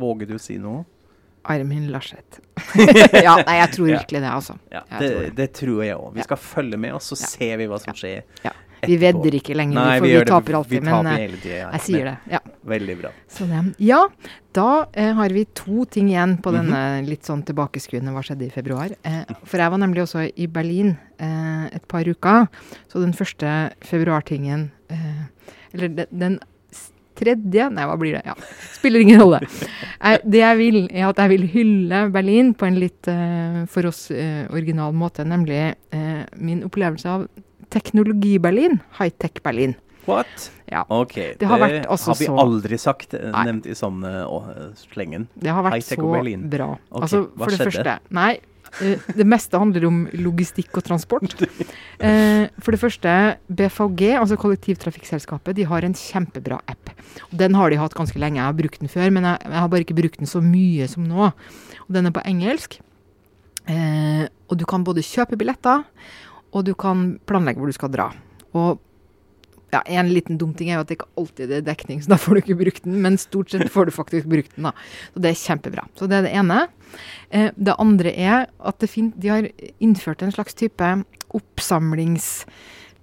Våger 0.00 0.26
du 0.30 0.34
å 0.38 0.40
si 0.40 0.56
noe? 0.58 0.84
Armin 1.50 1.86
Laschet. 1.90 2.36
ja, 3.24 3.38
nei, 3.46 3.54
jeg 3.62 3.70
tror 3.72 3.88
Ja. 3.92 3.98
virkelig 4.02 4.20
det, 4.20 4.28
altså. 4.30 4.56
Ja, 4.72 4.82
det, 5.00 5.06
tror 5.08 5.30
det. 5.38 5.46
tror 5.56 5.78
jeg 5.86 5.96
òg. 5.96 6.10
Vi 6.14 6.20
Ja. 6.20 6.26
skal 6.28 6.36
følge 6.36 6.76
med, 6.78 6.92
og 6.98 7.00
så 7.00 7.16
Ja. 7.16 7.26
ser 7.32 7.56
vi 7.56 7.66
hva 7.70 7.78
som 7.80 7.94
skjer. 7.96 8.22
Vi 8.86 8.96
vedder 9.00 9.36
ikke 9.38 9.56
lenger, 9.58 9.76
Nei, 9.78 9.96
for 9.98 10.06
vi, 10.06 10.12
det. 10.14 10.26
taper 10.30 10.56
alltid. 10.60 10.76
Vi 10.76 10.80
taper 10.86 11.06
men 11.06 11.20
hele 11.20 11.40
tiden, 11.40 11.56
ja. 11.58 11.70
jeg 11.76 11.84
sier 11.86 12.10
det. 12.10 12.14
Ja. 12.32 12.40
Veldig 12.70 12.96
bra. 13.00 13.12
Det. 13.38 13.62
Ja, 13.86 14.00
da 14.56 14.68
eh, 14.92 15.12
har 15.16 15.34
vi 15.36 15.44
to 15.56 15.84
ting 15.90 16.10
igjen 16.12 16.36
på 16.44 16.52
denne 16.54 16.82
litt 17.06 17.28
sånn 17.28 17.42
tilbakeskuende 17.48 18.14
hva 18.14 18.24
skjedde 18.26 18.48
i 18.48 18.52
februar. 18.54 18.94
Eh, 19.06 19.22
for 19.44 19.62
jeg 19.62 19.74
var 19.74 19.82
nemlig 19.82 20.04
også 20.04 20.26
i 20.30 20.48
Berlin 20.50 20.94
eh, 21.18 21.66
et 21.70 21.86
par 21.90 22.08
uker. 22.08 22.48
Så 22.90 23.02
den 23.04 23.16
første 23.16 23.70
februartingen 23.86 24.70
eh, 24.92 25.50
Eller 25.74 25.92
den, 26.00 26.08
den 26.10 26.40
tredje 27.20 27.68
Nei, 27.72 27.84
hva 27.88 27.96
blir 28.00 28.16
det? 28.16 28.22
Ja, 28.26 28.34
spiller 28.76 29.04
ingen 29.04 29.20
rolle. 29.22 29.42
Eh, 30.00 30.18
det 30.24 30.42
jeg 30.42 30.58
vil, 30.60 30.80
er 30.88 31.10
at 31.10 31.20
jeg 31.20 31.32
vil 31.34 31.46
hylle 31.52 32.02
Berlin 32.14 32.54
på 32.56 32.68
en 32.68 32.80
litt 32.80 33.10
eh, 33.10 33.62
for 33.70 33.90
oss 33.90 34.06
eh, 34.14 34.46
original 34.48 34.94
måte. 34.96 35.26
Nemlig 35.28 35.60
eh, 35.92 36.22
min 36.40 36.64
opplevelse 36.66 37.16
av 37.16 37.28
Teknologi-Berlin. 37.70 38.80
High-tech-Berlin. 38.98 39.76
What? 40.08 40.50
Ja. 40.70 40.84
OK. 40.88 41.14
Det 41.38 41.46
har 41.46 41.60
altså 41.60 42.14
har 42.14 42.18
vi 42.18 42.28
aldri 42.42 42.78
sagt, 42.78 43.14
eh, 43.14 43.30
Nei. 43.30 43.44
nevnt 43.50 43.66
i 43.66 43.74
sånn 43.76 44.00
slengen. 44.78 45.28
Det 45.34 45.50
har 45.52 45.66
vært 45.66 45.84
så 45.86 45.98
Berlin. 46.00 46.48
bra. 46.50 46.72
Okay, 46.90 47.02
altså, 47.02 47.20
hva 47.36 47.50
det 47.50 47.58
skjedde? 47.58 47.70
første 47.70 47.98
Nei, 48.16 48.30
eh, 48.80 48.98
det 49.18 49.26
meste 49.26 49.58
handler 49.60 49.86
om 49.86 50.00
logistikk 50.14 50.80
og 50.80 50.86
transport. 50.88 51.36
For 52.64 52.72
det 52.72 52.80
første, 52.80 53.14
BVG, 53.50 54.14
altså 54.16 54.38
kollektivtrafikkselskapet, 54.40 55.54
de 55.56 55.64
har 55.68 55.84
en 55.84 55.94
kjempebra 55.94 56.60
app. 56.66 56.94
Den 57.30 57.54
har 57.54 57.70
de 57.70 57.76
hatt 57.76 57.94
ganske 57.94 58.18
lenge. 58.18 58.40
Jeg 58.40 58.48
har 58.48 58.56
brukt 58.56 58.80
den 58.80 58.88
før, 58.88 59.10
men 59.12 59.24
jeg, 59.24 59.42
jeg 59.44 59.60
har 59.60 59.68
bare 59.68 59.84
ikke 59.84 59.98
brukt 60.00 60.18
den 60.22 60.30
så 60.30 60.40
mye 60.40 60.88
som 60.88 61.04
nå. 61.04 61.32
Og 61.86 61.90
Den 61.92 62.06
er 62.06 62.14
på 62.14 62.24
engelsk. 62.24 62.80
Og 63.70 64.58
du 64.58 64.64
kan 64.66 64.82
både 64.82 65.04
kjøpe 65.04 65.36
billetter, 65.38 65.84
og 66.50 66.64
du 66.66 66.74
kan 66.78 67.18
planlegge 67.30 67.62
hvor 67.62 67.70
du 67.70 67.76
skal 67.76 67.92
dra. 67.94 68.10
Og 68.58 68.80
ja, 69.70 69.82
En 69.86 70.08
liten 70.10 70.38
dum 70.38 70.52
ting 70.54 70.70
er 70.70 70.80
jo 70.80 70.82
at 70.82 70.90
det 70.90 70.96
ikke 70.98 71.12
alltid 71.20 71.52
er 71.54 71.62
dekning, 71.62 72.00
så 72.02 72.10
da 72.10 72.18
får 72.18 72.34
du 72.34 72.40
ikke 72.42 72.58
brukt 72.58 72.86
den. 72.86 72.96
Men 73.04 73.18
stort 73.22 73.52
sett 73.52 73.70
får 73.70 73.86
du 73.86 73.94
faktisk 73.94 74.26
brukt 74.30 74.56
den. 74.56 74.66
da. 74.66 74.72
Så 75.14 75.22
det 75.22 75.30
er 75.30 75.38
kjempebra. 75.44 75.86
Så 75.94 76.08
det 76.10 76.18
er 76.18 76.26
det 76.26 76.32
ene. 76.40 76.58
Eh, 77.30 77.50
det 77.54 77.76
andre 77.78 78.10
er 78.10 78.48
at 78.58 78.82
det 78.82 78.90
de 79.22 79.30
har 79.30 79.46
innført 79.78 80.22
en 80.26 80.34
slags 80.34 80.58
type 80.58 80.90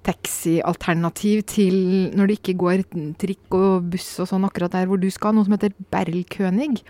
oppsamlingstaxi-alternativ 0.08 1.44
til 1.50 1.76
når 2.16 2.30
det 2.30 2.38
ikke 2.40 2.56
går 2.60 2.84
trikk 3.20 3.58
og 3.58 3.90
buss 3.92 4.08
og 4.24 4.30
sånn 4.32 4.46
akkurat 4.48 4.74
der 4.74 4.88
hvor 4.88 5.00
du 5.02 5.10
skal, 5.12 5.36
noe 5.36 5.48
som 5.48 5.56
heter 5.56 5.76
Berlkönig. 5.92 6.82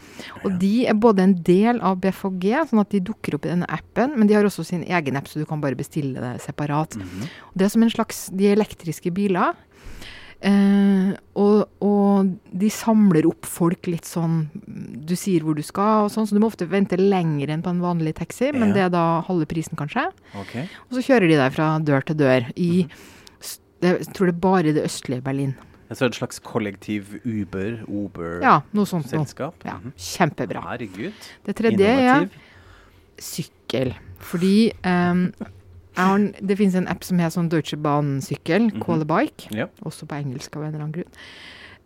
Og 0.44 0.58
de 0.62 0.88
er 0.88 0.98
både 0.98 1.26
en 1.26 1.36
del 1.44 1.82
av 1.82 2.00
BFG, 2.04 2.70
sånn 2.70 2.84
at 2.84 2.92
de 2.94 3.04
dukker 3.10 3.38
opp 3.38 3.48
i 3.48 3.54
denne 3.54 3.70
appen, 3.70 4.16
men 4.18 4.30
de 4.30 4.38
har 4.38 4.48
også 4.48 4.66
sin 4.68 4.86
egen 4.86 5.18
app, 5.18 5.28
så 5.28 5.42
du 5.42 5.48
kan 5.50 5.62
bare 5.64 5.78
bestille 5.78 6.22
det 6.22 6.42
separat. 6.46 6.98
Mhm. 6.98 7.30
Det 7.58 7.66
er 7.66 7.70
som 7.74 7.84
en 7.84 7.90
slags 7.90 8.30
De 8.38 8.52
elektriske 8.52 9.12
biler. 9.12 9.56
Eh, 10.46 11.16
og, 11.36 11.64
og 11.82 12.28
de 12.54 12.68
samler 12.70 13.26
opp 13.26 13.48
folk 13.50 13.88
litt 13.90 14.06
sånn 14.06 14.44
Du 15.08 15.16
sier 15.18 15.42
hvor 15.42 15.56
du 15.58 15.64
skal, 15.66 16.04
og 16.06 16.12
sånn, 16.14 16.28
så 16.30 16.36
du 16.38 16.40
må 16.44 16.52
ofte 16.52 16.68
vente 16.70 16.94
lenger 17.00 17.50
enn 17.50 17.64
på 17.66 17.72
en 17.74 17.82
vanlig 17.82 18.14
taxi, 18.20 18.52
men 18.54 18.70
Ja. 18.70 18.74
det 18.76 18.84
er 18.84 18.90
da 18.94 19.06
halve 19.26 19.48
prisen, 19.50 19.74
kanskje. 19.80 20.04
Okay. 20.44 20.68
Og 20.92 21.00
så 21.00 21.02
kjører 21.08 21.28
de 21.32 21.40
deg 21.42 21.54
fra 21.58 21.80
dør 21.82 22.06
til 22.06 22.16
dør 22.22 22.52
i 22.56 22.86
det, 23.82 23.96
Jeg 24.06 24.14
tror 24.14 24.26
det 24.30 24.36
er 24.36 24.40
bare 24.46 24.74
det 24.78 24.84
østlige 24.86 25.24
Berlin. 25.24 25.56
Så 25.94 26.06
et 26.06 26.14
slags 26.20 26.38
kollektiv 26.44 27.16
Uber, 27.26 27.82
Uber-selskap? 27.88 28.44
Ja, 28.44 28.62
noe 28.74 28.86
sånt 28.86 29.08
noe. 29.10 29.64
Ja, 29.66 29.78
Mhm. 29.80 29.94
kjempebra. 29.98 30.62
Herregud. 30.68 31.14
Det 31.46 31.56
tredje 31.56 31.88
er 31.88 32.30
sykkel. 33.18 33.96
Fordi 34.20 34.74
har, 34.84 35.32
en- 36.06 36.34
det 36.46 36.58
finnes 36.58 36.76
en 36.76 36.88
app 36.88 37.04
som 37.04 37.18
heter 37.18 37.40
sånn 37.40 37.50
Deutsche 37.50 37.78
Bahn-sykkel, 37.78 38.72
Mhm. 38.72 38.82
Call 38.82 39.02
a 39.02 39.06
Bike. 39.06 39.48
Ja. 39.52 39.66
Også 39.84 40.06
på 40.08 40.16
engelsk 40.16 40.56
av 40.56 40.64
en 40.64 40.74
eller 40.76 40.84
annen 40.86 40.94
grunn. 40.94 41.14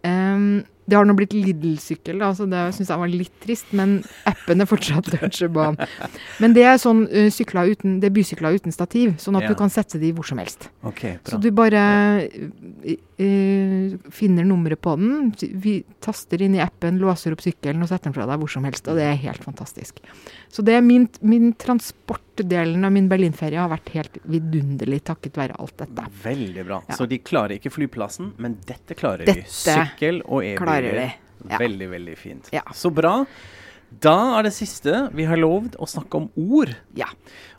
Um, 0.03 0.65
det 0.89 0.95
har 0.97 1.05
nå 1.05 1.13
blitt 1.15 1.29
Lidl-sykkel, 1.31 2.17
så 2.35 2.49
det 2.49 2.73
syns 2.73 2.87
jeg 2.89 2.97
var 2.97 3.07
litt 3.07 3.39
trist. 3.39 3.71
Men 3.71 4.03
appen 4.25 4.59
er 4.59 4.65
fortsatt 4.65 5.05
Deutsche 5.21 5.47
Bahn. 5.47 5.77
Men 6.39 6.53
det 6.53 6.63
er 6.63 6.75
sånn 6.81 7.05
uh, 7.07 7.29
uten, 7.29 7.99
det 8.01 8.07
er 8.09 8.15
bysykler 8.15 8.55
uten 8.59 8.71
stativ, 8.73 9.13
sånn 9.21 9.37
at 9.37 9.43
Ja. 9.43 9.47
du 9.49 9.55
kan 9.55 9.69
sette 9.69 9.99
de 9.99 10.11
hvor 10.11 10.25
som 10.25 10.39
helst. 10.39 10.69
OK, 10.83 11.19
Så 11.23 11.39
du 11.39 11.51
bare 11.51 12.27
uh, 13.21 14.11
finner 14.11 14.47
nummeret 14.47 14.81
på 14.81 14.95
den, 14.99 15.31
vi 15.61 15.77
taster 16.03 16.41
inn 16.41 16.57
i 16.57 16.61
appen, 16.63 16.97
låser 17.01 17.35
opp 17.35 17.43
sykkelen 17.45 17.85
og 17.85 17.91
setter 17.91 18.09
den 18.09 18.17
fra 18.17 18.27
deg 18.29 18.41
hvor 18.41 18.51
som 18.51 18.65
helst. 18.67 18.89
Og 18.89 18.99
det 18.99 19.05
er 19.07 19.21
helt 19.21 19.45
fantastisk. 19.45 20.01
Så 20.51 20.65
det 20.65 20.75
er 20.79 20.83
min, 20.85 21.07
min 21.21 21.53
transportdelen 21.61 22.83
av 22.87 22.91
min 22.95 23.07
Berlinferie 23.11 23.61
har 23.61 23.71
vært 23.71 23.93
helt 23.95 24.19
vidunderlig 24.25 25.03
takket 25.07 25.39
være 25.39 25.57
alt 25.61 25.77
dette. 25.85 26.09
Veldig 26.25 26.67
bra. 26.67 26.81
Ja. 26.89 26.99
Så 26.99 27.07
de 27.09 27.21
klarer 27.23 27.57
ikke 27.59 27.73
flyplassen, 27.73 28.33
men 28.41 28.59
dette 28.67 28.97
klarer 28.99 29.29
Dette 29.29 29.45
de. 29.45 29.55
Sykkel 29.61 30.23
og 30.25 30.45
klarer 30.59 30.91
e-biler. 30.91 31.01
de. 31.15 31.49
Ja. 31.49 31.57
Veldig, 31.61 31.89
veldig 31.95 32.17
fint. 32.19 32.51
Ja. 32.53 32.65
Så 32.75 32.91
bra. 32.93 33.21
Da 33.99 34.37
er 34.37 34.47
det 34.47 34.53
siste 34.55 35.07
vi 35.17 35.25
har 35.27 35.39
lovd 35.39 35.75
å 35.81 35.87
snakke 35.89 36.21
om 36.21 36.29
ord. 36.39 36.71
Ja. 36.95 37.09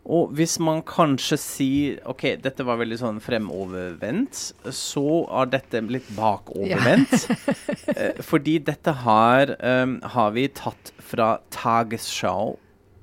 Og 0.02 0.32
hvis 0.34 0.56
man 0.62 0.80
kanskje 0.86 1.38
sier 1.38 2.00
OK, 2.10 2.24
dette 2.42 2.64
var 2.66 2.80
veldig 2.80 2.98
sånn 3.02 3.20
fremovervendt, 3.22 4.40
så 4.74 5.06
er 5.28 5.52
dette 5.52 5.84
litt 5.92 6.08
bakovervendt. 6.16 7.28
Ja. 7.28 8.10
fordi 8.30 8.56
dette 8.64 8.96
her 9.04 9.54
um, 9.60 9.98
har 10.16 10.34
vi 10.34 10.48
tatt 10.56 10.94
fra 11.02 11.36
Tagesschau 11.54 12.56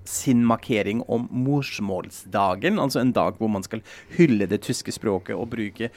sin 0.09 0.41
markering 0.49 1.03
om 1.07 1.27
morsmålsdagen, 1.31 2.79
altså 2.81 3.01
en 3.03 3.13
dag 3.15 3.37
hvor 3.39 3.51
man 3.51 3.63
skal 3.65 3.81
hylle 4.17 4.47
det 4.49 4.61
tyske 4.65 4.93
språket 4.95 5.35
og 5.37 5.49
bruke 5.53 5.91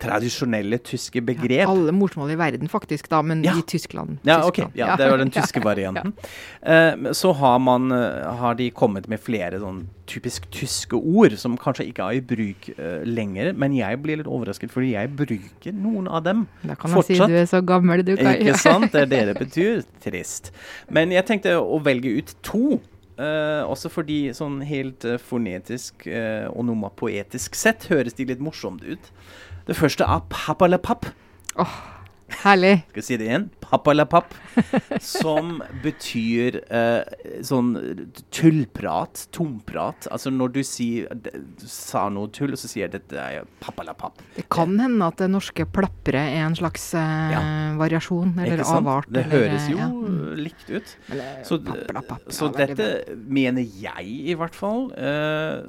tradisjonelle 0.00 0.78
tyske 0.84 1.20
begrep. 1.24 1.58
Ja, 1.60 1.66
alle 1.68 1.92
morsmål 1.92 2.30
i 2.32 2.36
verden, 2.40 2.68
faktisk, 2.72 3.08
da, 3.12 3.20
men 3.22 3.42
Ja. 3.44 3.52
i 3.58 3.62
Tyskland. 3.68 4.18
Ja, 4.24 4.38
Tyskland. 4.42 4.70
ok. 4.72 4.76
Ja, 4.78 4.96
det 4.96 5.10
var 5.10 5.18
den 5.18 5.30
tyske 5.34 5.60
varianten. 5.64 6.14
Eh, 6.62 7.12
så 7.12 7.32
har, 7.36 7.58
man, 7.58 7.90
eh, 7.92 8.24
har 8.40 8.54
de 8.54 8.70
kommet 8.70 9.08
med 9.08 9.20
flere 9.20 9.60
sånn 9.60 9.86
typisk 10.06 10.46
tyske 10.54 10.94
ord 10.96 11.34
som 11.36 11.56
kanskje 11.58 11.88
ikke 11.90 12.04
er 12.06 12.20
i 12.20 12.20
bruk 12.22 12.68
uh, 12.78 13.02
lenger, 13.04 13.52
men 13.58 13.72
jeg 13.74 13.98
blir 14.04 14.20
litt 14.20 14.28
overrasket, 14.30 14.70
fordi 14.70 14.92
jeg 14.92 15.10
bruker 15.18 15.74
noen 15.74 16.06
av 16.06 16.22
dem. 16.22 16.44
Da 16.62 16.76
kan 16.78 16.94
jeg 16.94 17.04
si 17.08 17.16
du 17.18 17.34
er 17.34 17.48
så 17.50 17.58
gammel, 17.66 18.04
du, 18.06 18.14
Kai. 18.16 18.36
Ikke 18.38 18.54
sant? 18.56 18.92
Det 18.92 19.02
er 19.02 19.10
det 19.10 19.22
det 19.32 19.38
betyr. 19.44 19.82
Trist. 20.04 20.52
Men 20.88 21.10
jeg 21.10 21.26
tenkte 21.26 21.56
å 21.58 21.80
velge 21.82 22.20
ut 22.20 22.36
to. 22.46 22.78
Eh, 23.18 23.62
også 23.66 23.90
fordi 23.92 24.18
sånn 24.36 24.60
helt 24.66 25.04
uh, 25.08 25.16
fonetisk 25.20 26.06
uh, 26.10 26.46
og 26.52 26.68
poetisk 26.98 27.58
sett 27.58 27.88
høres 27.90 28.16
de 28.18 28.28
litt 28.28 28.42
morsomt 28.42 28.84
ut. 28.86 29.12
Det 29.66 29.76
første 29.76 30.06
er 30.06 30.26
pappalapapp. 30.30 31.08
Herlig. 32.42 32.80
Skal 32.90 33.00
jeg 33.00 33.06
si 33.06 33.16
det 33.20 33.26
igjen? 33.28 33.44
Pappalapapp. 33.62 34.32
Som 35.02 35.60
betyr 35.82 36.58
eh, 36.74 37.04
sånn 37.46 37.70
tullprat, 38.34 39.26
tomprat. 39.34 40.08
Altså 40.12 40.32
når 40.34 40.54
du 40.56 40.60
sier 40.66 41.10
du 41.14 41.30
sa 41.70 42.06
noe 42.12 42.30
tull, 42.34 42.54
og 42.56 42.60
så 42.60 42.70
sier 42.70 42.86
jeg 42.86 42.94
dette 42.96 43.20
er 43.22 43.46
pappalapapp. 43.62 44.20
Det 44.36 44.46
kan 44.52 44.74
hende 44.82 45.06
at 45.06 45.20
det 45.22 45.30
norske 45.32 45.66
plapre 45.70 46.22
er 46.32 46.44
en 46.48 46.56
slags 46.58 46.88
eh, 46.98 47.34
Ja. 47.36 47.42
variasjon, 47.78 48.34
eller 48.42 48.64
avart. 48.64 49.10
Det 49.10 49.24
eller, 49.26 49.46
høres 49.46 49.68
jo 49.70 49.78
ja. 49.80 49.90
Likt 50.46 50.70
ut. 50.70 50.96
Eller 51.12 51.44
Så, 51.46 51.60
pappalapapp, 51.64 52.26
så 52.34 52.50
ja, 52.50 52.66
dette 52.66 53.16
mener 53.26 53.62
jeg 53.62 54.10
i 54.32 54.34
hvert 54.38 54.54
fall, 54.56 54.90
eh, 54.98 55.62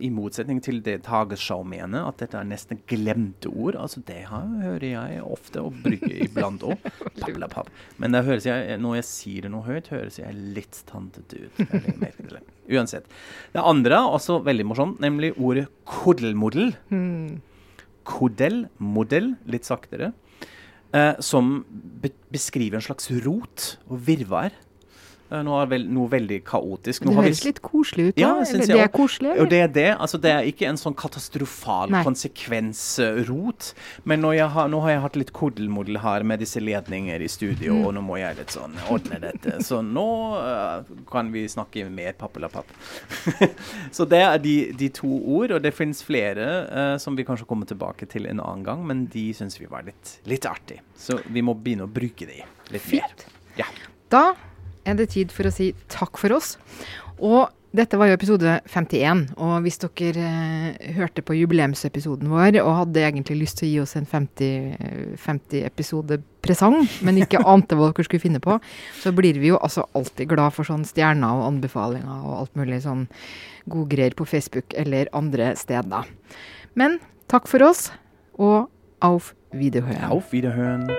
i 0.00 0.10
motsetning 0.12 0.60
til 0.64 0.80
det 0.84 1.00
Tagesschau 1.06 1.62
mener, 1.66 2.06
at 2.08 2.20
dette 2.22 2.38
er 2.38 2.48
nesten 2.48 2.80
glemte 2.90 3.50
ord. 3.50 3.76
Altså 3.80 4.02
Det 4.06 4.22
her 4.28 4.46
hører 4.62 4.86
jeg 4.86 5.22
ofte 5.24 5.62
og 5.64 5.76
bruker 5.84 6.16
iblant 6.26 6.64
òg. 6.66 6.88
Men 8.00 8.16
det 8.16 8.24
høres 8.26 8.48
jeg, 8.48 8.78
når 8.80 9.00
jeg 9.00 9.08
sier 9.10 9.46
det 9.46 9.52
noe 9.54 9.66
høyt, 9.66 9.90
høres 9.92 10.18
jeg 10.20 10.34
litt 10.56 10.82
tantete 10.88 11.46
ut. 11.46 11.60
Uansett. 12.70 13.06
Det 13.54 13.62
andre 13.62 13.98
er 13.98 14.16
også 14.16 14.40
veldig 14.46 14.66
morsomt, 14.70 15.00
nemlig 15.02 15.34
ordet 15.36 15.66
koddelmodell. 15.88 16.74
Hmm. 16.90 17.40
Litt 19.50 19.68
saktere, 19.68 20.12
eh, 20.96 21.14
som 21.22 21.64
be 21.70 22.10
beskriver 22.30 22.78
en 22.78 22.84
slags 22.84 23.10
rot 23.24 23.76
og 23.90 24.02
virvar. 24.06 24.54
Eh, 25.30 25.42
nå 25.46 25.54
er 25.62 25.68
vel, 25.70 25.84
noe 25.94 26.10
veldig 26.10 26.40
kaotisk. 26.46 27.04
Nå 27.04 27.12
Det 27.12 27.16
har 27.16 27.22
vi 27.22 27.30
høres 27.30 27.44
litt 27.46 27.60
koselig 27.62 28.06
ut. 28.08 28.16
Ja, 28.18 28.32
det 28.42 28.64
er 28.66 28.80
også. 28.82 28.92
koselig, 28.96 29.30
og 29.30 29.36
eller? 29.36 29.50
det 29.52 29.60
er 29.62 29.68
det. 29.76 29.88
Altså, 30.02 30.18
det 30.18 30.32
er 30.34 30.48
ikke 30.50 30.66
en 30.66 30.80
sånn 30.80 30.96
katastrofal 30.98 31.92
Nei. 31.94 32.02
konsekvensrot. 32.06 33.68
Men 34.10 34.26
har, 34.26 34.70
nå 34.72 34.80
har 34.82 34.90
jeg 34.96 35.04
hatt 35.04 35.18
litt 35.20 35.32
koddelmodell 35.36 36.00
her 36.02 36.26
med 36.26 36.42
disse 36.42 36.62
ledninger 36.62 37.22
i 37.22 37.28
studio, 37.30 37.70
Mm. 37.70 37.84
og 37.86 37.94
nå 37.94 38.00
må 38.02 38.18
jeg 38.18 38.36
litt 38.40 38.50
sånn 38.50 38.74
ordne 38.90 39.20
dette. 39.22 39.60
Så 39.62 39.78
nå 39.84 40.06
uh, 40.34 40.82
kan 41.10 41.30
vi 41.30 41.44
snakke 41.46 41.86
mer 41.90 42.12
pappelapapp. 42.18 42.66
så 43.96 44.04
det 44.08 44.22
er 44.24 44.38
de, 44.42 44.72
de 44.74 44.88
to 44.88 45.06
ord, 45.36 45.54
og 45.54 45.62
det 45.62 45.74
finnes 45.76 46.02
flere 46.02 46.48
uh, 46.66 46.96
som 46.98 47.14
vi 47.14 47.24
kanskje 47.28 47.46
kommer 47.46 47.70
tilbake 47.70 48.08
til 48.10 48.26
en 48.26 48.40
annen 48.42 48.64
gang, 48.66 48.82
men 48.86 49.06
de 49.12 49.28
syns 49.36 49.60
vi 49.60 49.70
var 49.70 49.86
litt, 49.86 50.18
litt 50.26 50.48
artig. 50.48 50.80
Så 50.98 51.20
vi 51.30 51.44
må 51.44 51.54
begynne 51.54 51.86
å 51.86 51.92
bruke 51.92 52.26
de 52.26 52.42
litt 52.74 52.90
mer. 52.90 53.14
Ja. 53.60 53.68
Da 54.10 54.32
er 54.88 55.00
det 55.00 55.10
tid 55.14 55.32
for 55.34 55.48
å 55.48 55.54
si 55.54 55.72
takk 55.92 56.20
for 56.20 56.36
oss. 56.36 56.54
Og 57.20 57.48
dette 57.70 57.94
var 57.94 58.08
jo 58.10 58.16
episode 58.16 58.56
51, 58.66 59.20
og 59.38 59.52
hvis 59.62 59.78
dere 59.78 60.24
eh, 60.26 60.88
hørte 60.96 61.22
på 61.22 61.36
jubileumsepisoden 61.38 62.26
vår 62.32 62.58
og 62.64 62.72
hadde 62.80 63.04
egentlig 63.06 63.36
lyst 63.44 63.60
til 63.60 63.68
å 63.68 63.70
gi 63.70 63.76
oss 63.84 63.94
en 64.00 64.08
50, 64.10 65.14
50 65.22 65.68
episode 65.68 66.18
presang, 66.42 66.80
men 67.06 67.20
ikke 67.22 67.44
ante 67.52 67.78
hva 67.78 67.92
dere 67.92 68.08
skulle 68.08 68.24
finne 68.24 68.42
på, 68.42 68.56
så 68.98 69.14
blir 69.14 69.38
vi 69.38 69.52
jo 69.52 69.60
altså 69.60 69.86
alltid 69.94 70.32
glad 70.32 70.56
for 70.56 70.66
sånn 70.66 70.82
stjerner 70.88 71.30
og 71.30 71.46
anbefalinger 71.52 72.26
og 72.26 72.40
alt 72.40 72.58
mulig 72.58 72.80
sånn 72.88 73.06
godgreier 73.70 74.18
på 74.18 74.26
Facebook 74.26 74.74
eller 74.74 75.12
andre 75.14 75.52
steder. 75.60 76.10
Men 76.74 76.98
takk 77.30 77.46
for 77.50 77.62
oss, 77.70 77.92
og 78.34 78.66
auf 78.98 79.30
Wiederhören. 79.54 80.10
Auf 80.10 80.34
Wiederhören. 80.34 80.90